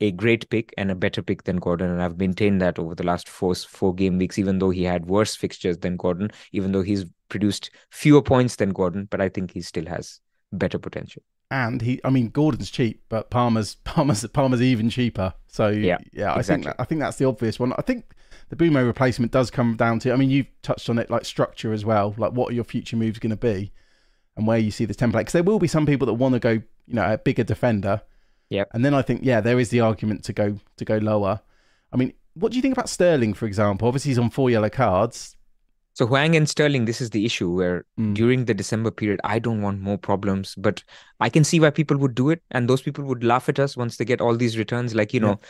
a 0.00 0.10
great 0.12 0.48
pick 0.50 0.74
and 0.76 0.90
a 0.90 0.94
better 0.94 1.22
pick 1.22 1.44
than 1.44 1.56
Gordon, 1.56 1.90
and 1.90 2.02
I've 2.02 2.18
maintained 2.18 2.60
that 2.60 2.78
over 2.78 2.94
the 2.94 3.04
last 3.04 3.28
four 3.28 3.54
four 3.54 3.94
game 3.94 4.18
weeks. 4.18 4.38
Even 4.38 4.58
though 4.58 4.70
he 4.70 4.82
had 4.84 5.06
worse 5.06 5.34
fixtures 5.36 5.78
than 5.78 5.96
Gordon, 5.96 6.30
even 6.52 6.72
though 6.72 6.82
he's 6.82 7.04
produced 7.28 7.70
fewer 7.90 8.22
points 8.22 8.56
than 8.56 8.70
Gordon, 8.70 9.06
but 9.10 9.20
I 9.20 9.28
think 9.30 9.52
he 9.52 9.62
still 9.62 9.86
has 9.86 10.20
better 10.52 10.78
potential. 10.78 11.22
and 11.50 11.80
he, 11.80 12.00
I 12.04 12.10
mean, 12.10 12.28
Gordon's 12.30 12.70
cheap, 12.70 13.02
but 13.08 13.30
Palmer's 13.30 13.74
Palmer's 13.84 14.26
Palmer's 14.28 14.62
even 14.62 14.90
cheaper. 14.90 15.32
So 15.46 15.68
Yeah, 15.80 15.98
yeah, 16.12 16.32
I 16.34 16.40
exactly. 16.40 16.64
think 16.64 16.64
that, 16.64 16.76
I 16.78 16.84
think 16.84 17.00
that's 17.00 17.16
the 17.18 17.26
obvious 17.26 17.58
one. 17.58 17.72
I 17.74 17.82
think 17.82 18.04
the 18.48 18.56
Mbeumo 18.56 18.86
replacement 18.86 19.32
does 19.32 19.50
come 19.50 19.76
down 19.76 19.98
to. 20.00 20.12
I 20.12 20.16
mean, 20.16 20.30
you've 20.30 20.46
touched 20.62 20.88
on 20.88 20.98
it, 20.98 21.10
like 21.10 21.24
structure 21.24 21.72
as 21.72 21.84
well. 21.84 22.14
Like, 22.16 22.32
what 22.32 22.50
are 22.50 22.54
your 22.54 22.64
future 22.64 22.96
moves 22.96 23.18
going 23.18 23.30
to 23.30 23.36
be, 23.36 23.72
and 24.36 24.46
where 24.46 24.58
you 24.58 24.70
see 24.70 24.84
this 24.84 24.96
template? 24.96 25.18
Because 25.18 25.32
there 25.32 25.42
will 25.42 25.58
be 25.58 25.68
some 25.68 25.86
people 25.86 26.06
that 26.06 26.14
want 26.14 26.34
to 26.34 26.38
go, 26.38 26.50
you 26.50 26.62
know, 26.94 27.12
a 27.12 27.18
bigger 27.18 27.44
defender. 27.44 28.02
Yep. 28.50 28.68
And 28.72 28.84
then 28.84 28.94
I 28.94 29.02
think, 29.02 29.22
yeah, 29.24 29.40
there 29.40 29.58
is 29.58 29.70
the 29.70 29.80
argument 29.80 30.22
to 30.24 30.32
go 30.32 30.58
to 30.76 30.84
go 30.84 30.98
lower. 30.98 31.40
I 31.92 31.96
mean, 31.96 32.12
what 32.34 32.52
do 32.52 32.56
you 32.56 32.62
think 32.62 32.72
about 32.76 32.88
Sterling, 32.88 33.34
for 33.34 33.46
example? 33.46 33.88
Obviously, 33.88 34.10
he's 34.10 34.18
on 34.18 34.30
four 34.30 34.50
yellow 34.50 34.70
cards. 34.70 35.36
So 35.94 36.06
Hwang 36.06 36.36
and 36.36 36.46
Sterling, 36.46 36.84
this 36.84 37.00
is 37.00 37.08
the 37.10 37.24
issue 37.24 37.50
where 37.50 37.86
Mm. 37.98 38.14
during 38.14 38.44
the 38.44 38.52
December 38.52 38.90
period, 38.90 39.18
I 39.24 39.38
don't 39.38 39.62
want 39.62 39.80
more 39.80 39.96
problems, 39.96 40.54
but 40.56 40.84
I 41.20 41.30
can 41.30 41.42
see 41.42 41.58
why 41.58 41.70
people 41.70 41.96
would 41.96 42.14
do 42.14 42.28
it, 42.28 42.42
and 42.50 42.68
those 42.68 42.82
people 42.82 43.02
would 43.04 43.24
laugh 43.24 43.48
at 43.48 43.58
us 43.58 43.78
once 43.78 43.96
they 43.96 44.04
get 44.04 44.20
all 44.20 44.36
these 44.36 44.58
returns. 44.58 44.94
Like 44.94 45.14
you 45.14 45.20
Yeah. 45.20 45.26
know, 45.28 45.40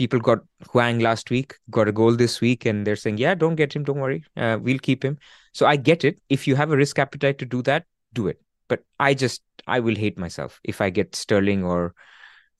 people 0.00 0.18
got 0.18 0.38
Hwang 0.70 1.00
last 1.00 1.30
week, 1.30 1.56
got 1.70 1.86
a 1.86 1.92
goal 1.92 2.16
this 2.16 2.40
week, 2.40 2.64
and 2.64 2.86
they're 2.86 3.00
saying, 3.04 3.18
"Yeah, 3.18 3.34
don't 3.34 3.56
get 3.62 3.74
him, 3.76 3.84
don't 3.84 4.04
worry, 4.04 4.24
uh, 4.36 4.58
we'll 4.60 4.84
keep 4.88 5.04
him." 5.04 5.18
So 5.52 5.66
I 5.66 5.76
get 5.76 6.04
it. 6.04 6.20
If 6.28 6.46
you 6.48 6.56
have 6.56 6.72
a 6.72 6.76
risk 6.76 6.98
appetite 6.98 7.38
to 7.38 7.48
do 7.54 7.62
that, 7.62 7.84
do 8.14 8.28
it. 8.28 8.40
But 8.68 8.84
I 8.98 9.12
just, 9.14 9.42
I 9.66 9.80
will 9.80 9.94
hate 10.04 10.18
myself 10.18 10.58
if 10.64 10.80
I 10.80 10.90
get 10.90 11.14
Sterling 11.14 11.64
or 11.64 11.94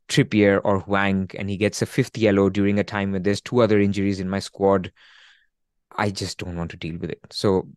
Trippier 0.09 0.61
or 0.65 0.81
Hwang, 0.81 1.31
and 1.39 1.49
he 1.49 1.57
gets 1.57 1.83
a 1.83 1.87
fifth 1.87 2.19
yellow 2.19 2.51
during 2.51 2.79
a 2.79 2.85
time 2.85 3.13
when 3.13 3.23
there's 3.23 3.41
two 3.41 3.63
other 3.63 3.81
injuries 3.81 4.21
in 4.21 4.29
my 4.29 4.41
squad. 4.41 4.93
I 5.97 6.11
just 6.11 6.39
don't 6.39 6.57
want 6.57 6.71
to 6.73 6.77
deal 6.77 6.99
with 6.99 7.11
it. 7.11 7.21
So 7.31 7.69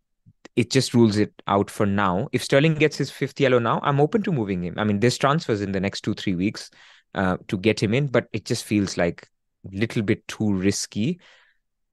it 0.55 0.71
just 0.71 0.93
rules 0.93 1.17
it 1.17 1.33
out 1.47 1.69
for 1.69 1.85
now. 1.85 2.27
If 2.31 2.43
Sterling 2.43 2.75
gets 2.75 2.97
his 2.97 3.11
fifth 3.11 3.39
yellow 3.39 3.59
now, 3.59 3.79
I'm 3.81 4.01
open 4.01 4.23
to 4.23 4.31
moving 4.31 4.63
him. 4.63 4.75
I 4.77 4.83
mean, 4.83 4.99
there's 4.99 5.17
transfers 5.17 5.61
in 5.61 5.71
the 5.71 5.79
next 5.79 6.01
two, 6.01 6.13
three 6.13 6.35
weeks 6.35 6.69
uh, 7.15 7.37
to 7.47 7.57
get 7.57 7.81
him 7.81 7.93
in, 7.93 8.07
but 8.07 8.27
it 8.33 8.45
just 8.45 8.65
feels 8.65 8.97
like 8.97 9.29
little 9.71 10.01
bit 10.01 10.27
too 10.27 10.53
risky 10.53 11.19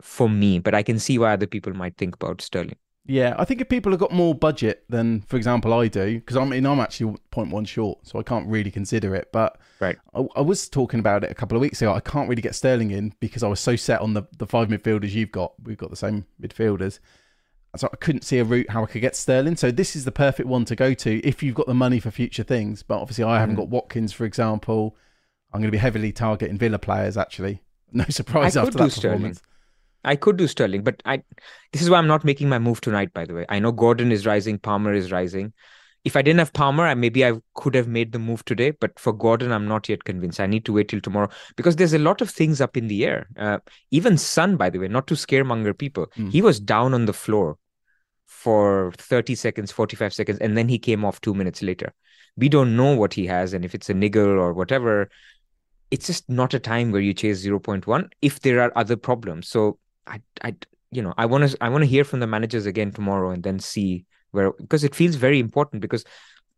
for 0.00 0.28
me. 0.28 0.58
But 0.58 0.74
I 0.74 0.82
can 0.82 0.98
see 0.98 1.18
why 1.18 1.32
other 1.32 1.46
people 1.46 1.72
might 1.74 1.96
think 1.96 2.14
about 2.16 2.40
Sterling. 2.40 2.76
Yeah, 3.06 3.34
I 3.38 3.44
think 3.44 3.60
if 3.60 3.68
people 3.68 3.90
have 3.92 3.98
got 3.98 4.12
more 4.12 4.34
budget 4.34 4.84
than, 4.88 5.22
for 5.22 5.36
example, 5.36 5.72
I 5.72 5.88
do, 5.88 6.16
because 6.18 6.36
I 6.36 6.44
mean, 6.44 6.66
I'm 6.66 6.78
actually 6.78 7.16
0.1 7.32 7.66
short, 7.66 8.06
so 8.06 8.18
I 8.18 8.22
can't 8.22 8.46
really 8.46 8.70
consider 8.70 9.14
it. 9.14 9.28
But 9.32 9.58
Right. 9.80 9.96
I, 10.14 10.24
I 10.36 10.40
was 10.42 10.68
talking 10.68 11.00
about 11.00 11.24
it 11.24 11.30
a 11.30 11.34
couple 11.34 11.56
of 11.56 11.62
weeks 11.62 11.80
ago. 11.80 11.94
I 11.94 12.00
can't 12.00 12.28
really 12.28 12.42
get 12.42 12.54
Sterling 12.54 12.90
in 12.90 13.14
because 13.18 13.42
I 13.42 13.48
was 13.48 13.58
so 13.58 13.74
set 13.74 14.00
on 14.00 14.12
the, 14.14 14.24
the 14.36 14.46
five 14.46 14.68
midfielders 14.68 15.12
you've 15.12 15.32
got. 15.32 15.54
We've 15.64 15.78
got 15.78 15.90
the 15.90 15.96
same 15.96 16.26
midfielders. 16.40 17.00
So 17.76 17.88
I 17.92 17.96
couldn't 17.96 18.22
see 18.24 18.38
a 18.38 18.44
route 18.44 18.68
how 18.70 18.82
I 18.82 18.86
could 18.86 19.00
get 19.00 19.16
Sterling. 19.16 19.56
So 19.56 19.70
this 19.70 19.96
is 19.96 20.04
the 20.04 20.12
perfect 20.12 20.48
one 20.48 20.64
to 20.66 20.76
go 20.76 20.92
to 20.92 21.18
if 21.26 21.42
you've 21.42 21.54
got 21.54 21.66
the 21.68 21.74
money 21.74 22.00
for 22.00 22.10
future 22.10 22.42
things. 22.42 22.82
But 22.82 23.00
obviously, 23.00 23.24
I 23.24 23.40
haven't 23.40 23.54
Mhm. 23.56 23.60
got 23.60 23.68
Watkins, 23.70 24.12
for 24.12 24.24
example. 24.24 24.96
I'm 25.52 25.60
going 25.60 25.68
to 25.68 25.72
be 25.72 25.78
heavily 25.78 26.12
targeting 26.12 26.58
Villa 26.58 26.78
players, 26.78 27.16
actually. 27.16 27.62
No 27.92 28.04
surprise 28.08 28.56
I 28.56 28.60
could 28.60 28.68
after 28.68 28.78
do 28.78 28.84
that 28.84 28.90
Sterling. 28.92 29.16
performance. 29.16 29.42
I 30.04 30.14
could 30.16 30.36
do 30.36 30.46
Sterling, 30.46 30.84
but 30.84 31.02
I 31.04 31.22
this 31.72 31.82
is 31.82 31.90
why 31.90 31.98
I'm 31.98 32.06
not 32.06 32.24
making 32.24 32.48
my 32.48 32.58
move 32.60 32.80
tonight, 32.80 33.12
by 33.12 33.24
the 33.24 33.34
way. 33.34 33.46
I 33.48 33.58
know 33.58 33.72
Gordon 33.72 34.12
is 34.12 34.24
rising, 34.26 34.58
Palmer 34.58 34.92
is 34.94 35.10
rising. 35.10 35.52
If 36.04 36.14
I 36.16 36.22
didn't 36.22 36.38
have 36.38 36.52
Palmer, 36.52 36.86
I 36.86 36.94
maybe 36.94 37.26
I 37.26 37.32
could 37.54 37.74
have 37.74 37.88
made 37.88 38.12
the 38.12 38.20
move 38.20 38.44
today, 38.44 38.70
but 38.70 38.96
for 38.98 39.12
Gordon, 39.12 39.50
I'm 39.50 39.66
not 39.66 39.88
yet 39.88 40.04
convinced. 40.04 40.38
I 40.38 40.46
need 40.46 40.64
to 40.66 40.72
wait 40.72 40.88
till 40.88 41.00
tomorrow 41.00 41.28
because 41.56 41.74
there's 41.76 41.92
a 41.92 41.98
lot 41.98 42.20
of 42.22 42.30
things 42.30 42.60
up 42.60 42.76
in 42.76 42.86
the 42.86 43.04
air. 43.04 43.26
Uh, 43.36 43.58
even 43.90 44.16
Son, 44.16 44.56
by 44.56 44.70
the 44.70 44.78
way, 44.78 44.86
not 44.88 45.08
to 45.08 45.14
scaremonger 45.14 45.76
people, 45.76 46.06
Mm. 46.16 46.30
he 46.30 46.40
was 46.42 46.60
down 46.60 46.94
on 46.94 47.06
the 47.06 47.12
floor 47.12 47.58
for 48.26 48.92
30 48.96 49.34
seconds, 49.34 49.72
45 49.72 50.14
seconds, 50.14 50.38
and 50.38 50.56
then 50.56 50.68
he 50.68 50.78
came 50.78 51.04
off 51.04 51.20
two 51.20 51.34
minutes 51.34 51.60
later. 51.60 51.92
We 52.36 52.48
don't 52.48 52.76
know 52.76 52.94
what 52.94 53.12
he 53.14 53.26
has, 53.26 53.52
and 53.52 53.64
if 53.64 53.74
it's 53.74 53.90
a 53.90 53.94
niggle 53.94 54.38
or 54.38 54.52
whatever, 54.52 55.10
it's 55.90 56.06
just 56.06 56.28
not 56.28 56.54
a 56.54 56.58
time 56.58 56.92
where 56.92 57.00
you 57.00 57.12
chase 57.12 57.44
0.1 57.44 58.10
if 58.22 58.40
there 58.40 58.60
are 58.60 58.72
other 58.76 58.96
problems. 58.96 59.48
So 59.48 59.78
I, 60.06 60.20
I, 60.42 60.54
you 60.90 61.02
know, 61.02 61.14
I 61.18 61.26
want 61.26 61.50
to, 61.50 61.56
I 61.60 61.68
want 61.68 61.82
to 61.82 61.88
hear 61.88 62.04
from 62.04 62.20
the 62.20 62.26
managers 62.26 62.66
again 62.66 62.92
tomorrow 62.92 63.30
and 63.30 63.42
then 63.42 63.58
see 63.58 64.04
where 64.30 64.52
because 64.52 64.84
it 64.84 64.94
feels 64.94 65.16
very 65.16 65.40
important 65.40 65.82
because 65.82 66.04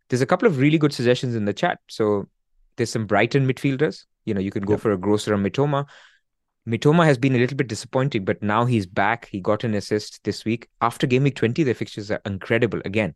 there's 0.09 0.21
a 0.21 0.27
couple 0.27 0.47
of 0.47 0.59
really 0.59 0.79
good 0.79 0.93
suggestions 0.93 1.35
in 1.35 1.47
the 1.47 1.55
chat. 1.55 1.79
So 1.89 2.29
there's 2.77 2.91
some 2.91 3.07
Brighton 3.07 3.47
midfielders. 3.47 4.05
You 4.25 4.35
know, 4.35 4.41
you 4.41 4.51
can 4.51 4.65
go 4.65 4.75
Yep. 4.75 4.81
for 4.81 4.93
a 4.93 4.99
Grosser 4.99 5.35
or 5.35 5.39
Mitoma. 5.39 5.87
Mitoma 6.69 7.05
has 7.05 7.19
been 7.19 7.35
a 7.35 7.39
little 7.39 7.57
bit 7.57 7.67
disappointing, 7.67 8.25
but 8.25 8.43
now 8.43 8.65
he's 8.65 8.87
back. 8.87 9.29
He 9.29 9.41
got 9.41 9.65
an 9.65 9.75
assist 9.75 10.23
this 10.23 10.45
week. 10.45 10.69
After 10.81 11.07
game 11.07 11.25
week 11.25 11.35
20, 11.35 11.65
their 11.65 11.75
fixtures 11.75 12.11
are 12.11 12.21
incredible. 12.25 12.81
Again, 12.85 13.15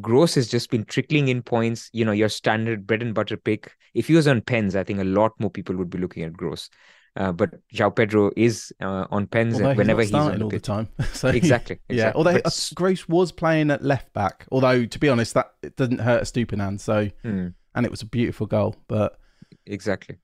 Gross 0.00 0.34
has 0.36 0.48
just 0.48 0.70
been 0.70 0.84
trickling 0.84 1.28
in 1.28 1.42
points. 1.42 1.90
You 1.92 2.04
know, 2.04 2.12
your 2.12 2.28
standard 2.28 2.86
bread 2.86 3.02
and 3.02 3.14
butter 3.14 3.36
pick. 3.36 3.72
If 3.94 4.06
he 4.06 4.14
was 4.14 4.28
on 4.28 4.40
pens, 4.40 4.76
I 4.76 4.84
think 4.84 5.00
a 5.00 5.04
lot 5.04 5.32
more 5.40 5.50
people 5.50 5.76
would 5.76 5.90
be 5.90 5.98
looking 5.98 6.22
at 6.22 6.32
Gross. 6.32 6.68
Uh, 7.16 7.32
but 7.32 7.50
João 7.74 7.94
Pedro 7.94 8.30
is 8.36 8.72
uh, 8.80 9.04
on 9.10 9.26
pens 9.26 9.54
Although 9.54 9.74
whenever 9.74 10.00
he's, 10.00 10.10
he's, 10.10 10.18
on 10.18 10.38
the 10.38 10.44
all 10.44 10.50
the 10.50 10.60
time. 10.60 10.88
so, 11.12 11.28
Exactly, 11.28 11.80
Yeah, 11.88 12.12
although 12.14 12.34
But 12.34 12.46
uh, 12.46 12.48
s- 12.48 12.72
was 13.08 13.32
playing 13.32 13.72
at 13.72 13.82
left 13.82 14.12
back. 14.12 14.46
Although 14.52 14.84
to 14.86 14.98
be 14.98 15.08
honest, 15.08 15.34
that 15.34 15.52
it 15.62 15.74
doesn't 15.76 15.98
hurt 15.98 16.22
a 16.22 16.24
Stupinan. 16.24 16.78
So 16.78 17.08
Hmm, 17.22 17.48
and 17.74 17.84
it 17.84 17.90
was 17.90 18.02
a 18.02 18.06
beautiful 18.06 18.46
goal. 18.46 18.76
But 18.86 19.18
exactly. 19.66 20.18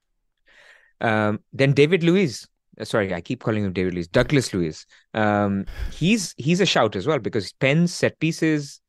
Um, 1.00 1.40
then 1.52 1.72
David 1.72 2.04
Luiz. 2.04 2.46
uh, 2.80 2.84
Sorry, 2.84 3.12
I 3.12 3.20
keep 3.20 3.42
calling 3.42 3.64
him 3.64 3.72
David 3.72 3.94
Luiz. 3.94 4.06
Douglas 4.08 4.54
Luiz. 4.54 4.86
Um, 5.12 5.66
he's 5.92 6.34
he's 6.36 6.60
a 6.60 6.66
shout 6.66 6.94
as 6.94 7.06
well 7.06 7.18
because 7.18 7.52
pens, 7.52 7.92
set 7.92 8.18
pieces. 8.20 8.80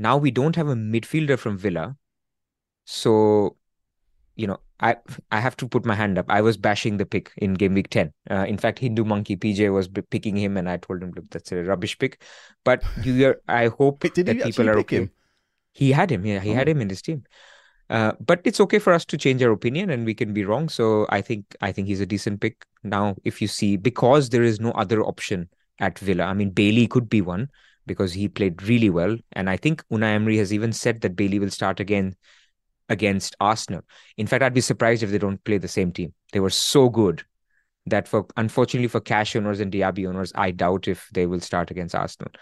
Now 0.00 0.16
we 0.16 0.30
don't 0.30 0.56
have 0.56 0.68
a 0.68 0.74
midfielder 0.74 1.38
from 1.38 1.58
Villa, 1.58 1.94
so 2.86 3.56
you 4.34 4.46
know 4.46 4.58
I 4.80 4.96
I 5.30 5.40
have 5.40 5.56
to 5.58 5.68
put 5.68 5.84
my 5.84 5.94
hand 5.94 6.16
up. 6.16 6.24
I 6.30 6.40
was 6.40 6.56
bashing 6.56 6.96
the 6.96 7.04
pick 7.04 7.30
in 7.36 7.52
game 7.52 7.74
week 7.74 7.90
ten. 7.90 8.12
Uh, 8.30 8.46
in 8.48 8.56
fact, 8.56 8.78
Hindu 8.78 9.04
Monkey 9.04 9.36
PJ 9.36 9.70
was 9.74 9.88
picking 9.88 10.36
him, 10.36 10.56
and 10.56 10.70
I 10.70 10.78
told 10.78 11.02
him, 11.02 11.12
look, 11.14 11.28
that's 11.30 11.52
a 11.52 11.62
rubbish 11.64 11.98
pick. 11.98 12.22
But 12.64 12.82
you, 13.02 13.28
are, 13.28 13.40
I 13.46 13.68
hope 13.68 14.02
wait, 14.02 14.14
that 14.14 14.42
people 14.42 14.70
are 14.70 14.78
okay. 14.78 14.96
him? 15.02 15.10
He 15.74 15.92
had 15.92 16.10
him, 16.10 16.24
yeah, 16.24 16.40
he 16.40 16.50
had 16.50 16.68
Oh. 16.68 16.72
him 16.72 16.80
in 16.80 16.88
his 16.88 17.02
team. 17.02 17.24
Uh, 17.90 18.12
but 18.20 18.40
it's 18.44 18.60
okay 18.60 18.78
for 18.78 18.92
us 18.94 19.04
to 19.04 19.18
change 19.18 19.42
our 19.42 19.52
opinion, 19.52 19.90
and 19.90 20.06
we 20.06 20.14
can 20.14 20.32
be 20.32 20.44
wrong. 20.46 20.70
So 20.70 21.06
I 21.10 21.20
think 21.20 21.44
I 21.60 21.72
think 21.72 21.88
he's 21.88 22.00
a 22.00 22.06
decent 22.06 22.40
pick 22.40 22.64
now. 22.82 23.16
If 23.24 23.42
you 23.42 23.48
see, 23.48 23.76
because 23.76 24.30
there 24.30 24.42
is 24.42 24.60
no 24.60 24.70
other 24.72 25.02
option 25.02 25.50
at 25.78 25.98
Villa. 25.98 26.24
I 26.24 26.32
mean, 26.32 26.50
Bailey 26.50 26.86
could 26.86 27.10
be 27.10 27.20
one 27.20 27.50
because 27.86 28.12
he 28.12 28.28
played 28.28 28.62
really 28.62 28.90
well, 28.90 29.16
and 29.32 29.48
I 29.48 29.56
think 29.56 29.84
Unai 29.88 30.14
Emery 30.14 30.38
has 30.38 30.52
even 30.52 30.72
said 30.72 31.00
that 31.00 31.16
Bailey 31.16 31.38
will 31.38 31.50
start 31.50 31.80
again 31.80 32.16
against 32.88 33.36
Arsenal. 33.40 33.82
In 34.16 34.26
fact, 34.26 34.42
I'd 34.42 34.54
be 34.54 34.60
surprised 34.60 35.02
if 35.02 35.10
they 35.10 35.18
don't 35.18 35.42
play 35.44 35.58
the 35.58 35.68
same 35.68 35.92
team. 35.92 36.12
They 36.32 36.40
were 36.40 36.50
so 36.50 36.88
good 36.88 37.24
that 37.86 38.08
for 38.08 38.26
unfortunately 38.36 38.88
for 38.88 39.00
Cash 39.00 39.36
owners 39.36 39.60
and 39.60 39.72
Diaby 39.72 40.08
owners, 40.08 40.32
I 40.34 40.50
doubt 40.50 40.88
if 40.88 41.08
they 41.12 41.26
will 41.26 41.40
start 41.40 41.70
against 41.70 41.94
Arsenal. 41.94 42.32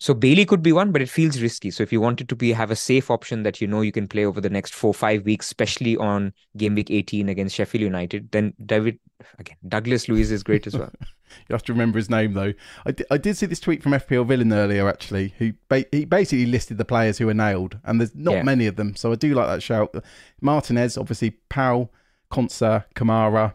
So 0.00 0.12
Bailey 0.12 0.44
could 0.44 0.62
be 0.62 0.72
one, 0.72 0.90
but 0.92 1.00
it 1.02 1.08
feels 1.08 1.40
risky. 1.40 1.70
So 1.70 1.82
if 1.82 1.92
you 1.92 2.00
wanted 2.00 2.28
to 2.28 2.36
be 2.36 2.52
have 2.52 2.70
a 2.70 2.76
safe 2.76 3.10
option 3.10 3.42
that 3.44 3.60
you 3.60 3.66
know 3.66 3.80
you 3.80 3.92
can 3.92 4.08
play 4.08 4.24
over 4.24 4.40
the 4.40 4.50
next 4.50 4.74
four 4.74 4.92
five 4.92 5.24
weeks, 5.24 5.46
especially 5.46 5.96
on 5.96 6.32
game 6.56 6.74
week 6.74 6.90
18 6.90 7.28
against 7.28 7.54
Sheffield 7.54 7.82
United, 7.82 8.30
then 8.32 8.52
David 8.66 8.98
again 9.38 9.56
Douglas 9.66 10.08
Luiz 10.08 10.30
is 10.30 10.42
great 10.42 10.66
as 10.66 10.76
well. 10.76 10.90
You 11.48 11.54
have 11.54 11.64
to 11.64 11.72
remember 11.72 11.98
his 11.98 12.10
name 12.10 12.34
though. 12.34 12.52
I 12.86 12.94
I 13.10 13.16
did 13.18 13.36
see 13.36 13.46
this 13.46 13.58
tweet 13.58 13.82
from 13.82 13.90
FPL 13.92 14.24
Villain 14.26 14.52
earlier 14.52 14.88
actually, 14.88 15.34
who 15.38 15.52
ba- 15.68 15.86
he 15.90 16.04
basically 16.04 16.46
listed 16.46 16.78
the 16.78 16.84
players 16.84 17.18
who 17.18 17.26
were 17.26 17.34
nailed, 17.34 17.78
and 17.82 17.98
there's 17.98 18.14
not 18.14 18.34
Yeah. 18.34 18.42
many 18.44 18.66
of 18.68 18.76
them. 18.76 18.94
So 18.94 19.10
I 19.10 19.16
do 19.16 19.34
like 19.34 19.48
that 19.48 19.62
shout. 19.62 19.96
Martinez, 20.40 20.96
obviously, 20.96 21.30
Powell, 21.48 21.92
Konsa, 22.30 22.84
Kamara. 22.94 23.54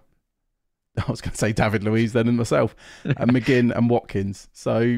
I 0.98 1.10
was 1.10 1.22
going 1.22 1.32
to 1.32 1.38
say 1.38 1.54
David 1.54 1.84
Luiz 1.86 2.12
then 2.12 2.28
and 2.28 2.36
myself, 2.38 2.76
and 3.06 3.16
McGinn 3.34 3.74
and 3.74 3.90
Watkins. 3.90 4.50
So 4.52 4.98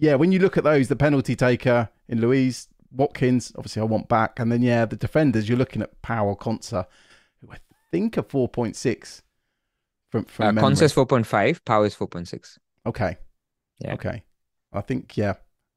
yeah, 0.00 0.14
when 0.16 0.32
you 0.32 0.38
look 0.38 0.56
at 0.56 0.64
those, 0.64 0.88
the 0.88 0.96
penalty 0.96 1.36
taker 1.36 1.88
in 2.08 2.20
Luiz, 2.20 2.66
Watkins, 2.92 3.52
obviously 3.56 3.82
I 3.82 3.84
want 3.84 4.08
back, 4.08 4.40
and 4.40 4.50
then 4.50 4.62
yeah, 4.62 4.84
the 4.84 4.96
defenders 4.96 5.48
you're 5.48 5.58
looking 5.58 5.82
at 5.82 6.00
Powell, 6.02 6.36
Konsa, 6.36 6.86
who 7.40 7.52
I 7.52 7.58
think 7.92 8.18
are 8.18 8.22
four 8.22 8.48
point 8.48 8.74
six 8.76 9.22
from 10.10 10.24
from 10.24 10.46
Uh, 10.48 10.52
memory. 10.52 10.74
Konsa's 10.74 10.92
4.5, 10.92 11.64
Power 11.64 11.86
is 11.86 11.94
4.6. 11.94 12.58
Okay. 12.86 13.16
Yeah. 13.78 13.94
Okay. 13.94 14.22
I 14.72 14.80
think 14.80 15.16
yeah, 15.16 15.34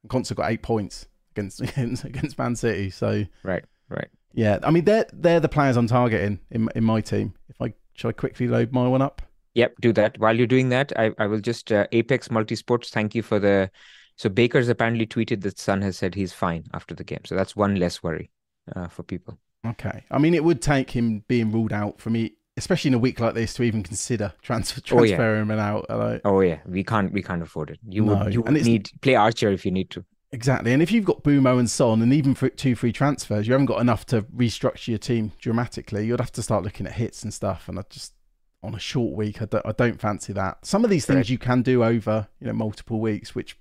Konsa 0.08 0.34
got 0.34 0.50
eight 0.50 0.62
points 0.62 1.06
against 1.32 1.60
against, 1.60 2.04
against 2.12 2.38
Man 2.38 2.56
City. 2.56 2.90
So 2.90 3.24
Right, 3.42 3.64
right. 3.88 4.08
yeah, 4.32 4.58
I 4.62 4.70
mean 4.70 4.84
they're 4.84 5.06
they're 5.12 5.40
the 5.40 5.48
players 5.48 5.76
I'm 5.76 5.86
targeting 5.86 6.40
in 6.50 6.68
in 6.74 6.84
my 6.84 7.00
team. 7.00 7.34
If 7.48 7.60
I 7.62 7.74
should 7.94 8.08
I 8.08 8.12
quickly 8.12 8.48
load 8.48 8.72
my 8.72 8.88
one 8.88 9.02
up? 9.02 9.22
Yep, 9.54 9.74
do 9.80 9.92
that. 9.92 10.18
While 10.18 10.36
you're 10.36 10.48
doing 10.48 10.70
that, 10.70 10.92
I, 10.98 11.12
I 11.16 11.26
will 11.28 11.40
just 11.40 11.70
uh, 11.70 11.86
Apex 11.92 12.26
Multisports. 12.28 12.88
Thank 12.90 13.14
you 13.14 13.22
for 13.22 13.38
the. 13.38 13.70
So 14.16 14.28
Baker's 14.28 14.68
apparently 14.68 15.06
tweeted 15.06 15.42
that 15.42 15.58
Son 15.58 15.82
has 15.82 15.96
said 15.98 16.14
he's 16.14 16.32
fine 16.32 16.64
after 16.72 16.94
the 16.94 17.04
game. 17.04 17.20
So 17.24 17.34
that's 17.34 17.56
one 17.56 17.74
less 17.76 18.02
worry 18.02 18.30
uh, 18.74 18.88
for 18.88 19.02
people. 19.02 19.38
Okay. 19.66 20.04
I 20.10 20.18
mean 20.18 20.34
it 20.34 20.44
would 20.44 20.60
take 20.62 20.90
him 20.90 21.24
being 21.26 21.50
ruled 21.50 21.72
out 21.72 22.00
for 22.00 22.10
me, 22.10 22.34
especially 22.56 22.88
in 22.88 22.94
a 22.94 22.98
week 22.98 23.18
like 23.18 23.34
this, 23.34 23.54
to 23.54 23.62
even 23.62 23.82
consider 23.82 24.32
transfer 24.42 24.80
Oh, 24.92 25.02
yeah. 25.02 25.16
transferring 25.16 25.42
him 25.42 25.50
out. 25.58 25.86
I- 25.90 26.20
Oh 26.24 26.40
yeah, 26.40 26.58
we 26.66 26.84
can't 26.84 27.12
we 27.12 27.22
can't 27.22 27.42
afford 27.42 27.70
it. 27.70 27.78
You 27.88 28.04
No, 28.04 28.24
would 28.24 28.34
you 28.34 28.42
would 28.42 28.52
need 28.52 28.90
play 29.00 29.14
Archer 29.16 29.50
if 29.50 29.64
you 29.64 29.70
need 29.72 29.90
to. 29.90 30.04
Exactly. 30.32 30.72
And 30.72 30.82
if 30.82 30.90
you've 30.90 31.04
got 31.04 31.22
Mbeumo 31.22 31.58
and 31.60 31.70
Son 31.70 32.02
and 32.02 32.12
even 32.12 32.34
for 32.34 32.48
two 32.48 32.74
free 32.74 32.92
transfers, 32.92 33.46
you 33.46 33.52
haven't 33.52 33.66
got 33.66 33.80
enough 33.80 34.04
to 34.06 34.22
restructure 34.22 34.88
your 34.88 34.98
team 34.98 35.30
dramatically. 35.40 36.06
You'd 36.06 36.18
have 36.18 36.32
to 36.32 36.42
start 36.42 36.64
looking 36.64 36.86
at 36.86 36.94
hits 36.94 37.22
and 37.22 37.32
stuff. 37.32 37.68
And 37.68 37.78
I 37.78 37.82
just, 37.88 38.14
on 38.60 38.74
a 38.74 38.80
short 38.80 39.14
week, 39.14 39.40
I 39.40 39.44
don't, 39.44 39.64
I 39.64 39.70
don't 39.70 40.00
fancy 40.00 40.32
that. 40.32 40.66
Some 40.66 40.82
of 40.82 40.90
these 40.90 41.06
things 41.06 41.18
Right. 41.18 41.28
you 41.30 41.38
can 41.38 41.62
do 41.62 41.84
over, 41.84 42.26
you 42.40 42.48
know, 42.48 42.52
multiple 42.52 42.98
weeks, 43.00 43.36
which 43.36 43.56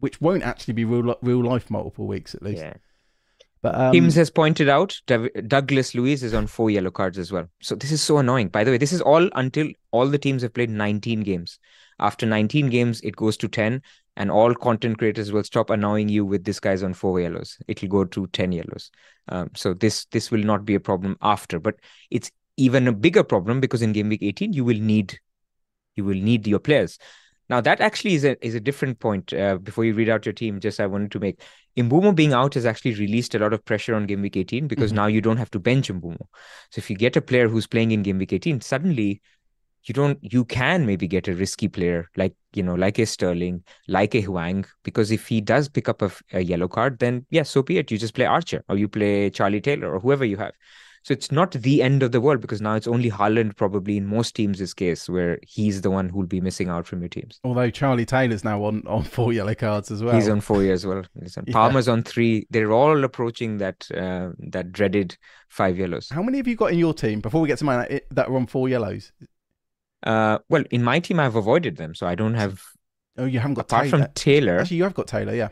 which 0.00 0.20
won't 0.20 0.42
actually 0.42 0.74
be 0.74 0.84
real, 0.84 1.16
real 1.22 1.42
life 1.42 1.70
multiple 1.70 2.06
weeks 2.06 2.34
at 2.34 2.42
least. 2.42 2.62
Yeah. 2.62 2.74
But 3.60 3.74
um, 3.74 3.92
Hims 3.92 4.14
has 4.14 4.30
pointed 4.30 4.68
out 4.68 5.00
Douglas 5.06 5.94
Luiz 5.94 6.22
is 6.22 6.32
on 6.32 6.46
four 6.46 6.70
yellow 6.70 6.90
cards 6.90 7.18
as 7.18 7.32
well. 7.32 7.48
So 7.60 7.74
this 7.74 7.90
is 7.90 8.00
so 8.00 8.18
annoying. 8.18 8.48
By 8.48 8.62
the 8.62 8.70
way, 8.70 8.78
this 8.78 8.92
is 8.92 9.00
all 9.00 9.28
until 9.34 9.68
all 9.90 10.06
the 10.06 10.18
teams 10.18 10.42
have 10.42 10.54
played 10.54 10.70
19 10.70 11.22
games. 11.22 11.58
After 11.98 12.24
19 12.24 12.70
games, 12.70 13.00
it 13.00 13.16
goes 13.16 13.36
to 13.38 13.48
10, 13.48 13.82
and 14.16 14.30
all 14.30 14.54
content 14.54 14.98
creators 14.98 15.32
will 15.32 15.42
stop 15.42 15.70
annoying 15.70 16.08
you 16.08 16.24
with 16.24 16.44
this 16.44 16.60
guy's 16.60 16.84
on 16.84 16.94
four 16.94 17.18
yellows. 17.20 17.58
It'll 17.66 17.88
go 17.88 18.04
to 18.04 18.28
10 18.28 18.52
yellows. 18.52 18.92
Um, 19.28 19.50
so 19.56 19.74
this 19.74 20.04
this 20.06 20.30
will 20.30 20.44
not 20.44 20.64
be 20.64 20.76
a 20.76 20.80
problem 20.80 21.16
after, 21.20 21.58
but 21.58 21.74
it's 22.10 22.30
even 22.56 22.86
a 22.86 22.92
bigger 22.92 23.24
problem 23.24 23.60
because 23.60 23.82
in 23.82 23.92
game 23.92 24.08
week 24.08 24.22
18 24.22 24.52
you 24.52 24.64
will 24.64 24.78
need 24.78 25.18
you 25.96 26.04
will 26.04 26.14
need 26.14 26.46
your 26.46 26.58
players. 26.60 26.98
Now 27.48 27.60
that 27.62 27.80
actually 27.80 28.14
is 28.14 28.24
a 28.24 28.36
is 28.46 28.54
a 28.54 28.60
different 28.60 28.98
point. 29.00 29.32
Uh, 29.32 29.56
before 29.56 29.84
you 29.84 29.94
read 29.94 30.08
out 30.08 30.26
your 30.26 30.32
team, 30.34 30.60
just 30.60 30.80
I 30.80 30.86
wanted 30.86 31.10
to 31.12 31.18
make 31.18 31.40
Mbeumo 31.76 32.14
being 32.14 32.32
out 32.32 32.54
has 32.54 32.66
actually 32.66 32.94
released 32.94 33.34
a 33.34 33.38
lot 33.38 33.52
of 33.52 33.64
pressure 33.64 33.94
on 33.94 34.06
game 34.06 34.20
week 34.22 34.36
18 34.36 34.66
because 34.68 34.92
Mhm. 34.92 34.96
now 34.96 35.06
you 35.06 35.20
don't 35.20 35.36
have 35.38 35.50
to 35.52 35.58
bench 35.58 35.88
Mbeumo. 35.88 36.26
So 36.70 36.78
if 36.78 36.90
you 36.90 36.96
get 36.96 37.16
a 37.16 37.22
player 37.22 37.48
who's 37.48 37.66
playing 37.66 37.92
in 37.92 38.02
game 38.02 38.18
week 38.18 38.32
18, 38.32 38.60
suddenly 38.60 39.22
you 39.84 39.94
don't 39.94 40.18
you 40.20 40.44
can 40.44 40.84
maybe 40.84 41.06
get 41.08 41.28
a 41.28 41.34
risky 41.34 41.68
player 41.68 42.10
like 42.16 42.34
you 42.52 42.62
know 42.62 42.74
like 42.74 42.98
a 42.98 43.06
Sterling, 43.06 43.62
like 43.86 44.14
a 44.14 44.20
Hwang, 44.22 44.66
because 44.82 45.10
if 45.10 45.26
he 45.28 45.40
does 45.40 45.68
pick 45.68 45.88
up 45.88 46.02
a 46.32 46.40
yellow 46.40 46.68
card, 46.68 46.98
then 46.98 47.24
yeah, 47.30 47.44
so 47.44 47.62
be 47.62 47.78
it. 47.78 47.90
You 47.90 47.96
just 47.96 48.14
play 48.14 48.26
Archer 48.26 48.62
or 48.68 48.76
you 48.76 48.88
play 48.88 49.30
Charlie 49.30 49.60
Taylor 49.62 49.94
or 49.94 50.00
whoever 50.00 50.24
you 50.24 50.36
have. 50.36 50.52
So 51.04 51.12
it's 51.12 51.30
not 51.32 51.52
the 51.52 51.82
end 51.82 52.02
of 52.02 52.12
the 52.12 52.20
world 52.20 52.40
because 52.40 52.60
now 52.60 52.74
it's 52.74 52.86
only 52.88 53.10
Haaland 53.10 53.56
probably 53.56 53.96
in 53.96 54.06
most 54.06 54.34
teams' 54.34 54.74
case 54.74 55.08
where 55.08 55.38
he's 55.46 55.80
the 55.80 55.90
one 55.90 56.08
who'll 56.08 56.26
be 56.26 56.40
missing 56.40 56.68
out 56.68 56.86
from 56.86 57.00
your 57.00 57.08
teams. 57.08 57.40
although 57.44 57.70
Charlie 57.70 58.04
Taylor's 58.04 58.44
now 58.44 58.62
on, 58.64 58.82
on 58.86 59.04
four 59.04 59.32
yellow 59.32 59.54
cards 59.54 59.90
as 59.90 60.02
well. 60.02 60.14
He's 60.14 60.28
on 60.28 60.40
four 60.40 60.62
years 60.62 60.84
well. 60.86 60.98
On- 60.98 61.06
Yeah. 61.46 61.52
Palmer's 61.52 61.88
on 61.88 62.02
three. 62.02 62.46
They're 62.50 62.72
all 62.72 63.02
approaching 63.04 63.58
that 63.58 63.86
uh, 63.94 64.30
that 64.50 64.72
dreaded 64.72 65.16
five 65.48 65.78
yellows. 65.78 66.08
How 66.10 66.22
many 66.22 66.38
have 66.38 66.46
you 66.48 66.56
got 66.56 66.72
in 66.72 66.78
your 66.78 66.92
team 66.94 67.20
before 67.20 67.40
we 67.40 67.48
get 67.48 67.58
to 67.58 67.64
mine 67.64 67.86
that- 67.88 68.04
that 68.10 68.28
are 68.28 68.36
on 68.36 68.46
four 68.46 68.68
yellows? 68.68 69.12
Uh, 70.02 70.38
well, 70.48 70.64
in 70.70 70.82
my 70.84 71.00
team, 71.00 71.18
I've 71.20 71.34
avoided 71.36 71.76
them, 71.76 71.94
so 71.94 72.06
I 72.06 72.14
don't 72.14 72.34
have. 72.34 72.62
Oh, 73.16 73.24
you 73.24 73.40
haven't 73.40 73.54
got 73.54 73.64
Apart 73.64 73.90
Taylor. 73.90 74.04
from 74.04 74.12
Taylor, 74.14 74.58
Actually, 74.60 74.76
you 74.76 74.84
have 74.84 74.94
got 74.94 75.08
Taylor, 75.08 75.34
yeah. 75.34 75.48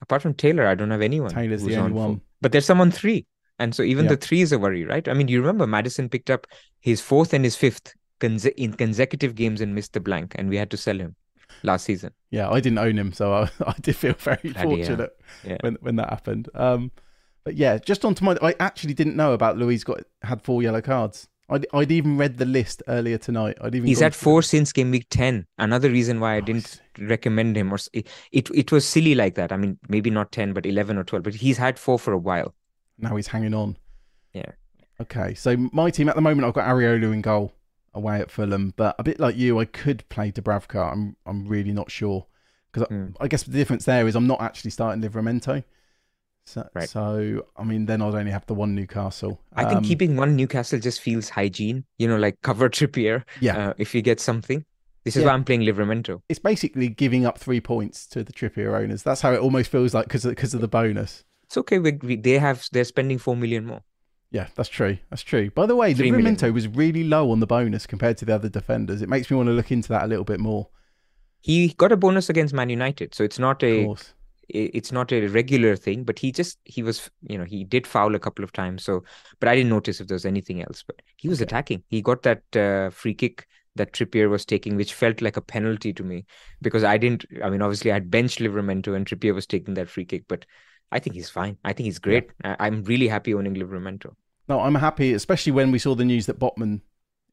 apart 0.00 0.22
from 0.22 0.34
Taylor, 0.34 0.66
I 0.68 0.76
don't 0.76 0.90
have 0.92 1.02
anyone. 1.02 1.30
Taylor's 1.30 1.64
the 1.64 1.76
only 1.76 1.86
on 1.86 1.92
four. 1.92 2.08
one. 2.08 2.20
But 2.40 2.52
there's 2.52 2.64
someone 2.64 2.92
three, 2.92 3.26
and 3.62 3.74
so 3.74 3.82
even 3.82 4.04
Yeah. 4.04 4.12
the 4.12 4.16
three 4.26 4.40
is 4.42 4.52
a 4.52 4.58
worry, 4.58 4.84
right? 4.84 5.06
I 5.08 5.14
mean, 5.14 5.28
you 5.28 5.40
remember 5.40 5.66
Maddison 5.66 6.08
picked 6.08 6.30
up 6.30 6.46
his 6.80 7.00
fourth 7.00 7.32
and 7.32 7.44
his 7.44 7.56
fifth 7.56 7.94
conse- 8.20 8.54
in 8.56 8.72
consecutive 8.74 9.34
games 9.34 9.60
and 9.60 9.74
missed 9.74 9.92
the 9.92 10.00
blank, 10.00 10.34
and 10.38 10.48
we 10.48 10.56
had 10.56 10.70
to 10.70 10.76
sell 10.76 10.98
him 10.98 11.14
last 11.62 11.84
season. 11.84 12.12
Yeah, 12.30 12.48
I 12.50 12.60
didn't 12.60 12.78
own 12.78 12.98
him, 12.98 13.12
so 13.12 13.32
I, 13.34 13.50
I 13.66 13.74
did 13.80 13.96
feel 13.96 14.14
very 14.14 14.38
Bloody 14.42 14.62
fortunate 14.62 15.10
Yeah. 15.44 15.58
when 15.60 15.76
when 15.80 15.96
that 15.96 16.10
happened. 16.10 16.48
Um, 16.54 16.90
but 17.44 17.54
yeah, 17.56 17.78
just 17.78 18.04
onto 18.04 18.24
my, 18.24 18.36
I 18.42 18.54
actually 18.60 18.94
didn't 18.94 19.16
know 19.16 19.32
about 19.32 19.58
Luiz 19.58 19.84
got 19.84 20.00
had 20.22 20.42
four 20.42 20.62
yellow 20.62 20.80
cards. 20.80 21.28
I'd, 21.50 21.66
I'd 21.74 21.90
even 21.92 22.16
read 22.16 22.38
the 22.38 22.46
list 22.46 22.82
earlier 22.88 23.18
tonight. 23.18 23.58
I'd 23.60 23.74
even 23.74 23.86
He's 23.88 24.00
had 24.00 24.14
four 24.14 24.40
the- 24.40 24.46
since 24.46 24.72
game 24.72 24.90
week 24.92 25.06
10. 25.10 25.44
Another 25.58 25.90
reason 25.90 26.18
why 26.20 26.34
I 26.34 26.38
Oh, 26.38 26.40
didn't 26.40 26.80
I 26.98 27.02
recommend 27.04 27.56
him 27.56 27.72
or 27.74 27.78
it, 27.92 28.06
it 28.30 28.48
it 28.54 28.72
was 28.72 28.86
silly 28.86 29.14
like 29.14 29.34
that. 29.34 29.52
I 29.52 29.56
mean, 29.58 29.76
maybe 29.88 30.08
not 30.08 30.30
10 30.32 30.52
but 30.54 30.64
11 30.64 30.96
or 30.96 31.04
12, 31.04 31.22
but 31.24 31.34
he's 31.34 31.58
had 31.58 31.78
four 31.78 31.98
for 31.98 32.12
a 32.12 32.18
while. 32.18 32.54
Now 32.98 33.16
he's 33.16 33.28
hanging 33.28 33.54
on. 33.54 33.76
Yeah. 34.32 34.52
Okay, 35.00 35.34
so 35.34 35.56
my 35.72 35.90
team 35.90 36.08
at 36.08 36.14
the 36.14 36.20
moment, 36.22 36.46
I've 36.46 36.54
got 36.54 36.68
Areola 36.68 37.12
in 37.12 37.22
goal 37.22 37.52
away 37.94 38.20
at 38.20 38.30
Fulham, 38.30 38.72
but 38.76 38.94
a 38.98 39.02
bit 39.02 39.18
like 39.18 39.36
you, 39.36 39.58
I 39.58 39.64
could 39.64 40.08
play 40.08 40.30
Dubravka. 40.30 40.92
I'm 40.92 41.16
I'm 41.26 41.46
really 41.48 41.72
not 41.72 41.90
sure 41.90 42.26
because 42.72 42.88
Hmm. 42.88 43.08
I, 43.20 43.24
I 43.24 43.28
guess 43.28 43.42
the 43.42 43.52
difference 43.52 43.84
there 43.84 44.06
is 44.06 44.14
I'm 44.14 44.26
not 44.26 44.40
actually 44.40 44.70
starting 44.70 45.02
Livramento. 45.02 45.64
So, 46.46 46.68
Right. 46.74 46.88
so 46.88 47.46
I 47.56 47.64
mean, 47.64 47.86
then 47.86 48.02
I'd 48.02 48.14
only 48.14 48.30
have 48.32 48.46
the 48.46 48.54
one 48.54 48.74
Newcastle. 48.74 49.40
I 49.54 49.64
think 49.64 49.78
Um, 49.78 49.84
keeping 49.84 50.16
one 50.16 50.34
Newcastle 50.36 50.78
just 50.80 51.00
feels 51.00 51.28
hygiene, 51.30 51.84
you 51.98 52.08
know, 52.08 52.16
like 52.16 52.40
cover 52.42 52.68
Trippier 52.78 53.24
yeah, 53.40 53.56
uh, 53.70 53.74
if 53.78 53.94
you 53.94 54.02
get 54.02 54.20
something. 54.20 54.64
This 55.04 55.16
is 55.16 55.22
Yeah. 55.22 55.28
why 55.28 55.34
I'm 55.34 55.44
playing 55.44 55.62
Livramento. 55.62 56.20
it's 56.28 56.38
basically 56.38 56.88
giving 56.88 57.26
up 57.26 57.38
three 57.38 57.60
points 57.60 58.06
to 58.08 58.22
the 58.24 58.32
Trippier 58.32 58.78
owners. 58.80 59.02
That's 59.02 59.20
how 59.22 59.32
it 59.32 59.40
almost 59.40 59.70
feels 59.70 59.94
like 59.94 60.06
because 60.06 60.24
because 60.24 60.54
of 60.54 60.60
the 60.60 60.68
bonus. 60.68 61.24
It's 61.52 61.58
okay. 61.58 61.78
We, 61.78 61.92
we, 61.92 62.16
they 62.16 62.38
have 62.38 62.66
they're 62.72 62.82
spending 62.82 63.18
four 63.18 63.36
million 63.36 63.66
more. 63.66 63.82
Yeah, 64.30 64.46
that's 64.54 64.70
true. 64.70 64.96
That's 65.10 65.20
true. 65.22 65.50
By 65.50 65.66
the 65.66 65.76
way. 65.76 65.92
Livramento 65.92 66.50
was 66.50 66.66
really 66.66 67.04
low 67.04 67.30
on 67.30 67.40
the 67.40 67.46
bonus 67.46 67.86
compared 67.86 68.16
to 68.18 68.24
the 68.24 68.34
other 68.34 68.48
defenders. 68.48 69.02
It 69.02 69.10
makes 69.10 69.30
me 69.30 69.36
want 69.36 69.48
to 69.48 69.52
look 69.52 69.70
into 69.70 69.90
that 69.90 70.04
a 70.04 70.06
little 70.06 70.24
bit 70.24 70.40
more. 70.40 70.68
He 71.42 71.74
got 71.74 71.92
a 71.92 71.96
bonus 71.98 72.30
against 72.30 72.54
Man 72.54 72.70
United, 72.70 73.14
so 73.14 73.22
it's 73.22 73.38
not 73.38 73.62
a 73.62 73.90
it's 74.48 74.92
not 74.92 75.12
a 75.12 75.26
regular 75.28 75.76
thing. 75.76 76.04
But 76.04 76.18
he 76.18 76.32
just 76.32 76.58
he 76.64 76.82
was 76.82 77.10
you 77.28 77.36
know 77.36 77.44
he 77.44 77.64
did 77.64 77.86
foul 77.86 78.14
a 78.14 78.18
couple 78.18 78.44
of 78.44 78.52
times. 78.52 78.82
So, 78.84 79.04
but 79.38 79.50
I 79.50 79.54
didn't 79.54 79.70
notice 79.70 80.00
if 80.00 80.08
there 80.08 80.14
was 80.14 80.24
anything 80.24 80.62
else. 80.62 80.82
But 80.82 81.02
he 81.16 81.28
was 81.28 81.42
Okay. 81.42 81.42
attacking. 81.42 81.82
He 81.88 82.00
got 82.00 82.22
that 82.22 82.56
uh, 82.56 82.88
free 82.88 83.12
kick 83.14 83.46
that 83.74 83.92
Trippier 83.92 84.30
was 84.30 84.46
taking, 84.46 84.76
which 84.76 84.94
felt 84.94 85.20
like 85.20 85.36
a 85.36 85.42
penalty 85.42 85.92
to 85.92 86.02
me 86.02 86.24
because 86.62 86.84
I 86.84 86.96
didn't. 86.96 87.26
I 87.44 87.50
mean, 87.50 87.60
obviously, 87.60 87.92
I'd 87.92 88.10
benched 88.10 88.38
Livramento 88.38 88.96
and 88.96 89.04
Trippier 89.04 89.34
was 89.34 89.46
taking 89.46 89.74
that 89.74 89.90
free 89.90 90.06
kick, 90.06 90.24
but 90.28 90.46
I 90.92 90.98
think 90.98 91.16
he's 91.16 91.30
fine. 91.30 91.56
I 91.64 91.72
think 91.72 91.86
he's 91.86 91.98
great. 91.98 92.30
I, 92.44 92.56
I'm 92.60 92.84
really 92.84 93.08
happy 93.08 93.34
owning 93.34 93.54
Livramento. 93.54 94.14
No, 94.48 94.60
I'm 94.60 94.74
happy, 94.74 95.14
especially 95.14 95.52
when 95.52 95.72
we 95.72 95.78
saw 95.78 95.94
the 95.94 96.04
news 96.04 96.26
that 96.26 96.38
Botman 96.38 96.82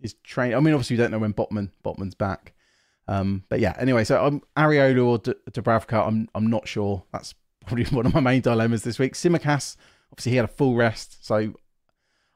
is 0.01 0.15
trained. 0.23 0.55
I 0.55 0.59
mean, 0.59 0.73
obviously, 0.73 0.95
we 0.95 1.01
don't 1.01 1.11
know 1.11 1.19
when 1.19 1.33
Botman 1.33 1.71
Botman's 1.83 2.15
back. 2.15 2.53
Um, 3.07 3.43
but 3.49 3.59
yeah, 3.59 3.75
anyway, 3.79 4.03
so 4.03 4.23
I'm 4.23 4.41
Areola 4.55 5.05
or 5.05 5.17
D- 5.17 5.33
Dubravka. 5.51 6.07
I'm 6.07 6.29
I'm 6.33 6.47
not 6.47 6.67
sure. 6.67 7.03
That's 7.11 7.33
probably 7.65 7.85
one 7.91 8.05
of 8.05 8.13
my 8.13 8.19
main 8.21 8.41
dilemmas 8.41 8.83
this 8.83 8.99
week. 8.99 9.13
Tsimikas, 9.13 9.75
obviously, 10.11 10.31
he 10.31 10.35
had 10.37 10.45
a 10.45 10.49
full 10.49 10.75
rest, 10.75 11.25
so 11.25 11.53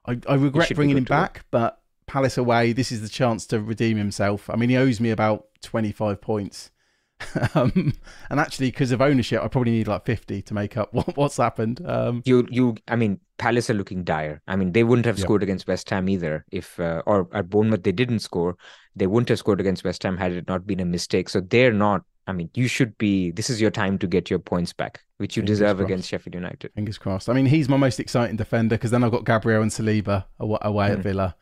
I, 0.06 0.20
I 0.28 0.36
regret 0.36 0.74
bringing 0.76 0.98
him 0.98 1.04
back. 1.04 1.46
But 1.52 1.80
Palace 2.06 2.38
away, 2.38 2.74
this 2.74 2.92
is 2.92 3.02
the 3.02 3.10
chance 3.10 3.46
to 3.48 3.60
redeem 3.60 3.98
himself. 3.98 4.50
I 4.50 4.56
mean, 4.56 4.70
he 4.70 4.78
owes 4.78 5.00
me 5.00 5.12
about 5.12 5.48
25 5.62 6.20
points. 6.20 6.72
um, 7.56 7.94
and 8.30 8.40
actually, 8.40 8.68
because 8.68 8.92
of 8.92 9.02
ownership, 9.02 9.42
I 9.42 9.48
probably 9.48 9.72
need 9.72 9.88
like 9.88 10.06
50 10.06 10.42
to 10.42 10.54
make 10.54 10.78
up 10.78 10.94
what, 10.94 11.16
what's 11.16 11.38
happened. 11.38 11.82
Um, 11.86 12.22
You 12.26 12.48
you 12.52 12.76
I 12.88 12.96
mean 12.96 13.20
Palace 13.38 13.70
are 13.70 13.74
looking 13.76 14.04
dire. 14.04 14.42
I 14.48 14.56
mean 14.56 14.72
they 14.72 14.84
wouldn't 14.84 15.06
have 15.06 15.18
Yeah. 15.18 15.24
scored 15.24 15.44
against 15.44 15.68
West 15.68 15.90
Ham 15.90 16.10
either 16.10 16.46
if 16.52 16.80
uh, 16.80 17.02
or 17.06 17.28
at 17.34 17.50
Bournemouth 17.50 17.84
they 17.84 17.92
didn't 17.92 18.20
score. 18.20 18.58
They 18.96 19.08
wouldn't 19.08 19.30
have 19.30 19.40
scored 19.40 19.60
against 19.60 19.84
West 19.84 20.04
Ham 20.04 20.18
had 20.18 20.32
it 20.34 20.48
not 20.48 20.68
been 20.68 20.80
a 20.80 20.86
mistake. 20.86 21.30
So 21.30 21.40
they're 21.42 21.74
not. 21.74 22.04
I 22.28 22.32
mean 22.34 22.50
you 22.56 22.68
should 22.68 22.98
be. 22.98 23.32
This 23.32 23.50
is 23.50 23.60
your 23.62 23.72
time 23.72 23.98
to 24.00 24.08
get 24.08 24.30
your 24.30 24.40
points 24.40 24.74
back, 24.74 25.02
which 25.18 25.36
you 25.38 25.42
Fingers 25.42 25.60
deserve 25.60 25.78
crossed. 25.78 25.90
against 25.90 26.10
Sheffield 26.10 26.36
United. 26.36 26.72
Fingers 26.74 26.98
crossed. 26.98 27.30
I 27.30 27.34
mean, 27.34 27.46
he's 27.46 27.70
my 27.70 27.78
most 27.78 28.00
exciting 28.00 28.36
defender 28.38 28.76
because 28.76 28.92
then 28.92 29.04
I've 29.04 29.12
got 29.12 29.26
Gabriel 29.26 29.62
and 29.62 29.72
Saliba 29.72 30.26
aw- 30.40 30.58
away 30.62 30.92
at 30.92 31.00
Mm. 31.00 31.04
Villa, 31.04 31.36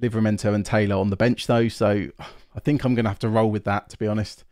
Livramento 0.00 0.54
and 0.54 0.64
Taylor 0.64 0.96
on 0.96 1.10
the 1.10 1.16
bench 1.16 1.46
though. 1.46 1.68
So 1.68 2.08
I 2.56 2.60
think 2.60 2.84
I'm 2.84 2.94
going 2.94 3.04
to 3.04 3.10
have 3.10 3.18
to 3.20 3.28
roll 3.28 3.50
with 3.50 3.64
that 3.64 3.90
to 3.90 3.98
be 3.98 4.06
honest. 4.06 4.44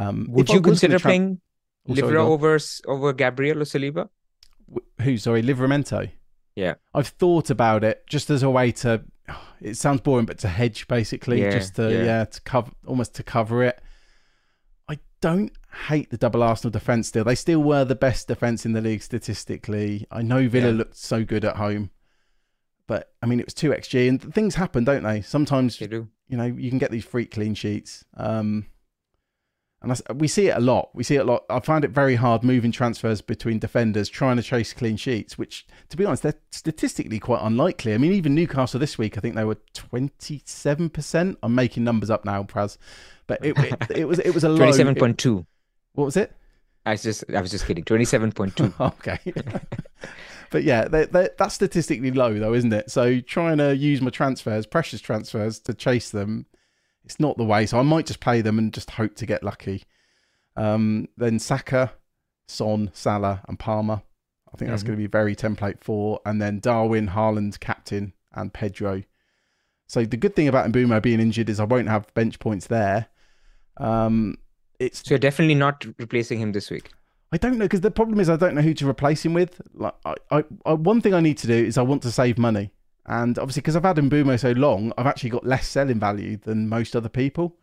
Um, 0.00 0.26
Would 0.30 0.48
you 0.48 0.60
consider 0.60 0.98
tra- 0.98 1.08
playing 1.10 1.40
Oh, 1.88 1.94
sorry, 1.94 2.12
Livra 2.12 2.24
over 2.26 2.58
over 2.86 3.12
Gabriel 3.12 3.60
or 3.60 3.64
Saliba? 3.64 4.08
Who? 5.02 5.16
Sorry, 5.18 5.42
Livramento. 5.42 6.10
Yeah. 6.54 6.74
I've 6.94 7.08
thought 7.08 7.50
about 7.50 7.84
it 7.84 8.04
just 8.06 8.30
as 8.30 8.42
a 8.42 8.50
way 8.50 8.72
to. 8.72 9.02
It 9.60 9.76
sounds 9.76 10.00
boring, 10.00 10.24
but 10.24 10.38
to 10.38 10.48
hedge 10.48 10.88
basically, 10.88 11.42
Yeah, 11.42 11.50
just 11.50 11.76
to 11.76 11.92
yeah. 11.92 12.04
yeah. 12.04 12.24
to 12.24 12.40
cover 12.40 12.70
almost 12.86 13.14
to 13.16 13.22
cover 13.22 13.62
it. 13.62 13.78
I 14.88 14.98
don't 15.20 15.52
hate 15.88 16.08
the 16.10 16.16
double 16.16 16.42
Arsenal 16.42 16.70
defense. 16.70 17.08
Still, 17.08 17.24
they 17.24 17.34
still 17.34 17.62
were 17.62 17.84
the 17.84 17.94
best 17.94 18.26
defense 18.26 18.64
in 18.64 18.72
the 18.72 18.80
league 18.80 19.02
statistically. 19.02 20.06
I 20.10 20.22
know 20.22 20.48
Villa 20.48 20.68
Yeah. 20.70 20.78
looked 20.78 20.96
so 20.96 21.24
good 21.24 21.44
at 21.44 21.56
home, 21.56 21.90
but 22.86 23.12
I 23.22 23.26
mean 23.26 23.38
it 23.38 23.44
was 23.46 23.52
two 23.54 23.68
xg, 23.70 24.08
and 24.08 24.34
things 24.34 24.54
happen, 24.54 24.84
don't 24.84 25.02
they? 25.02 25.20
Sometimes 25.20 25.78
They 25.78 25.86
do. 25.86 26.08
you 26.28 26.38
know 26.38 26.46
you 26.46 26.70
can 26.70 26.78
get 26.78 26.90
these 26.90 27.04
freak 27.04 27.30
clean 27.30 27.54
sheets 27.54 28.02
um 28.16 28.64
and 29.82 29.90
that's, 29.90 30.02
we 30.14 30.28
see 30.28 30.48
it 30.48 30.56
a 30.56 30.60
lot 30.60 30.90
we 30.94 31.02
see 31.02 31.16
it 31.16 31.20
a 31.20 31.24
lot 31.24 31.44
i 31.48 31.58
find 31.60 31.84
it 31.84 31.90
very 31.90 32.14
hard 32.14 32.42
moving 32.42 32.70
transfers 32.70 33.20
between 33.20 33.58
defenders 33.58 34.08
trying 34.08 34.36
to 34.36 34.42
chase 34.42 34.72
clean 34.72 34.96
sheets 34.96 35.38
which 35.38 35.66
to 35.88 35.96
be 35.96 36.04
honest 36.04 36.22
they're 36.22 36.34
statistically 36.50 37.18
quite 37.18 37.40
unlikely 37.42 37.94
i 37.94 37.98
mean 37.98 38.12
even 38.12 38.34
newcastle 38.34 38.78
this 38.80 38.98
week 38.98 39.16
i 39.16 39.20
think 39.20 39.34
they 39.34 39.44
were 39.44 39.58
27% 39.74 41.36
i'm 41.42 41.54
making 41.54 41.84
numbers 41.84 42.10
up 42.10 42.24
now 42.24 42.42
Pras 42.42 42.76
but 43.26 43.44
it, 43.44 43.56
it, 43.58 43.90
it 43.96 44.04
was 44.08 44.18
it 44.18 44.34
was 44.34 44.44
a 44.44 44.48
low 44.48 44.56
Twenty-seven 44.56 44.94
point 44.96 45.18
two. 45.18 45.46
what 45.94 46.04
was 46.04 46.16
it 46.16 46.34
I 46.86 46.92
was 46.92 47.02
just 47.02 47.24
I 47.32 47.40
was 47.40 47.50
just 47.50 47.66
kidding. 47.66 47.84
Twenty-seven 47.84 48.32
point 48.32 48.56
two. 48.56 48.72
okay. 48.80 49.18
but 50.50 50.64
yeah, 50.64 50.88
they, 50.88 51.04
they, 51.06 51.28
that's 51.38 51.54
statistically 51.54 52.10
low, 52.10 52.38
though, 52.38 52.54
isn't 52.54 52.72
it? 52.72 52.90
So 52.90 53.20
trying 53.20 53.58
to 53.58 53.76
use 53.76 54.00
my 54.00 54.10
transfers, 54.10 54.66
precious 54.66 55.00
transfers, 55.00 55.60
to 55.60 55.74
chase 55.74 56.10
them, 56.10 56.46
it's 57.10 57.18
not 57.20 57.36
the 57.36 57.44
way. 57.44 57.66
So 57.66 57.78
I 57.78 57.82
might 57.82 58.06
just 58.06 58.20
play 58.20 58.40
them 58.40 58.56
and 58.58 58.72
just 58.72 58.90
hope 58.92 59.16
to 59.16 59.26
get 59.26 59.42
lucky. 59.42 59.82
Um, 60.56 61.08
then 61.16 61.40
Saka, 61.40 61.92
Son, 62.46 62.90
Salah, 62.92 63.42
and 63.48 63.58
Palmer. 63.58 64.02
I 64.52 64.56
think 64.56 64.70
that's 64.70 64.82
Mhm. 64.82 64.86
going 64.86 64.98
to 64.98 65.02
be 65.02 65.08
very 65.08 65.34
template 65.34 65.80
four. 65.80 66.20
And 66.24 66.40
then 66.40 66.60
Darwin, 66.60 67.08
Haaland, 67.08 67.58
captain, 67.58 68.12
and 68.32 68.52
Pedro. 68.52 69.02
So 69.88 70.04
the 70.04 70.16
good 70.16 70.36
thing 70.36 70.46
about 70.46 70.70
Mbeumo 70.70 71.02
being 71.02 71.18
injured 71.20 71.48
is 71.48 71.58
I 71.58 71.64
won't 71.64 71.88
have 71.88 72.12
bench 72.14 72.38
points 72.38 72.68
there. 72.68 73.06
Um, 73.76 74.36
it's 74.78 75.00
So 75.00 75.10
you're 75.10 75.18
definitely 75.18 75.56
not 75.56 75.84
replacing 75.98 76.38
him 76.40 76.52
this 76.52 76.70
week. 76.70 76.92
I 77.32 77.36
don't 77.38 77.58
know 77.58 77.64
because 77.64 77.80
the 77.80 77.90
problem 77.90 78.20
is 78.20 78.28
I 78.28 78.36
don't 78.36 78.54
know 78.54 78.62
who 78.62 78.74
to 78.74 78.88
replace 78.88 79.24
him 79.24 79.34
with. 79.34 79.60
Like, 79.74 79.94
I, 80.04 80.14
I, 80.30 80.44
I, 80.64 80.72
one 80.74 81.00
thing 81.00 81.14
I 81.14 81.20
need 81.20 81.38
to 81.38 81.46
do 81.48 81.54
is 81.54 81.76
I 81.76 81.82
want 81.82 82.02
to 82.02 82.12
save 82.12 82.38
money, 82.38 82.70
and 83.06 83.38
obviously 83.38 83.60
because 83.62 83.76
I've 83.76 83.82
had 83.84 83.96
Mbeumo 83.96 84.38
so 84.38 84.52
long, 84.52 84.92
I've 84.98 85.06
actually 85.06 85.30
got 85.30 85.46
less 85.46 85.66
selling 85.66 85.98
value 85.98 86.36
than 86.36 86.68
most 86.68 86.94
other 86.94 87.08
people. 87.08 87.56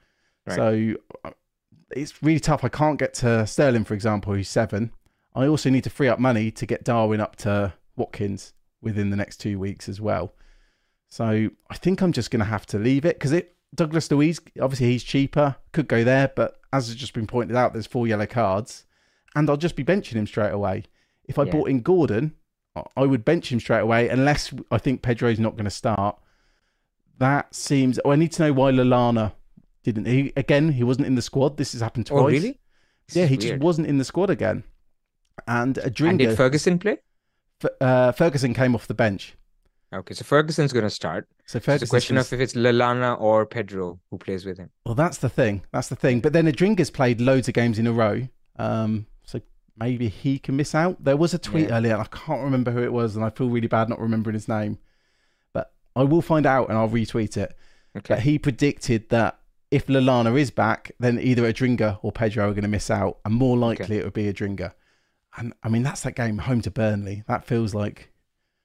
Right. 0.45 0.55
So 0.55 0.93
uh, 1.25 1.31
it's 1.91 2.21
really 2.21 2.39
tough. 2.39 2.63
I 2.63 2.69
can't 2.69 2.99
get 2.99 3.13
to 3.15 3.45
Sterling, 3.47 3.85
for 3.85 3.93
example, 3.93 4.33
who's 4.33 4.49
seven. 4.49 4.91
I 5.35 5.47
also 5.47 5.69
need 5.69 5.83
to 5.83 5.89
free 5.89 6.07
up 6.07 6.19
money 6.19 6.51
to 6.51 6.65
get 6.65 6.83
Darwin 6.83 7.21
up 7.21 7.35
to 7.37 7.73
Watkins 7.95 8.53
within 8.81 9.09
the 9.09 9.15
next 9.17 9.37
two 9.37 9.59
weeks 9.59 9.87
as 9.87 10.01
well. 10.01 10.33
So 11.09 11.49
I 11.69 11.75
think 11.75 12.01
I'm 12.01 12.11
just 12.11 12.31
going 12.31 12.39
to 12.39 12.45
have 12.45 12.65
to 12.67 12.79
leave 12.79 13.05
it 13.05 13.17
because 13.17 13.31
it 13.31 13.55
Douglas 13.75 14.09
Luiz 14.11 14.39
obviously 14.61 14.87
he's 14.87 15.03
cheaper, 15.03 15.55
could 15.71 15.87
go 15.87 16.03
there, 16.03 16.31
but 16.35 16.59
as 16.73 16.87
has 16.87 16.95
just 16.95 17.13
been 17.13 17.27
pointed 17.27 17.55
out, 17.55 17.73
there's 17.73 17.87
four 17.87 18.07
yellow 18.07 18.25
cards, 18.25 18.85
and 19.35 19.49
I'll 19.49 19.57
just 19.57 19.75
be 19.75 19.83
benching 19.83 20.13
him 20.13 20.27
straight 20.27 20.51
away. 20.53 20.83
If 21.25 21.37
I 21.37 21.43
Yeah. 21.43 21.51
bought 21.51 21.69
in 21.69 21.81
Gordon, 21.81 22.33
I- 22.95 23.05
would 23.05 23.23
bench 23.25 23.51
him 23.51 23.59
straight 23.59 23.79
away 23.81 24.09
unless 24.09 24.53
I 24.71 24.77
think 24.77 25.01
Pedro's 25.01 25.39
not 25.39 25.53
going 25.53 25.65
to 25.65 25.71
start. 25.71 26.17
That 27.19 27.53
seems. 27.53 27.99
Oh, 28.05 28.11
I 28.11 28.15
need 28.15 28.31
to 28.33 28.43
know 28.43 28.53
why 28.53 28.71
Lallana 28.71 29.33
didn't. 29.83 30.05
He 30.05 30.33
again, 30.35 30.71
he 30.73 30.83
wasn't 30.83 31.07
in 31.07 31.15
the 31.15 31.21
squad. 31.21 31.57
This 31.57 31.71
has 31.71 31.81
happened 31.81 32.05
twice. 32.07 32.21
Oh, 32.21 32.27
really? 32.27 32.59
This 33.07 33.15
Yeah, 33.15 33.25
he 33.25 33.37
just 33.37 33.59
wasn't 33.59 33.87
in 33.87 33.97
the 33.97 34.05
squad 34.05 34.29
again. 34.29 34.63
And 35.47 35.77
a 35.77 35.91
And 36.03 36.19
did 36.19 36.35
Ferguson 36.37 36.79
play? 36.79 36.97
uh, 37.81 38.11
Ferguson 38.11 38.53
came 38.53 38.75
off 38.75 38.87
the 38.87 38.93
bench. 38.93 39.35
Okay, 39.93 40.13
so 40.13 40.25
Ferguson's 40.25 40.73
going 40.73 40.83
to 40.83 40.89
start. 40.89 41.27
So 41.45 41.59
it's 41.65 41.83
a 41.83 41.87
question 41.87 42.17
of 42.17 42.31
if 42.33 42.39
it's 42.41 42.53
Lallana 42.53 43.19
or 43.21 43.45
Pedro 43.45 43.99
who 44.11 44.17
plays 44.17 44.45
with 44.45 44.57
him. 44.57 44.69
Well, 44.85 44.95
that's 44.95 45.17
the 45.19 45.29
thing. 45.29 45.63
That's 45.71 45.87
the 45.87 45.95
thing. 45.95 46.19
But 46.19 46.33
then 46.33 46.45
Adingra's 46.45 46.91
played 46.91 47.21
loads 47.21 47.47
of 47.47 47.53
games 47.53 47.79
in 47.79 47.87
a 47.87 47.93
row. 47.93 48.27
Um, 48.57 49.05
maybe 49.77 50.09
he 50.09 50.39
can 50.39 50.55
miss 50.55 50.73
out. 50.75 51.03
There 51.03 51.17
was 51.17 51.33
a 51.33 51.39
tweet 51.39 51.69
Yeah. 51.69 51.77
earlier, 51.77 51.93
and 51.93 52.01
I 52.01 52.07
can't 52.07 52.43
remember 52.43 52.71
who 52.71 52.83
it 52.83 52.93
was, 52.93 53.15
and 53.15 53.23
I 53.23 53.29
feel 53.29 53.49
really 53.49 53.67
bad 53.67 53.89
not 53.89 53.99
remembering 53.99 54.33
his 54.33 54.47
name. 54.47 54.77
But 55.53 55.71
I 55.95 56.03
will 56.03 56.21
find 56.21 56.45
out 56.45 56.69
and 56.69 56.77
I'll 56.77 56.89
retweet 56.89 57.37
it. 57.37 57.55
Okay. 57.95 58.15
But 58.15 58.19
he 58.21 58.37
predicted 58.39 59.09
that 59.09 59.39
if 59.71 59.87
Lallana 59.87 60.37
is 60.39 60.51
back, 60.51 60.91
then 60.99 61.19
either 61.19 61.43
Adingra 61.43 61.99
or 62.01 62.11
Pedro 62.11 62.49
are 62.49 62.53
going 62.53 62.61
to 62.63 62.67
miss 62.69 62.89
out, 62.89 63.19
and 63.25 63.33
more 63.33 63.57
likely 63.57 63.97
it 63.97 64.03
would 64.05 64.13
be 64.13 64.31
Adingra. 64.31 64.73
And 65.37 65.53
I 65.63 65.69
mean, 65.69 65.83
that's 65.83 66.01
that 66.01 66.15
game 66.15 66.37
home 66.39 66.61
to 66.61 66.71
Burnley. 66.71 67.23
That 67.27 67.45
feels 67.45 67.75
like 67.75 68.11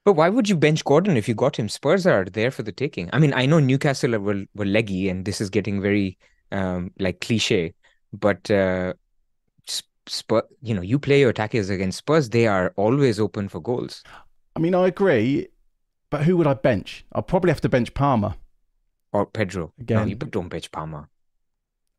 But 0.04 0.14
why 0.14 0.28
would 0.28 0.48
you 0.48 0.56
bench 0.56 0.84
Gordon 0.84 1.16
if 1.16 1.28
you 1.28 1.34
got 1.34 1.58
him? 1.58 1.68
Spurs 1.68 2.06
are 2.06 2.24
there 2.24 2.50
for 2.50 2.62
the 2.62 2.72
taking. 2.72 3.10
I 3.12 3.18
mean, 3.18 3.34
I 3.34 3.46
know 3.46 3.58
Newcastle 3.60 4.18
were, 4.18 4.44
were 4.54 4.64
leggy, 4.64 5.08
and 5.08 5.24
this 5.24 5.40
is 5.40 5.50
getting 5.50 5.80
very 5.82 6.18
um, 6.50 6.90
like 6.98 7.20
cliche, 7.20 7.74
but 8.12 8.50
uh, 8.50 8.94
Spurs, 10.06 10.42
you 10.62 10.74
know, 10.74 10.82
you 10.82 10.98
play 10.98 11.20
your 11.20 11.30
attackers 11.30 11.70
against 11.70 11.98
Spurs, 11.98 12.28
they 12.28 12.46
are 12.46 12.72
always 12.76 13.20
open 13.20 13.48
for 13.48 13.60
goals. 13.60 14.02
I 14.56 14.60
mean, 14.60 14.74
I 14.74 14.88
agree, 14.88 15.48
but 16.10 16.24
who 16.24 16.36
would 16.36 16.46
I 16.46 16.54
bench? 16.54 17.04
I'll 17.12 17.22
probably 17.22 17.50
have 17.50 17.60
to 17.62 17.68
bench 17.68 17.94
Palmer. 17.94 18.34
Or 19.12 19.26
Pedro. 19.26 19.72
No, 19.78 19.82
Again. 19.82 20.08
you 20.08 20.14
don't 20.16 20.48
bench 20.48 20.70
Palmer. 20.72 21.08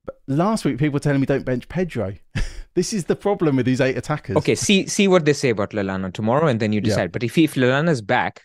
But 0.05 0.19
last 0.27 0.65
week, 0.65 0.77
people 0.77 0.93
were 0.93 0.99
telling 0.99 1.21
me 1.21 1.25
don't 1.25 1.45
bench 1.45 1.69
Pedro. 1.69 2.13
this 2.73 2.91
is 2.91 3.05
the 3.05 3.15
problem 3.15 3.55
with 3.55 3.65
these 3.65 3.79
eight 3.79 3.97
attackers. 3.97 4.35
Okay, 4.37 4.55
see 4.55 4.87
see 4.87 5.07
what 5.07 5.25
they 5.25 5.33
say 5.33 5.49
about 5.49 5.69
Lallana 5.71 6.11
tomorrow, 6.11 6.47
and 6.47 6.59
then 6.59 6.73
you 6.73 6.79
Yeah. 6.81 6.89
decide. 6.89 7.11
But 7.11 7.23
if 7.23 7.37
if 7.37 7.53
Lallana's 7.55 8.01
back, 8.01 8.41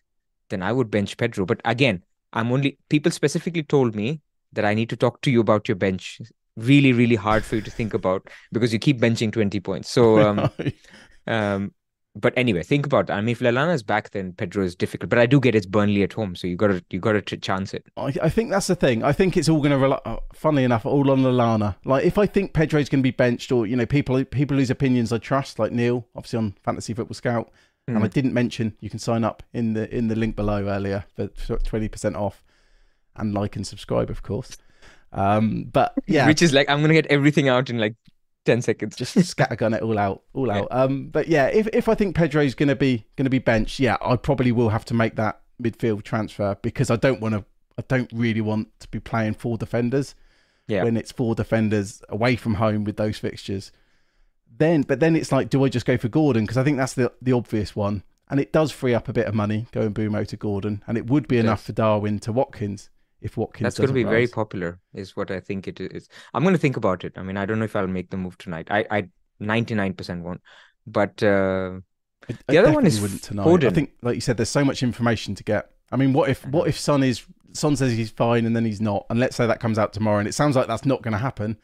then 0.50 0.62
I 0.62 0.72
would 0.72 0.90
bench 0.90 1.16
Pedro. 1.16 1.46
But 1.46 1.60
again, 1.64 2.02
I'm 2.32 2.52
only 2.52 2.78
people 2.88 3.10
specifically 3.10 3.62
told 3.62 3.94
me 3.96 4.20
that 4.52 4.64
I 4.64 4.74
need 4.74 4.88
to 4.90 4.96
talk 4.96 5.20
to 5.22 5.30
you 5.30 5.40
about 5.40 5.66
your 5.68 5.76
bench. 5.76 6.20
Really, 6.58 6.92
really 6.92 7.16
hard 7.16 7.44
for 7.44 7.56
you 7.56 7.62
to 7.62 7.70
think 7.70 7.94
about 7.94 8.28
because 8.52 8.72
you 8.72 8.78
keep 8.78 9.00
benching 9.00 9.32
20 9.32 9.60
points. 9.60 9.90
So, 9.90 10.18
um, 10.28 10.50
um, 11.26 11.72
but 12.16 12.32
anyway, 12.36 12.62
think 12.62 12.86
about. 12.86 13.10
It. 13.10 13.12
I 13.12 13.20
mean, 13.20 13.30
if 13.30 13.40
Lallana's 13.40 13.82
back, 13.82 14.10
then 14.10 14.32
Pedro 14.32 14.64
is 14.64 14.74
difficult. 14.74 15.08
But 15.08 15.18
I 15.18 15.26
do 15.26 15.40
get 15.40 15.54
it's 15.54 15.66
Burnley 15.66 16.02
at 16.02 16.12
home, 16.12 16.34
so 16.34 16.46
you 16.46 16.56
got 16.56 16.68
to 16.68 16.84
you 16.90 16.98
got 16.98 17.12
to 17.12 17.36
chance 17.36 17.74
it. 17.74 17.86
I, 17.96 18.12
I 18.22 18.28
think 18.28 18.50
that's 18.50 18.66
the 18.66 18.74
thing. 18.74 19.04
I 19.04 19.12
think 19.12 19.36
it's 19.36 19.48
all 19.48 19.58
going 19.58 19.70
to 19.70 19.78
rely, 19.78 20.00
uh, 20.04 20.16
funnily 20.32 20.64
enough, 20.64 20.84
all 20.84 21.10
on 21.10 21.20
Lallana. 21.20 21.76
Like, 21.84 22.04
if 22.04 22.18
I 22.18 22.26
think 22.26 22.54
Pedro's 22.54 22.88
going 22.88 23.00
to 23.00 23.06
be 23.06 23.12
benched, 23.12 23.52
or 23.52 23.66
you 23.66 23.76
know, 23.76 23.86
people 23.86 24.24
people 24.24 24.56
whose 24.56 24.70
opinions 24.70 25.12
I 25.12 25.18
trust, 25.18 25.58
like 25.58 25.70
Neil, 25.70 26.06
obviously 26.16 26.38
on 26.38 26.54
Fantasy 26.64 26.92
Football 26.92 27.14
Scout, 27.14 27.52
and 27.86 28.04
I 28.04 28.08
didn't 28.08 28.34
mention 28.34 28.76
you 28.80 28.90
can 28.90 28.98
sign 28.98 29.24
up 29.24 29.42
in 29.52 29.74
the 29.74 29.94
in 29.94 30.08
the 30.08 30.16
link 30.16 30.36
below 30.36 30.66
earlier 30.66 31.04
for 31.14 31.28
twenty 31.58 31.88
percent 31.88 32.16
off, 32.16 32.44
and 33.16 33.32
like 33.32 33.56
and 33.56 33.66
subscribe, 33.66 34.10
of 34.10 34.22
course. 34.22 34.56
Um, 35.12 35.64
but 35.64 35.94
yeah, 36.06 36.26
Which 36.26 36.42
is 36.42 36.52
like 36.52 36.68
I'm 36.68 36.80
gonna 36.80 36.94
get 36.94 37.06
everything 37.06 37.48
out 37.48 37.70
in 37.70 37.78
like 37.78 37.94
10 38.48 38.62
seconds. 38.62 38.96
just 38.96 39.14
scattergun 39.16 39.76
it 39.76 39.82
all 39.82 39.98
out, 39.98 40.22
all 40.32 40.50
out. 40.50 40.68
Um, 40.70 41.08
but 41.08 41.28
yeah, 41.28 41.46
if 41.46 41.68
if 41.74 41.88
I 41.88 41.94
think 41.94 42.16
Pedro's 42.16 42.54
going 42.54 42.70
to 42.70 42.76
be 42.76 43.04
going 43.16 43.26
to 43.26 43.30
be 43.30 43.38
benched, 43.38 43.78
yeah, 43.78 43.98
I 44.00 44.16
probably 44.16 44.52
will 44.52 44.70
have 44.70 44.86
to 44.86 44.94
make 44.94 45.16
that 45.16 45.42
midfield 45.62 46.02
transfer 46.02 46.56
because 46.62 46.90
I 46.90 46.96
don't 46.96 47.20
want 47.20 47.34
to. 47.34 47.44
I 47.76 47.84
don't 47.86 48.10
really 48.12 48.40
want 48.40 48.68
to 48.80 48.88
be 48.88 48.98
playing 48.98 49.34
four 49.34 49.56
defenders 49.56 50.14
yeah. 50.66 50.82
when 50.82 50.96
it's 50.96 51.12
four 51.12 51.36
defenders 51.36 52.02
away 52.08 52.34
from 52.34 52.54
home 52.54 52.82
with 52.84 52.96
those 52.96 53.18
fixtures. 53.18 53.70
Then, 54.56 54.82
but 54.82 54.98
then 54.98 55.14
it's 55.14 55.30
like, 55.30 55.48
do 55.48 55.62
I 55.64 55.68
just 55.68 55.86
go 55.86 55.96
for 55.96 56.08
Gordon? 56.08 56.42
Because 56.44 56.56
I 56.56 56.64
think 56.64 56.78
that's 56.78 56.94
the 56.94 57.12
the 57.20 57.32
obvious 57.32 57.76
one, 57.76 58.02
and 58.30 58.40
it 58.40 58.52
does 58.52 58.72
free 58.72 58.94
up 58.94 59.08
a 59.08 59.12
bit 59.12 59.26
of 59.26 59.34
money 59.34 59.66
going 59.72 59.92
Mbeumo 59.92 60.26
to 60.26 60.36
Gordon, 60.38 60.82
and 60.86 60.96
it 60.96 61.06
would 61.06 61.28
be 61.28 61.36
enough 61.36 61.64
for 61.64 61.72
Darwin 61.72 62.18
to 62.20 62.32
Watkins 62.32 62.88
if 63.20 63.36
Watkins. 63.36 63.64
That's 63.64 63.78
going 63.78 63.88
to 63.88 63.94
be 63.94 64.04
very 64.04 64.26
popular, 64.28 64.78
is 64.94 65.16
what 65.16 65.30
I 65.30 65.40
think 65.40 65.66
it 65.68 65.80
is. 65.80 66.08
I'm 66.34 66.42
going 66.42 66.54
to 66.54 66.60
think 66.60 66.76
about 66.76 67.04
it. 67.04 67.14
I 67.16 67.22
mean, 67.22 67.36
I 67.36 67.46
don't 67.46 67.58
know 67.58 67.64
if 67.64 67.74
I'll 67.76 67.86
make 67.86 68.10
the 68.10 68.16
move 68.16 68.38
tonight. 68.38 68.68
I, 68.70 68.86
I 68.90 69.08
99% 69.42 70.22
won't. 70.22 70.40
But 70.86 71.22
uh, 71.22 71.80
I- 72.28 72.34
The 72.48 72.58
I 72.58 72.62
other 72.62 72.72
one 72.72 72.86
is 72.86 73.00
wouldn't 73.00 73.22
tonight. 73.22 73.64
I 73.64 73.70
think, 73.70 73.92
like 74.02 74.14
you 74.14 74.20
said, 74.20 74.36
there's 74.36 74.48
so 74.48 74.64
much 74.64 74.82
information 74.82 75.34
to 75.34 75.44
get. 75.44 75.70
I 75.90 75.96
mean, 75.96 76.12
what 76.12 76.28
if 76.28 76.44
what 76.46 76.68
if 76.68 76.78
Son 76.78 77.02
is 77.02 77.24
Son 77.52 77.74
says 77.76 77.92
he's 77.92 78.10
fine 78.10 78.44
and 78.44 78.54
then 78.54 78.64
he's 78.64 78.80
not, 78.80 79.06
and 79.10 79.18
let's 79.18 79.34
say 79.36 79.46
that 79.46 79.58
comes 79.60 79.78
out 79.78 79.92
tomorrow, 79.92 80.18
and 80.18 80.28
it 80.28 80.34
sounds 80.34 80.54
like 80.54 80.66
that's 80.66 80.84
not 80.84 81.02
going 81.02 81.12
to 81.12 81.18
happen. 81.18 81.56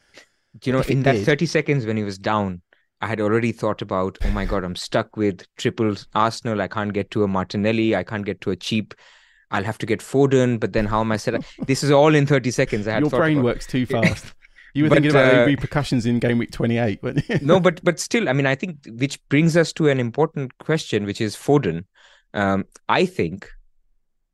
Do 0.59 0.69
you 0.69 0.73
know, 0.73 0.79
If 0.79 0.89
in 0.89 1.03
that 1.03 1.13
did- 1.13 1.25
30 1.25 1.45
seconds 1.45 1.85
when 1.85 1.97
he 1.97 2.03
was 2.03 2.17
down, 2.17 2.61
I 3.01 3.07
had 3.07 3.19
already 3.21 3.51
thought 3.51 3.81
about, 3.81 4.17
oh 4.23 4.31
my 4.31 4.45
God, 4.45 4.63
I'm 4.63 4.75
stuck 4.75 5.15
with 5.17 5.45
triple 5.57 5.93
Arsenal. 6.15 6.61
I 6.61 6.67
can't 6.67 6.93
get 6.93 7.11
to 7.11 7.23
a 7.23 7.27
Martinelli. 7.27 7.95
I 7.95 8.03
can't 8.03 8.25
get 8.25 8.41
to 8.41 8.51
a 8.51 8.55
cheap. 8.55 8.93
I'll 9.51 9.63
have 9.63 9.77
to 9.79 9.85
get 9.85 9.99
Foden. 9.99 10.59
But 10.59 10.73
then 10.73 10.85
how 10.85 11.01
am 11.01 11.11
I 11.11 11.17
set 11.17 11.35
up? 11.35 11.43
This 11.65 11.83
is 11.83 11.91
all 11.91 12.13
in 12.15 12.25
30 12.25 12.51
seconds. 12.51 12.87
I 12.87 12.93
had 12.93 13.01
Your 13.01 13.09
brain 13.09 13.37
about- 13.37 13.45
works 13.45 13.67
too 13.67 13.85
fast. 13.95 14.33
You 14.73 14.83
were 14.83 14.89
But, 14.89 14.95
thinking 14.95 15.11
about 15.11 15.33
uh, 15.33 15.39
the 15.41 15.45
repercussions 15.45 16.05
in 16.05 16.19
game 16.19 16.37
week 16.37 16.51
28, 16.51 17.01
weren't 17.01 17.29
you? 17.29 17.39
no, 17.41 17.61
but 17.61 17.81
but 17.83 17.97
still, 17.99 18.27
I 18.27 18.33
mean, 18.33 18.45
I 18.45 18.55
think 18.55 18.79
which 18.89 19.25
brings 19.29 19.55
us 19.55 19.71
to 19.73 19.87
an 19.87 20.01
important 20.01 20.57
question, 20.57 21.05
which 21.05 21.21
is 21.21 21.33
Foden. 21.35 21.85
Um, 22.33 22.65
I 22.89 23.05
think 23.05 23.49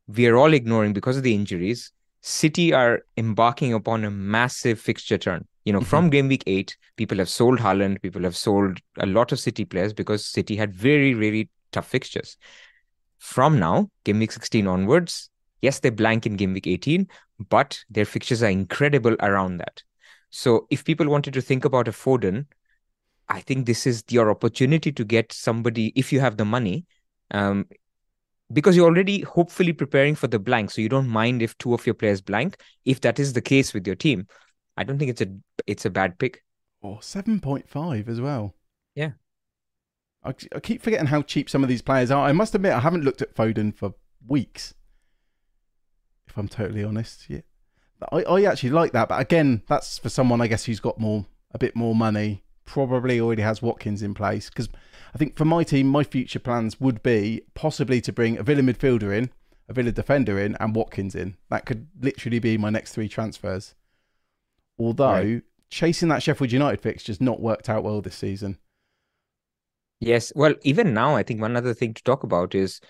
we 0.08 0.26
are 0.26 0.36
all 0.36 0.52
ignoring 0.52 0.94
because 0.94 1.16
of 1.16 1.22
the 1.22 1.32
injuries. 1.34 1.92
City 2.22 2.72
are 2.72 3.02
embarking 3.16 3.72
upon 3.72 4.04
a 4.04 4.10
massive 4.10 4.80
fixture 4.80 5.16
turn. 5.18 5.46
You 5.64 5.72
know, 5.72 5.80
from 5.80 6.10
game 6.10 6.26
week 6.26 6.42
eight, 6.48 6.76
people 6.96 7.18
have 7.18 7.28
sold 7.28 7.60
Haaland, 7.60 8.02
people 8.02 8.22
have 8.24 8.36
sold 8.36 8.78
a 8.98 9.06
lot 9.06 9.30
of 9.30 9.38
City 9.38 9.64
players 9.64 9.92
because 9.92 10.26
City 10.26 10.56
had 10.56 10.74
very, 10.74 11.12
very 11.14 11.50
tough 11.70 11.86
fixtures. 11.86 12.36
From 13.22 13.60
now, 13.60 13.88
game 14.02 14.18
week 14.18 14.32
16 14.32 14.66
onwards, 14.66 15.30
yes, 15.60 15.78
they 15.78 15.90
blank 15.90 16.26
in 16.26 16.34
game 16.34 16.54
week 16.54 16.66
18, 16.66 17.06
but 17.48 17.78
their 17.88 18.04
fixtures 18.04 18.42
are 18.42 18.50
incredible 18.50 19.14
around 19.20 19.58
that. 19.58 19.80
So 20.30 20.66
if 20.70 20.84
people 20.84 21.08
wanted 21.08 21.32
to 21.34 21.40
think 21.40 21.64
about 21.64 21.86
a 21.86 21.92
Foden, 21.92 22.46
I 23.28 23.40
think 23.40 23.64
this 23.64 23.86
is 23.86 24.02
your 24.08 24.28
opportunity 24.28 24.90
to 24.90 25.04
get 25.04 25.32
somebody 25.32 25.92
if 25.94 26.12
you 26.12 26.18
have 26.18 26.36
the 26.36 26.44
money, 26.44 26.84
um, 27.30 27.68
because 28.52 28.74
you're 28.74 28.90
already 28.90 29.20
hopefully 29.20 29.72
preparing 29.72 30.16
for 30.16 30.26
the 30.26 30.40
blank, 30.40 30.72
so 30.72 30.82
you 30.82 30.88
don't 30.88 31.08
mind 31.08 31.42
if 31.42 31.56
two 31.58 31.74
of 31.74 31.86
your 31.86 31.94
players 31.94 32.20
blank. 32.20 32.60
If 32.84 33.02
that 33.02 33.20
is 33.20 33.34
the 33.34 33.40
case 33.40 33.72
with 33.72 33.86
your 33.86 33.96
team, 33.96 34.26
I 34.76 34.82
don't 34.82 34.98
think 34.98 35.12
it's 35.12 35.20
a 35.20 35.28
it's 35.68 35.84
a 35.84 35.90
bad 35.90 36.18
pick. 36.18 36.42
Or 36.80 36.98
7.5 36.98 38.08
as 38.08 38.20
well. 38.20 38.56
Yeah. 38.96 39.12
I, 40.24 40.34
I 40.54 40.60
keep 40.60 40.82
forgetting 40.82 41.06
how 41.06 41.22
cheap 41.22 41.50
some 41.50 41.62
of 41.62 41.68
these 41.68 41.82
players 41.82 42.10
are. 42.10 42.26
I 42.26 42.32
must 42.32 42.54
admit, 42.54 42.72
I 42.72 42.80
haven't 42.80 43.04
looked 43.04 43.22
at 43.22 43.34
Foden 43.34 43.74
for 43.74 43.94
weeks. 44.26 44.74
If 46.28 46.36
I'm 46.36 46.48
totally 46.48 46.84
honest, 46.84 47.28
yeah. 47.28 47.40
I, 48.10 48.22
I 48.24 48.42
actually 48.44 48.70
like 48.70 48.92
that, 48.92 49.08
but 49.08 49.20
again, 49.20 49.62
that's 49.68 49.98
for 49.98 50.08
someone 50.08 50.40
I 50.40 50.46
guess 50.48 50.64
who's 50.64 50.80
got 50.80 50.98
more, 50.98 51.26
a 51.52 51.58
bit 51.58 51.76
more 51.76 51.94
money. 51.94 52.42
Probably 52.64 53.20
already 53.20 53.42
has 53.42 53.62
Watkins 53.62 54.02
in 54.02 54.14
place 54.14 54.48
because 54.48 54.68
I 55.14 55.18
think 55.18 55.36
for 55.36 55.44
my 55.44 55.62
team, 55.64 55.88
my 55.88 56.04
future 56.04 56.38
plans 56.38 56.80
would 56.80 57.02
be 57.02 57.42
possibly 57.54 58.00
to 58.00 58.12
bring 58.12 58.38
a 58.38 58.42
Villa 58.42 58.62
midfielder 58.62 59.16
in, 59.16 59.30
a 59.68 59.72
Villa 59.72 59.92
defender 59.92 60.38
in, 60.38 60.56
and 60.58 60.74
Watkins 60.74 61.14
in. 61.14 61.36
That 61.50 61.66
could 61.66 61.88
literally 62.00 62.38
be 62.38 62.56
my 62.56 62.70
next 62.70 62.92
three 62.92 63.08
transfers. 63.08 63.74
Although 64.78 65.12
Right. 65.12 65.42
chasing 65.70 66.08
that 66.08 66.22
Sheffield 66.22 66.52
United 66.52 66.80
fixture's 66.80 67.20
not 67.20 67.40
worked 67.40 67.68
out 67.68 67.84
well 67.84 68.00
this 68.00 68.16
season. 68.16 68.58
Yes. 70.02 70.32
Well, 70.34 70.54
even 70.62 70.94
now, 70.94 71.14
I 71.14 71.22
think 71.22 71.40
one 71.40 71.56
other 71.56 71.74
thing 71.74 71.94
to 71.94 72.02
talk 72.02 72.24
about 72.24 72.56
is 72.56 72.80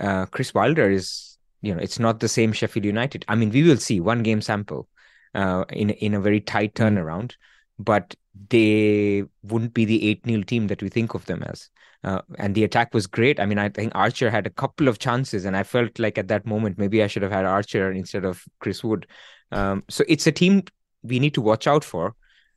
uh, 0.00 0.26
Chris 0.26 0.54
Wilder 0.54 0.88
is, 0.88 1.36
you 1.60 1.74
know, 1.74 1.80
it's 1.80 1.98
not 1.98 2.20
the 2.20 2.28
same 2.28 2.52
Sheffield 2.52 2.84
United. 2.84 3.24
I 3.26 3.34
mean, 3.34 3.50
we 3.50 3.64
will 3.64 3.78
see 3.78 3.98
one 3.98 4.22
game 4.22 4.40
sample 4.40 4.86
uh, 5.34 5.64
in 5.70 5.90
in 5.90 6.14
a 6.14 6.20
very 6.20 6.40
tight 6.40 6.74
Mm. 6.74 6.82
turnaround, 6.84 7.32
but 7.80 8.14
they 8.48 9.24
wouldn't 9.42 9.74
be 9.74 9.84
the 9.84 10.08
8 10.08 10.24
0 10.24 10.42
team 10.42 10.68
that 10.68 10.82
we 10.82 10.88
think 10.88 11.14
of 11.14 11.26
them 11.26 11.42
as. 11.42 11.68
Uh, 12.04 12.22
and 12.38 12.54
the 12.54 12.62
attack 12.62 12.94
was 12.94 13.08
great. 13.08 13.40
I 13.40 13.46
mean, 13.46 13.58
I 13.58 13.68
think 13.68 13.92
Archer 13.96 14.30
had 14.30 14.46
a 14.46 14.50
couple 14.50 14.86
of 14.86 15.00
chances, 15.00 15.44
and 15.44 15.56
I 15.56 15.64
felt 15.64 15.98
like 15.98 16.16
at 16.16 16.28
that 16.28 16.46
moment 16.46 16.78
maybe 16.78 17.02
I 17.02 17.08
should 17.08 17.22
have 17.22 17.32
had 17.32 17.44
Archer 17.44 17.90
instead 17.90 18.24
of 18.24 18.44
Chris 18.60 18.84
Wood. 18.84 19.08
Um, 19.50 19.82
so 19.88 20.04
it's 20.06 20.28
a 20.28 20.32
team 20.32 20.62
we 21.02 21.18
need 21.18 21.34
to 21.34 21.40
watch 21.42 21.66
out 21.66 21.82
for. 21.82 22.14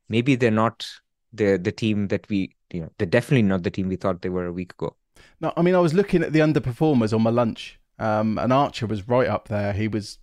Maybe 0.10 0.36
they're 0.36 0.52
not 0.52 0.88
the 1.34 1.58
the 1.58 1.72
team 1.72 2.08
that 2.10 2.30
we, 2.30 2.56
you 2.74 2.82
know, 2.82 2.92
they're 2.98 3.08
definitely 3.08 3.44
not 3.44 3.64
the 3.64 3.72
team 3.72 3.88
we 3.90 3.96
thought 3.98 4.22
they 4.22 4.30
were 4.30 4.46
a 4.48 4.54
week 4.54 4.74
ago. 4.74 4.96
No, 5.40 5.54
I 5.58 5.62
mean, 5.62 5.76
I 5.76 5.80
was 5.80 5.94
looking 5.94 6.24
at 6.24 6.34
the 6.34 6.40
underperformers 6.40 7.14
on 7.14 7.22
my 7.22 7.30
lunch, 7.30 7.80
um, 8.00 8.38
and 8.38 8.52
Archer 8.54 8.88
was 8.88 9.08
right 9.08 9.28
up 9.28 9.48
there. 9.48 9.74
He 9.74 9.88
was, 9.88 10.18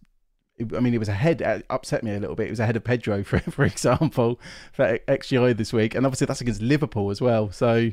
I 0.60 0.80
mean, 0.80 0.92
he 0.92 0.98
was 0.98 1.08
ahead. 1.08 1.40
It 1.40 1.66
upset 1.70 2.02
me 2.04 2.14
a 2.14 2.20
little 2.20 2.36
bit. 2.36 2.46
He 2.46 2.50
was 2.50 2.60
ahead 2.60 2.76
of 2.76 2.84
Pedro, 2.84 3.22
for 3.24 3.38
for 3.40 3.64
example, 3.64 4.40
for 4.72 4.98
XGI 5.08 5.52
this 5.54 5.72
week, 5.72 5.94
and 5.94 6.06
obviously 6.06 6.26
that's 6.26 6.40
against 6.40 6.62
Liverpool 6.62 7.10
as 7.10 7.20
well. 7.20 7.50
So, 7.52 7.92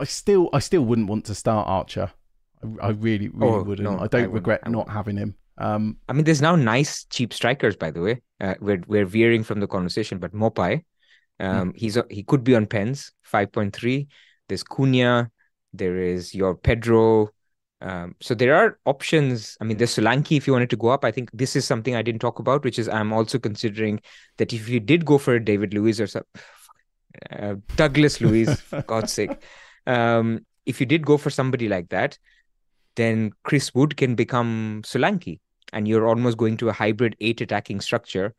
I 0.00 0.04
still, 0.04 0.50
I 0.52 0.58
still 0.58 0.82
wouldn't 0.84 1.08
want 1.08 1.24
to 1.26 1.34
start 1.34 1.68
Archer. 1.68 2.12
I, 2.62 2.86
I 2.86 2.90
really, 2.90 3.28
really 3.28 3.58
Oh, 3.58 3.60
wouldn't. 3.60 3.98
no, 3.98 3.98
I 3.98 4.08
I 4.08 4.08
don't 4.08 4.32
wouldn't. 4.32 4.32
regret 4.32 4.60
I 4.62 4.70
not 4.70 4.88
having 4.88 5.16
him. 5.16 5.36
Um, 5.58 5.98
I 6.08 6.12
mean, 6.12 6.24
there's 6.24 6.42
now 6.42 6.56
nice 6.56 7.04
cheap 7.04 7.32
strikers, 7.32 7.76
by 7.76 7.90
the 7.90 8.00
way. 8.00 8.22
Uh, 8.40 8.54
we're 8.60 8.82
we're 8.88 9.06
veering 9.06 9.44
from 9.44 9.60
the 9.60 9.68
conversation, 9.68 10.18
but 10.18 10.32
Maupay, 10.34 10.82
um, 11.40 11.72
he's 11.74 11.96
a, 11.96 12.04
he 12.10 12.22
could 12.22 12.44
be 12.44 12.54
on 12.54 12.66
pens, 12.66 13.12
five 13.22 13.52
point 13.52 13.74
three. 13.74 14.08
There's 14.48 14.64
Cunha, 14.64 15.30
there 15.72 15.98
is 15.98 16.34
your 16.34 16.54
Pedro. 16.54 17.30
Um, 17.80 18.14
so 18.20 18.34
there 18.34 18.54
are 18.54 18.78
options. 18.86 19.56
I 19.60 19.64
mean, 19.64 19.76
there's 19.76 19.94
Solanke 19.94 20.36
if 20.36 20.46
you 20.46 20.52
wanted 20.52 20.70
to 20.70 20.76
go 20.76 20.88
up. 20.88 21.04
I 21.04 21.10
think 21.10 21.30
this 21.32 21.56
is 21.56 21.64
something 21.64 21.94
I 21.94 22.02
didn't 22.02 22.20
talk 22.20 22.38
about, 22.38 22.64
which 22.64 22.78
is 22.78 22.88
I'm 22.88 23.12
also 23.12 23.38
considering 23.38 24.00
that 24.38 24.52
if 24.52 24.68
you 24.68 24.80
did 24.80 25.04
go 25.04 25.18
for 25.18 25.34
a 25.34 25.44
David 25.44 25.74
Luiz 25.74 26.00
or 26.00 26.06
some, 26.06 26.22
uh, 27.30 27.56
Douglas 27.76 28.20
Luiz, 28.20 28.60
for 28.60 28.82
God's 28.86 29.12
sake, 29.12 29.42
um, 29.86 30.46
if 30.64 30.80
you 30.80 30.86
did 30.86 31.04
go 31.04 31.18
for 31.18 31.30
somebody 31.30 31.68
like 31.68 31.90
that, 31.90 32.18
then 32.96 33.32
Chris 33.42 33.74
Wood 33.74 33.96
can 33.96 34.14
become 34.14 34.82
Solanke 34.84 35.40
and 35.72 35.88
you're 35.88 36.06
almost 36.06 36.38
going 36.38 36.56
to 36.58 36.68
a 36.68 36.72
hybrid 36.72 37.16
eight 37.20 37.40
attacking 37.40 37.80
structure, 37.80 38.34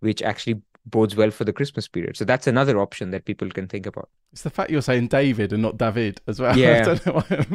which 0.00 0.20
actually 0.20 0.60
bodes 0.86 1.14
well 1.16 1.30
for 1.30 1.44
the 1.44 1.52
Christmas 1.52 1.86
period. 1.88 2.16
So 2.16 2.24
that's 2.24 2.46
another 2.46 2.78
option 2.78 3.10
that 3.10 3.24
people 3.24 3.48
can 3.50 3.68
think 3.68 3.86
about. 3.86 4.08
it's 4.32 4.42
the 4.42 4.50
fact 4.50 4.70
you're 4.70 4.82
saying 4.82 5.08
David 5.08 5.52
and 5.52 5.62
not 5.62 5.76
David 5.76 6.20
as 6.26 6.40
well. 6.40 6.56
Yeah. 6.58 6.80
I 6.80 6.82
don't 6.84 7.06
know 7.06 7.12
why. 7.12 7.46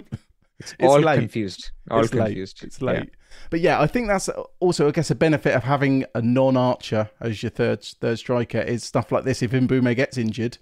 It's, 0.59 0.71
It's 0.79 0.83
all 0.83 0.99
late. 1.01 1.19
confused. 1.19 1.71
All 1.91 2.01
it's 2.03 2.13
late. 2.13 2.25
confused. 2.27 2.63
It's 2.63 2.79
Yeah. 2.81 2.85
late. 2.91 3.09
But 3.49 3.59
yeah, 3.59 3.81
I 3.81 3.87
think 3.87 4.07
that's 4.07 4.29
also, 4.61 4.87
I 4.87 4.91
guess, 4.91 5.11
a 5.11 5.15
benefit 5.15 5.53
of 5.53 5.63
having 5.63 6.05
a 6.15 6.21
non-archer 6.21 7.09
as 7.19 7.43
your 7.43 7.49
third 7.49 7.83
third 7.83 8.19
striker 8.19 8.59
is 8.61 8.83
stuff 8.83 9.11
like 9.11 9.25
this. 9.25 9.41
If 9.41 9.51
Mbeumo 9.51 9.93
gets 9.95 10.17
injured, 10.17 10.57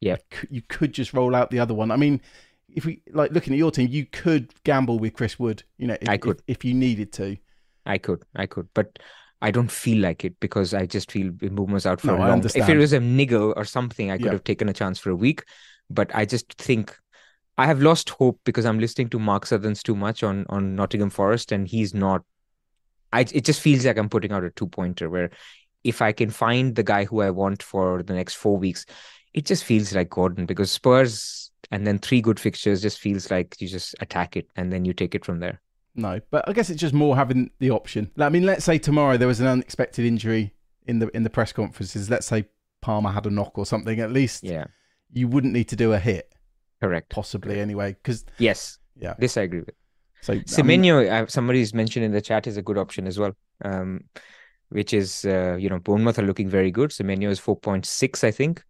Yeah. 0.00 0.14
you 0.16 0.18
could, 0.30 0.48
you 0.50 0.62
could 0.62 0.92
just 0.92 1.12
roll 1.12 1.36
out 1.36 1.50
the 1.50 1.60
other 1.60 1.74
one. 1.74 1.90
I 1.92 1.96
mean, 1.96 2.20
if 2.68 2.84
we 2.84 3.02
like 3.12 3.30
looking 3.30 3.52
at 3.52 3.58
your 3.58 3.70
team, 3.70 3.88
you 3.90 4.06
could 4.06 4.52
gamble 4.64 4.98
with 4.98 5.12
Chris 5.14 5.38
Wood. 5.38 5.62
You 5.76 5.86
know, 5.86 5.96
if, 6.00 6.08
I 6.08 6.16
could. 6.16 6.38
if, 6.48 6.56
if 6.58 6.64
you 6.64 6.74
needed 6.74 7.12
to. 7.14 7.36
I 7.86 7.98
could, 7.98 8.24
I 8.34 8.46
could, 8.46 8.68
but 8.74 8.98
I 9.40 9.50
don't 9.50 9.70
feel 9.70 10.02
like 10.02 10.24
it 10.24 10.38
because 10.40 10.74
I 10.74 10.86
just 10.86 11.12
feel 11.12 11.30
Mbeumo's 11.30 11.86
out 11.86 12.00
for 12.00 12.08
No, 12.08 12.18
long. 12.18 12.44
If 12.44 12.68
it 12.68 12.76
was 12.76 12.92
a 12.92 13.00
niggle 13.00 13.54
or 13.56 13.64
something, 13.64 14.10
I 14.10 14.16
could 14.16 14.26
Yeah. 14.26 14.32
have 14.32 14.44
taken 14.44 14.68
a 14.68 14.72
chance 14.72 14.98
for 14.98 15.10
a 15.10 15.16
week. 15.16 15.44
But 15.90 16.10
I 16.14 16.24
just 16.24 16.52
think 16.54 16.96
I 17.56 17.66
have 17.66 17.80
lost 17.80 18.10
hope 18.10 18.40
because 18.44 18.64
I'm 18.66 18.78
listening 18.78 19.08
to 19.10 19.18
Mark 19.18 19.46
Sutherns 19.46 19.82
too 19.82 19.96
much 19.96 20.22
on 20.22 20.44
on 20.48 20.74
Nottingham 20.74 21.10
Forest, 21.10 21.52
and 21.52 21.66
he's 21.68 21.94
not. 21.94 22.24
I 23.12 23.20
it 23.20 23.44
just 23.44 23.60
feels 23.60 23.86
like 23.86 23.96
I'm 23.96 24.08
putting 24.08 24.32
out 24.32 24.44
a 24.44 24.50
two 24.50 24.66
pointer 24.66 25.08
where 25.08 25.30
if 25.84 26.02
I 26.02 26.12
can 26.12 26.30
find 26.30 26.74
the 26.74 26.82
guy 26.82 27.04
who 27.04 27.20
I 27.20 27.30
want 27.30 27.62
for 27.62 28.02
the 28.02 28.12
next 28.14 28.34
four 28.34 28.58
weeks, 28.58 28.84
it 29.32 29.46
just 29.46 29.64
feels 29.64 29.94
like 29.94 30.10
Gordon 30.10 30.46
because 30.46 30.70
Spurs 30.70 31.50
and 31.70 31.86
then 31.86 31.98
three 31.98 32.20
good 32.20 32.40
fixtures 32.40 32.82
just 32.82 32.98
feels 32.98 33.30
like 33.30 33.60
you 33.60 33.68
just 33.68 33.94
attack 34.00 34.36
it 34.36 34.48
and 34.56 34.72
then 34.72 34.84
you 34.84 34.92
take 34.92 35.14
it 35.14 35.24
from 35.24 35.38
there. 35.40 35.60
No, 35.98 36.20
but 36.30 36.48
I 36.48 36.52
guess 36.52 36.70
it's 36.70 36.80
just 36.80 36.94
more 36.94 37.16
having 37.16 37.50
the 37.58 37.70
option. 37.72 38.10
I 38.18 38.28
mean, 38.28 38.44
let's 38.44 38.64
say 38.64 38.78
tomorrow 38.78 39.16
there 39.16 39.28
was 39.28 39.40
an 39.40 39.46
unexpected 39.48 40.04
injury 40.04 40.54
in 40.86 41.00
the 41.00 41.08
in 41.14 41.24
the 41.24 41.30
press 41.30 41.52
conferences. 41.52 42.08
Let's 42.08 42.26
say 42.26 42.46
Palmer 42.80 43.10
had 43.10 43.26
a 43.26 43.30
knock 43.30 43.58
or 43.58 43.66
something. 43.66 43.98
At 44.00 44.12
least 44.12 44.44
Yeah, 44.44 44.66
you 45.12 45.26
wouldn't 45.28 45.52
need 45.52 45.68
to 45.68 45.76
do 45.76 45.92
a 45.92 45.98
hit, 45.98 46.32
correct. 46.80 47.10
possibly 47.10 47.58
anyway. 47.60 47.94
Because 47.94 48.24
Yes, 48.38 48.78
yeah, 48.96 49.14
this 49.18 49.36
I 49.36 49.42
agree 49.42 49.60
with. 49.60 49.74
so 50.22 50.34
I 50.34 50.36
mean, 50.36 50.82
Semenyo, 50.82 51.28
somebody's 51.30 51.74
mentioned 51.74 52.04
in 52.04 52.12
the 52.12 52.20
chat, 52.20 52.46
is 52.46 52.56
a 52.56 52.62
good 52.62 52.78
option 52.78 53.06
as 53.08 53.18
well. 53.18 53.32
Um, 53.64 54.04
which 54.70 54.92
is, 54.92 55.24
uh, 55.24 55.56
you 55.58 55.68
know, 55.68 55.78
Bournemouth 55.78 56.18
are 56.18 56.26
looking 56.26 56.48
very 56.48 56.70
good. 56.70 56.90
Semenyo 56.90 57.30
is 57.30 57.40
4.6, 57.40 58.22
I 58.22 58.30
think. 58.30 58.62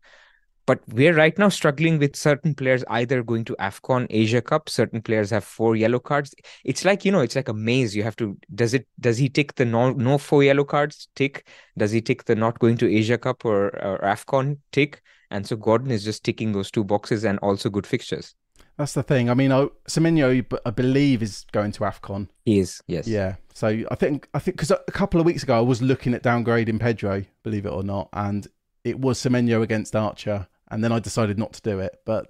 But 0.68 0.80
we're 0.88 1.14
right 1.14 1.36
now 1.38 1.48
struggling 1.48 1.98
with 1.98 2.14
certain 2.14 2.54
players 2.54 2.84
either 2.90 3.22
going 3.22 3.46
to 3.46 3.56
AFCON, 3.58 4.06
Asia 4.10 4.42
Cup. 4.42 4.68
Certain 4.68 5.00
players 5.00 5.30
have 5.30 5.42
four 5.42 5.76
yellow 5.76 5.98
cards. 5.98 6.34
It's 6.62 6.84
like, 6.84 7.06
you 7.06 7.10
know, 7.10 7.20
it's 7.20 7.36
like 7.36 7.48
a 7.48 7.54
maze. 7.54 7.96
You 7.96 8.02
have 8.02 8.16
to, 8.16 8.36
does 8.54 8.74
it, 8.74 8.86
does 9.00 9.16
he 9.16 9.30
tick 9.30 9.54
the 9.54 9.64
no, 9.64 9.92
no 9.92 10.18
four 10.18 10.44
yellow 10.44 10.64
cards 10.64 11.08
tick? 11.14 11.48
Does 11.78 11.90
he 11.90 12.02
tick 12.02 12.24
the 12.24 12.34
not 12.34 12.58
going 12.58 12.76
to 12.76 12.94
Asia 12.94 13.16
Cup 13.16 13.46
or, 13.46 13.68
or 13.82 13.98
AFCON 14.00 14.58
tick? 14.70 15.00
And 15.30 15.46
so 15.46 15.56
Gordon 15.56 15.90
is 15.90 16.04
just 16.04 16.22
ticking 16.22 16.52
those 16.52 16.70
two 16.70 16.84
boxes 16.84 17.24
and 17.24 17.38
also 17.38 17.70
good 17.70 17.86
fixtures. 17.86 18.34
that's 18.76 18.92
the 18.92 19.02
thing. 19.02 19.30
I 19.30 19.34
mean, 19.34 19.52
I, 19.52 19.68
Semenyo, 19.88 20.44
I 20.66 20.70
believe, 20.70 21.22
is 21.22 21.46
going 21.50 21.72
to 21.72 21.80
Afcon. 21.80 22.28
He 22.44 22.58
is, 22.58 22.82
yes. 22.86 23.08
Yeah. 23.08 23.36
So 23.54 23.68
I 23.90 23.94
think 23.94 24.28
I 24.34 24.38
think 24.38 24.58
because 24.58 24.70
a 24.70 24.92
couple 24.92 25.18
of 25.18 25.24
weeks 25.24 25.42
ago 25.42 25.56
I 25.56 25.62
was 25.62 25.80
looking 25.80 26.12
at 26.12 26.22
downgrading 26.22 26.78
Pedro, 26.78 27.24
believe 27.42 27.64
it 27.64 27.72
or 27.72 27.82
not, 27.82 28.10
and 28.12 28.46
it 28.84 29.00
was 29.00 29.18
Semenyo 29.18 29.62
against 29.62 29.96
Archer, 29.96 30.46
and 30.70 30.82
then 30.82 30.92
I 30.92 30.98
decided 30.98 31.38
not 31.38 31.52
to 31.54 31.62
do 31.62 31.78
it. 31.80 32.00
But 32.04 32.28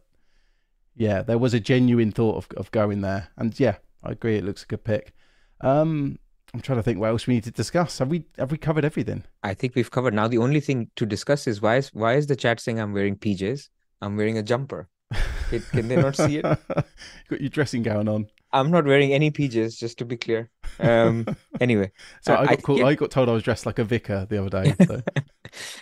yeah, 0.97 1.23
there 1.23 1.39
was 1.39 1.55
a 1.55 1.61
genuine 1.61 2.13
thought 2.13 2.37
of 2.37 2.49
of 2.57 2.71
going 2.71 3.01
there, 3.01 3.29
and 3.37 3.59
yeah, 3.59 3.77
I 4.03 4.13
agree. 4.13 4.37
It 4.37 4.45
looks 4.45 4.63
a 4.63 4.67
good 4.67 4.85
pick. 4.85 5.13
Um, 5.61 6.19
I'm 6.55 6.61
trying 6.61 6.79
to 6.79 6.83
think 6.83 6.99
what 6.99 7.09
else 7.11 7.27
we 7.27 7.35
need 7.35 7.45
to 7.45 7.51
discuss. 7.51 7.99
Have 7.99 8.09
we 8.09 8.25
have 8.39 8.51
we 8.51 8.59
covered 8.59 8.85
everything? 8.85 9.25
I 9.43 9.55
think 9.55 9.75
we've 9.75 9.91
covered. 9.91 10.15
Now 10.15 10.29
the 10.29 10.39
only 10.39 10.61
thing 10.61 10.91
to 10.97 11.05
discuss 11.05 11.47
is 11.47 11.61
why 11.61 11.77
is 11.77 11.93
why 11.93 12.15
is 12.15 12.27
the 12.27 12.37
chat 12.37 12.61
saying 12.61 12.81
I'm 12.81 12.95
wearing 12.95 13.17
PJs? 13.17 13.69
I'm 14.01 14.17
wearing 14.17 14.39
a 14.39 14.43
jumper. 14.43 14.89
Can, 15.51 15.61
can 15.61 15.89
they 15.89 15.97
not 15.97 16.17
see 16.17 16.39
it? 16.39 16.43
Got 16.69 17.41
your 17.41 17.49
dressing 17.49 17.83
gown 17.83 18.09
on. 18.09 18.29
I'm 18.53 18.71
not 18.71 18.85
wearing 18.85 19.13
any 19.13 19.31
PJs, 19.31 19.79
just 19.79 19.99
to 19.99 20.05
be 20.05 20.17
clear. 20.17 20.51
Um. 20.81 21.27
Anyway, 21.61 21.91
So 22.23 22.35
uh, 22.35 22.43
I 22.43 22.47
got 22.47 22.63
called, 22.63 22.79
yeah. 22.79 22.87
I 22.87 22.95
got 22.95 23.11
told 23.11 23.29
I 23.29 23.33
was 23.33 23.43
dressed 23.43 23.67
like 23.67 23.81
a 23.81 23.85
vicar 23.85 24.27
the 24.29 24.41
other 24.45 24.63
day. 24.63 24.75
So. 24.87 25.03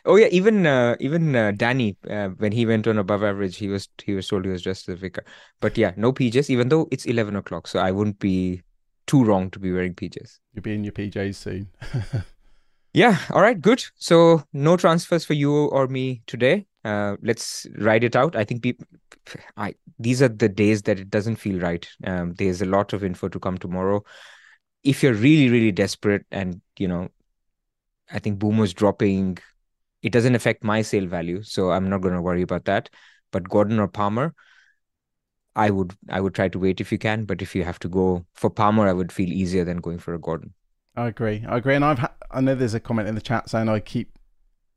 oh 0.06 0.16
yeah, 0.16 0.28
even 0.28 0.64
uh, 0.64 0.96
even 1.00 1.34
uh, 1.36 1.50
Danny 1.50 1.96
uh, 2.08 2.28
when 2.28 2.52
he 2.52 2.64
went 2.64 2.86
on 2.86 2.98
above 2.98 3.22
average, 3.22 3.56
he 3.56 3.68
was 3.68 3.88
he 4.02 4.14
was 4.14 4.28
told 4.28 4.44
he 4.44 4.50
was 4.50 4.62
dressed 4.62 4.88
as 4.88 4.94
a 4.94 4.96
vicar. 4.96 5.24
But 5.60 5.76
yeah, 5.76 5.92
no 5.96 6.12
PJs. 6.12 6.48
Even 6.48 6.68
though 6.68 6.88
it's 6.90 7.04
eleven 7.04 7.36
o'clock, 7.36 7.66
so 7.66 7.78
I 7.78 7.90
wouldn't 7.90 8.20
be 8.20 8.62
too 9.06 9.24
wrong 9.24 9.50
to 9.50 9.58
be 9.58 9.72
wearing 9.72 9.94
PJs. 9.94 10.38
You'll 10.54 10.62
be 10.62 10.74
in 10.74 10.84
your 10.84 10.92
PJs 10.92 11.34
soon. 11.34 11.68
Yeah, 12.96 13.18
all 13.28 13.42
right, 13.42 13.60
good. 13.60 13.84
So 13.96 14.42
no 14.54 14.78
transfers 14.78 15.22
for 15.22 15.34
you 15.34 15.66
or 15.66 15.86
me 15.86 16.22
today. 16.26 16.66
Uh, 16.82 17.16
let's 17.20 17.66
ride 17.76 18.04
it 18.04 18.16
out. 18.16 18.34
I 18.34 18.42
think 18.42 18.62
people, 18.62 18.86
I 19.54 19.74
these 19.98 20.22
are 20.22 20.28
the 20.28 20.48
days 20.48 20.80
that 20.82 20.98
it 20.98 21.10
doesn't 21.10 21.36
feel 21.36 21.60
right. 21.60 21.86
Um, 22.04 22.32
there's 22.38 22.62
a 22.62 22.64
lot 22.64 22.94
of 22.94 23.04
info 23.04 23.28
to 23.28 23.38
come 23.38 23.58
tomorrow. 23.58 24.02
If 24.82 25.02
you're 25.02 25.12
really, 25.12 25.50
really 25.50 25.72
desperate, 25.72 26.24
and 26.30 26.62
you 26.78 26.88
know, 26.88 27.10
I 28.10 28.18
think 28.18 28.38
Mbeumo's 28.38 28.72
dropping. 28.72 29.36
It 30.00 30.10
doesn't 30.10 30.34
affect 30.34 30.64
my 30.64 30.80
sale 30.80 31.06
value, 31.06 31.42
so 31.42 31.72
I'm 31.72 31.90
not 31.90 32.00
going 32.00 32.14
to 32.14 32.22
worry 32.22 32.40
about 32.40 32.64
that. 32.64 32.88
But 33.30 33.46
Gordon 33.46 33.78
or 33.78 33.88
Palmer, 33.88 34.34
I 35.54 35.68
would 35.68 35.94
I 36.08 36.22
would 36.22 36.34
try 36.34 36.48
to 36.48 36.58
wait 36.58 36.80
if 36.80 36.90
you 36.90 36.96
can. 36.96 37.26
But 37.26 37.42
if 37.42 37.54
you 37.54 37.62
have 37.62 37.78
to 37.80 37.90
go 37.90 38.24
for 38.32 38.48
Palmer, 38.48 38.88
I 38.88 38.94
would 38.94 39.12
feel 39.12 39.30
easier 39.30 39.66
than 39.66 39.82
going 39.82 39.98
for 39.98 40.14
a 40.14 40.18
Gordon. 40.18 40.54
I 40.96 41.08
agree. 41.08 41.44
I 41.46 41.58
agree. 41.58 41.74
And 41.74 41.84
I've 41.84 41.98
ha- 41.98 42.14
I 42.30 42.40
know 42.40 42.54
there's 42.54 42.74
a 42.74 42.80
comment 42.80 43.08
in 43.08 43.14
the 43.14 43.20
chat 43.20 43.50
saying 43.50 43.68
I 43.68 43.80
keep 43.80 44.18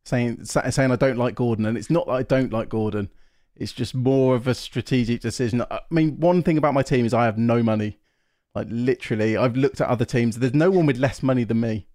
saying 0.04 0.46
saying 0.46 0.92
I 0.92 0.96
don't 0.96 1.18
like 1.18 1.36
Gordon, 1.36 1.66
and 1.66 1.78
it's 1.78 1.90
not 1.90 2.08
that 2.08 2.14
I 2.14 2.24
don't 2.24 2.52
like 2.52 2.70
Gordon. 2.70 3.10
It's 3.56 3.74
just 3.74 3.94
more 3.94 4.36
of 4.36 4.48
a 4.48 4.56
strategic 4.56 5.22
decision. 5.22 5.64
I 5.70 5.82
mean, 5.90 6.20
one 6.20 6.44
thing 6.44 6.58
about 6.58 6.74
my 6.74 6.84
team 6.84 7.06
is 7.06 7.14
I 7.14 7.26
have 7.26 7.38
no 7.38 7.62
money. 7.62 8.00
Like 8.56 8.68
literally, 8.70 9.38
I've 9.38 9.56
looked 9.56 9.82
at 9.82 9.88
other 9.88 10.06
teams. 10.06 10.40
There's 10.40 10.54
no 10.54 10.72
one 10.72 10.86
with 10.86 10.98
less 10.98 11.22
money 11.22 11.44
than 11.44 11.60
me. 11.60 11.88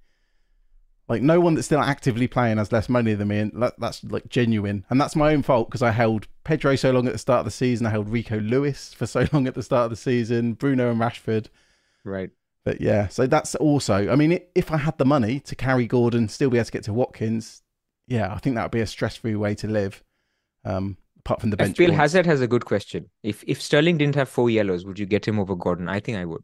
Like 1.09 1.21
no 1.21 1.39
one 1.39 1.55
that's 1.55 1.67
still 1.67 1.81
actively 1.81 2.27
playing 2.27 2.57
has 2.57 2.73
less 2.73 2.89
money 2.89 3.13
than 3.15 3.29
me, 3.29 3.39
and 3.39 3.63
that, 3.63 3.79
that's 3.79 4.03
like 4.05 4.29
genuine. 4.29 4.87
And 4.89 5.01
that's 5.01 5.17
my 5.17 5.33
own 5.35 5.43
fault 5.43 5.69
because 5.69 5.83
I 5.83 5.91
held 5.91 6.29
Pedro 6.45 6.77
so 6.77 6.93
long 6.93 7.07
at 7.07 7.13
the 7.13 7.19
start 7.19 7.41
of 7.41 7.45
the 7.45 7.51
season. 7.51 7.87
I 7.87 7.91
held 7.91 8.09
Rico 8.09 8.39
Lewis 8.41 8.95
for 8.95 9.07
so 9.07 9.27
long 9.33 9.47
at 9.47 9.55
the 9.55 9.63
start 9.63 9.85
of 9.85 9.91
the 9.91 9.97
season. 9.97 10.55
Bruno 10.55 10.91
and 10.91 11.01
Rashford. 11.01 11.49
Right. 12.05 12.31
But 12.65 12.81
yeah, 12.81 13.09
so 13.09 13.27
that's 13.27 13.55
also. 13.57 14.11
I 14.11 14.17
mean, 14.17 14.41
if 14.55 14.73
I 14.73 14.79
had 14.79 14.97
the 14.99 15.05
money 15.05 15.41
to 15.41 15.55
carry 15.55 15.87
Gordon, 15.87 16.29
still 16.29 16.51
be 16.51 16.57
able 16.59 16.65
to 16.65 16.73
get 16.73 16.85
to 16.85 16.93
Watkins, 16.93 17.63
yeah, 18.07 18.33
I 18.33 18.39
think 18.39 18.57
that 18.57 18.63
would 18.63 18.71
be 18.71 18.81
a 18.81 18.87
stress-free 18.87 19.37
way 19.37 19.55
to 19.57 19.69
live. 19.69 20.03
Um, 20.65 20.97
apart 21.19 21.41
from 21.41 21.51
the 21.51 21.57
bench. 21.57 21.77
points. 21.77 21.95
Hazard 21.95 22.27
has 22.27 22.41
a 22.41 22.47
good 22.47 22.65
question. 22.65 23.11
If 23.23 23.45
if 23.47 23.61
Sterling 23.61 23.99
didn't 23.99 24.15
have 24.15 24.29
four 24.29 24.49
yellows, 24.49 24.85
would 24.87 24.99
you 24.99 25.07
get 25.07 25.27
him 25.29 25.39
over 25.39 25.55
Gordon? 25.55 25.89
I 25.89 26.01
think 26.01 26.17
I 26.19 26.25
would. 26.25 26.43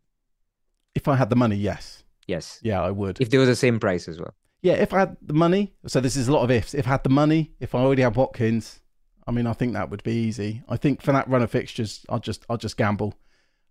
If 0.94 1.08
I 1.08 1.16
had 1.16 1.30
the 1.30 1.36
money, 1.36 1.56
yes. 1.56 2.04
Yes. 2.26 2.60
Yeah, 2.62 2.82
I 2.82 2.90
would. 2.90 3.20
If 3.20 3.30
they 3.30 3.38
was 3.38 3.48
the 3.48 3.56
same 3.56 3.80
price 3.80 4.06
as 4.08 4.18
well. 4.18 4.34
yeah, 4.62 4.74
if 4.74 4.92
I 4.92 5.00
had 5.00 5.16
the 5.22 5.32
money, 5.32 5.72
so 5.86 6.00
this 6.00 6.16
is 6.16 6.28
a 6.28 6.32
lot 6.32 6.42
of 6.44 6.50
ifs. 6.50 6.74
If 6.74 6.86
I 6.86 6.90
had 6.90 7.02
the 7.02 7.10
money, 7.10 7.52
if 7.60 7.74
I 7.74 7.78
already 7.78 8.02
had 8.02 8.14
Watkins, 8.16 8.80
I 9.26 9.30
mean, 9.32 9.46
I 9.46 9.52
think 9.54 9.72
that 9.72 9.88
would 9.90 10.02
be 10.02 10.12
easy. 10.12 10.62
I 10.68 10.76
think 10.76 11.00
for 11.02 11.12
that 11.12 11.28
run 11.28 11.42
of 11.42 11.50
fixtures, 11.50 12.04
I'll 12.08 12.18
just 12.18 12.44
I'll 12.50 12.58
just 12.58 12.76
gamble. 12.76 13.14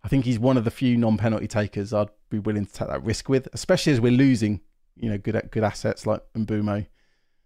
I 0.02 0.08
think 0.08 0.24
he's 0.24 0.38
one 0.38 0.56
of 0.56 0.64
the 0.64 0.70
few 0.70 0.96
non-penalty 0.96 1.48
takers 1.48 1.92
I'd 1.92 2.08
be 2.30 2.38
willing 2.38 2.66
to 2.66 2.72
take 2.72 2.88
that 2.88 3.04
risk 3.04 3.28
with, 3.28 3.48
especially 3.52 3.92
as 3.92 4.00
we're 4.00 4.12
losing, 4.12 4.60
you 4.96 5.10
know, 5.10 5.18
good 5.18 5.48
good 5.50 5.64
assets 5.64 6.06
like 6.06 6.22
Mbeumo. 6.34 6.86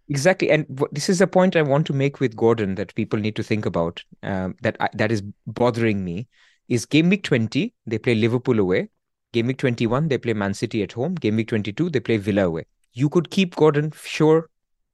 Exactly, 0.07 0.51
and 0.51 0.65
this 0.91 1.09
is 1.09 1.19
a 1.19 1.27
point 1.27 1.55
I 1.55 1.63
want 1.63 1.87
to 1.87 1.93
make 1.93 2.19
with 2.19 2.35
Gordon 2.35 2.75
that 2.75 2.93
people 2.93 3.19
need 3.19 3.35
to 3.37 3.43
think 3.43 3.65
about. 3.65 4.03
Um, 4.21 4.55
that 4.61 4.77
I, 4.79 4.89
that 4.93 5.11
is 5.11 5.23
bothering 5.47 6.05
me 6.05 6.27
is 6.67 6.85
game 6.85 7.09
week 7.09 7.23
twenty 7.23 7.73
they 7.87 7.97
play 7.97 8.15
Liverpool 8.15 8.59
away, 8.59 8.89
game 9.33 9.47
week 9.47 9.57
twenty 9.57 9.87
one 9.87 10.07
they 10.07 10.19
play 10.19 10.33
Man 10.33 10.53
City 10.53 10.83
at 10.83 10.91
home, 10.91 11.15
game 11.15 11.35
week 11.35 11.47
twenty 11.47 11.73
two 11.73 11.89
they 11.89 11.99
play 11.99 12.17
Villa 12.17 12.45
away. 12.45 12.65
You 12.93 13.09
could 13.09 13.31
keep 13.31 13.55
Gordon, 13.55 13.91
sure, 14.01 14.49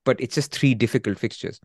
but 0.05 0.19
it's 0.19 0.35
just 0.35 0.51
three 0.53 0.73
difficult 0.73 1.19
fixtures. 1.19 1.59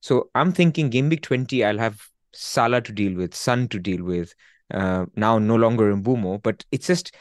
So 0.00 0.30
I'm 0.34 0.50
thinking 0.52 0.90
game 0.90 1.08
week 1.08 1.22
twenty 1.22 1.64
I'll 1.64 1.78
have 1.78 2.02
Salah 2.32 2.80
to 2.80 2.92
deal 2.92 3.14
with, 3.14 3.34
Son 3.34 3.68
to 3.68 3.78
deal 3.78 4.02
with. 4.02 4.34
Uh, 4.72 5.06
now 5.14 5.38
no 5.38 5.54
longer 5.54 5.90
in 5.90 6.02
Mbeumo, 6.02 6.42
but 6.42 6.64
it's 6.72 6.86
just 6.86 7.14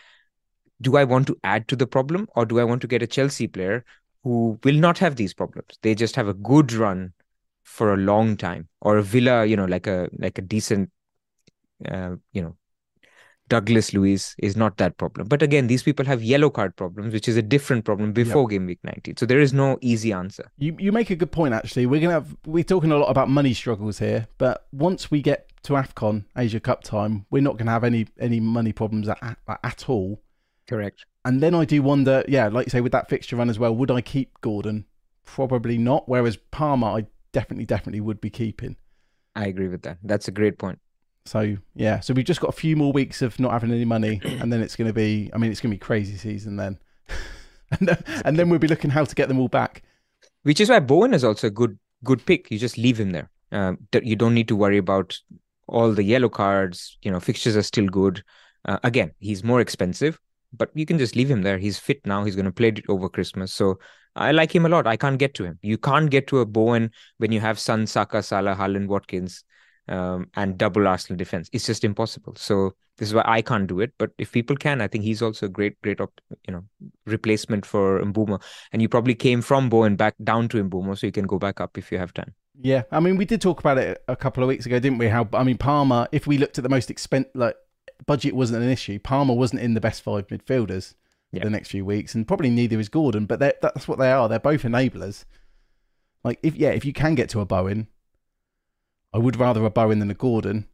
do 0.82 0.98
I 0.98 1.04
want 1.04 1.28
to 1.28 1.38
add 1.44 1.68
to 1.70 1.76
the 1.76 1.88
problem 1.88 2.28
or 2.36 2.46
do 2.46 2.60
I 2.60 2.64
want 2.64 2.82
to 2.82 2.88
get 2.88 3.02
a 3.02 3.08
Chelsea 3.08 3.48
player 3.48 3.86
who 4.24 4.60
will 4.64 4.76
not 4.76 4.98
have 4.98 5.16
these 5.16 5.34
problems. 5.34 5.78
They 5.84 5.94
just 5.96 6.16
have 6.16 6.28
a 6.28 6.34
good 6.34 6.74
run 6.74 7.14
for 7.64 7.94
a 7.94 7.98
long 7.98 8.38
time, 8.38 8.68
or 8.82 8.98
a 8.98 9.04
Villa, 9.04 9.46
you 9.46 9.56
know, 9.56 9.66
like 9.66 9.88
a 9.88 10.10
like 10.18 10.38
a 10.38 10.42
decent, 10.42 10.92
uh, 11.88 12.16
you 12.32 12.42
know, 12.42 12.56
Douglas 13.48 13.94
Luiz 13.94 14.36
is 14.40 14.56
not 14.56 14.78
that 14.78 14.98
problem. 14.98 15.28
But 15.28 15.42
again, 15.42 15.68
these 15.68 15.84
people 15.84 16.06
have 16.06 16.24
yellow 16.24 16.50
card 16.50 16.76
problems, 16.76 17.14
which 17.14 17.28
is 17.28 17.38
a 17.38 17.42
different 17.42 17.86
problem 17.86 18.12
before 18.12 18.48
game 18.48 18.66
week 18.66 18.80
19. 18.84 19.18
So 19.18 19.26
there 19.26 19.40
is 19.40 19.54
no 19.54 19.78
easy 19.82 20.12
answer. 20.12 20.50
You 20.58 20.76
you 20.80 20.92
make 20.92 21.10
a 21.10 21.16
good 21.16 21.32
point 21.32 21.54
actually. 21.54 21.86
We're 21.86 22.02
gonna 22.02 22.14
have 22.14 22.36
we're 22.46 22.64
talking 22.64 22.92
a 22.92 22.98
lot 22.98 23.10
about 23.10 23.30
money 23.30 23.54
struggles 23.54 24.00
here, 24.00 24.28
but 24.38 24.66
once 24.72 25.12
we 25.12 25.22
get 25.22 25.52
to 25.64 25.74
Afcon 25.74 26.26
Asia 26.36 26.60
Cup 26.60 26.84
time, 26.84 27.26
we're 27.30 27.44
not 27.44 27.58
gonna 27.58 27.72
have 27.72 27.84
any 27.84 28.08
any 28.20 28.40
money 28.40 28.72
problems 28.72 29.08
at, 29.08 29.20
at, 29.22 29.38
at 29.64 29.90
all. 29.90 30.22
Correct. 30.68 31.06
And 31.24 31.42
then 31.42 31.54
I 31.56 31.66
do 31.66 31.82
wonder, 31.82 32.24
yeah, 32.28 32.48
like 32.48 32.68
you 32.68 32.72
say, 32.72 32.82
with 32.82 32.92
that 32.92 33.10
fixture 33.10 33.36
run 33.36 33.50
as 33.50 33.60
well, 33.60 33.76
would 33.76 33.92
I 33.92 34.02
keep 34.02 34.42
Gordon? 34.42 34.86
Probably 35.26 35.78
not. 35.78 36.08
Whereas 36.08 36.38
Palmer, 36.38 36.88
I 36.88 37.08
definitely, 37.32 37.66
definitely 37.66 38.02
would 38.02 38.22
be 38.22 38.30
keeping. 38.30 38.78
I 39.36 39.48
agree 39.48 39.68
with 39.68 39.82
that. 39.84 39.98
That's 40.04 40.28
a 40.28 40.32
great 40.32 40.58
point. 40.58 40.80
So 41.26 41.58
yeah, 41.74 42.00
so 42.00 42.14
we've 42.14 42.26
just 42.26 42.40
got 42.40 42.50
a 42.50 42.54
few 42.54 42.76
more 42.76 42.92
weeks 42.92 43.22
of 43.22 43.40
not 43.40 43.52
having 43.52 43.72
any 43.72 43.86
money, 43.86 44.22
and 44.40 44.52
then 44.52 44.62
it's 44.62 44.76
going 44.76 44.88
to 44.88 44.94
be, 44.94 45.30
I 45.34 45.38
mean, 45.38 45.52
it's 45.52 45.62
going 45.62 45.72
to 45.72 45.76
be 45.76 45.80
crazy 45.80 46.18
season 46.18 46.56
then, 46.56 46.80
and 47.72 47.88
then, 47.88 48.04
and 48.24 48.38
then 48.38 48.50
we'll 48.50 48.60
be 48.60 48.68
looking 48.68 48.92
how 48.92 49.04
to 49.04 49.16
get 49.16 49.28
them 49.28 49.40
all 49.40 49.48
back. 49.48 49.84
Which 50.44 50.60
is 50.60 50.70
why 50.70 50.80
Bowen 50.80 51.14
is 51.14 51.24
also 51.24 51.48
a 51.48 51.52
good 51.52 51.80
good 52.04 52.26
pick. 52.26 52.52
You 52.52 52.60
just 52.60 52.78
leave 52.78 53.00
him 53.00 53.12
there. 53.12 53.30
Um, 53.52 53.80
you 54.04 54.16
don't 54.16 54.34
need 54.34 54.48
to 54.50 54.56
worry 54.56 54.78
about 54.78 55.18
all 55.68 55.92
the 55.92 56.04
yellow 56.04 56.30
cards. 56.30 56.98
You 57.02 57.12
know, 57.12 57.20
fixtures 57.20 57.58
are 57.58 57.64
still 57.64 57.88
good. 57.88 58.24
Uh, 58.66 58.80
again, 58.84 59.12
he's 59.20 59.44
more 59.44 59.62
expensive, 59.62 60.20
but 60.54 60.70
you 60.74 60.86
can 60.86 60.98
just 60.98 61.16
leave 61.16 61.30
him 61.30 61.42
there. 61.42 61.58
He's 61.58 61.80
fit 61.80 62.06
now. 62.06 62.24
He's 62.24 62.36
going 62.36 62.46
to 62.46 62.52
play 62.52 62.70
it 62.70 62.82
over 62.88 63.10
Christmas. 63.10 63.54
So 63.54 63.80
I 64.16 64.32
like 64.32 64.54
him 64.54 64.66
a 64.66 64.70
lot. 64.70 64.88
I 64.88 64.98
can't 64.98 65.20
get 65.20 65.34
to 65.36 65.44
him. 65.44 65.60
You 65.62 65.78
can't 65.78 66.10
get 66.10 66.28
to 66.28 66.40
a 66.40 66.46
Bowen 66.46 66.92
when 67.18 67.32
you 67.32 67.40
have 67.40 67.60
Son, 67.60 67.86
Saka, 67.86 68.24
Salah, 68.24 68.56
Haaland, 68.56 68.88
Watkins, 68.88 69.44
um, 69.88 70.30
and 70.36 70.58
double 70.58 70.88
Arsenal 70.88 71.18
defense. 71.18 71.50
It's 71.54 71.66
just 71.66 71.84
impossible. 71.84 72.36
So 72.38 72.76
this 72.98 73.10
is 73.10 73.14
why 73.14 73.24
I 73.26 73.42
can't 73.42 73.68
do 73.68 73.80
it. 73.82 73.94
But 73.98 74.12
if 74.18 74.32
people 74.32 74.56
can, 74.56 74.82
I 74.82 74.88
think 74.88 75.04
he's 75.04 75.22
also 75.22 75.46
a 75.46 75.50
great, 75.50 75.82
great, 75.82 76.00
op- 76.02 76.22
you 76.48 76.54
know, 76.54 76.64
replacement 77.06 77.66
for 77.66 78.02
Mbeumo. 78.02 78.42
And 78.72 78.82
you 78.82 78.90
probably 78.90 79.16
came 79.16 79.42
from 79.42 79.70
Bowen 79.70 79.96
back 79.96 80.16
down 80.24 80.48
to 80.50 80.64
Mbeumo, 80.64 80.98
so 80.98 81.06
you 81.06 81.12
can 81.12 81.28
go 81.28 81.38
back 81.40 81.60
up 81.62 81.78
if 81.78 81.92
you 81.92 81.98
have 81.98 82.14
time. 82.14 82.34
Yeah, 82.62 82.84
I 82.92 83.02
mean, 83.02 83.18
we 83.18 83.26
did 83.26 83.42
talk 83.42 83.60
about 83.60 83.78
it 83.78 84.02
a 84.08 84.16
couple 84.16 84.42
of 84.42 84.48
weeks 84.48 84.66
ago, 84.66 84.80
didn't 84.80 84.98
we? 84.98 85.08
How 85.10 85.28
I 85.34 85.44
mean, 85.44 85.58
Palmer. 85.58 86.08
If 86.12 86.26
we 86.26 86.38
looked 86.38 86.58
at 86.58 86.64
the 86.64 86.70
most 86.70 86.90
expensive, 86.90 87.32
like 87.36 87.56
budget 88.06 88.34
wasn't 88.34 88.64
an 88.64 88.70
issue. 88.70 88.98
Palmer 89.00 89.34
wasn't 89.34 89.62
in 89.62 89.74
the 89.74 89.82
best 89.82 90.02
five 90.02 90.28
midfielders 90.28 90.96
Yeah. 91.34 91.44
the 91.44 91.50
next 91.50 91.70
few 91.70 91.84
weeks, 91.84 92.16
and 92.16 92.26
probably 92.26 92.50
neither 92.50 92.80
is 92.80 92.88
Gordon. 92.88 93.26
But 93.26 93.40
that's 93.40 93.88
what 93.90 94.00
they 94.00 94.10
are. 94.12 94.30
They're 94.30 94.40
both 94.40 94.64
enablers. 94.64 95.26
Like 96.24 96.40
if 96.44 96.56
yeah, 96.56 96.70
if 96.70 96.86
you 96.86 96.94
can 96.94 97.14
get 97.14 97.30
to 97.32 97.42
a 97.42 97.46
Bowen, 97.46 97.88
I 99.16 99.18
would 99.18 99.38
rather 99.38 99.64
a 99.64 99.70
Bowen 99.70 100.00
than 100.00 100.12
a 100.12 100.14
Gordon. 100.14 100.68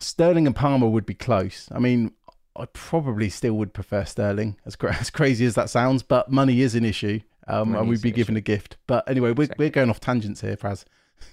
Sterling 0.00 0.48
and 0.48 0.56
Palmer 0.56 0.88
would 0.88 1.06
be 1.06 1.14
close. 1.14 1.68
I 1.70 1.78
mean, 1.78 2.10
I 2.56 2.64
probably 2.72 3.30
still 3.30 3.54
would 3.54 3.72
prefer 3.72 4.04
Sterling, 4.04 4.56
as 4.66 4.74
cra- 4.74 4.96
as 5.00 5.08
crazy 5.08 5.46
as 5.46 5.54
that 5.54 5.70
sounds. 5.70 6.02
But 6.02 6.32
money 6.32 6.60
is 6.60 6.74
an 6.74 6.84
issue, 6.84 7.20
um, 7.46 7.76
and 7.76 7.88
we'd 7.88 8.02
be 8.02 8.10
given 8.10 8.36
a 8.36 8.40
gift. 8.40 8.78
But 8.88 9.08
anyway, 9.08 9.30
we're 9.30 9.44
Exactly. 9.44 9.66
we're 9.66 9.70
going 9.70 9.90
off 9.90 10.00
tangents 10.00 10.40
here, 10.40 10.56
Pras. 10.56 10.84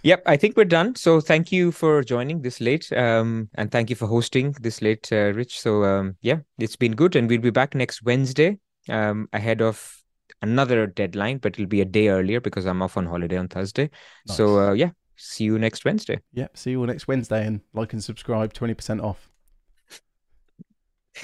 Yep, 0.04 0.22
I 0.28 0.38
think 0.38 0.56
we're 0.56 0.66
done. 0.66 0.96
So 0.96 1.20
thank 1.20 1.52
you 1.52 1.72
for 1.72 2.04
joining 2.04 2.44
this 2.44 2.62
late, 2.62 2.94
um, 2.94 3.50
and 3.56 3.72
thank 3.72 3.90
you 3.90 3.96
for 3.96 4.06
hosting 4.06 4.56
this 4.62 4.84
late, 4.84 5.10
uh, 5.12 5.34
Rich. 5.34 5.60
So 5.60 5.84
um, 5.84 6.16
yeah, 6.22 6.42
it's 6.60 6.76
been 6.76 6.92
good, 6.92 7.16
and 7.16 7.28
we'll 7.28 7.42
be 7.42 7.50
back 7.50 7.74
next 7.74 8.04
Wednesday, 8.04 8.60
um, 8.88 9.30
ahead 9.34 9.64
of 9.64 10.04
another 10.44 10.86
deadline, 10.86 11.40
but 11.40 11.54
it'll 11.54 11.66
be 11.66 11.82
a 11.82 11.86
day 11.86 12.10
earlier 12.10 12.40
because 12.40 12.66
I'm 12.68 12.84
off 12.84 12.98
on 12.98 13.08
holiday 13.08 13.38
on 13.38 13.48
Thursday. 13.48 13.90
So 14.28 14.60
uh, 14.60 14.74
yeah, 14.74 14.92
see 15.16 15.46
you 15.46 15.60
next 15.60 15.86
Wednesday. 15.86 16.20
Yep. 16.34 16.58
See 16.58 16.72
you 16.72 16.80
all 16.80 16.88
next 16.88 17.08
Wednesday, 17.08 17.46
and 17.46 17.62
like 17.74 17.94
and 17.94 18.04
subscribe, 18.04 18.54
twenty 18.54 18.74
percent 18.74 19.02
off. 19.02 19.32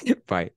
Bye. 0.28 0.52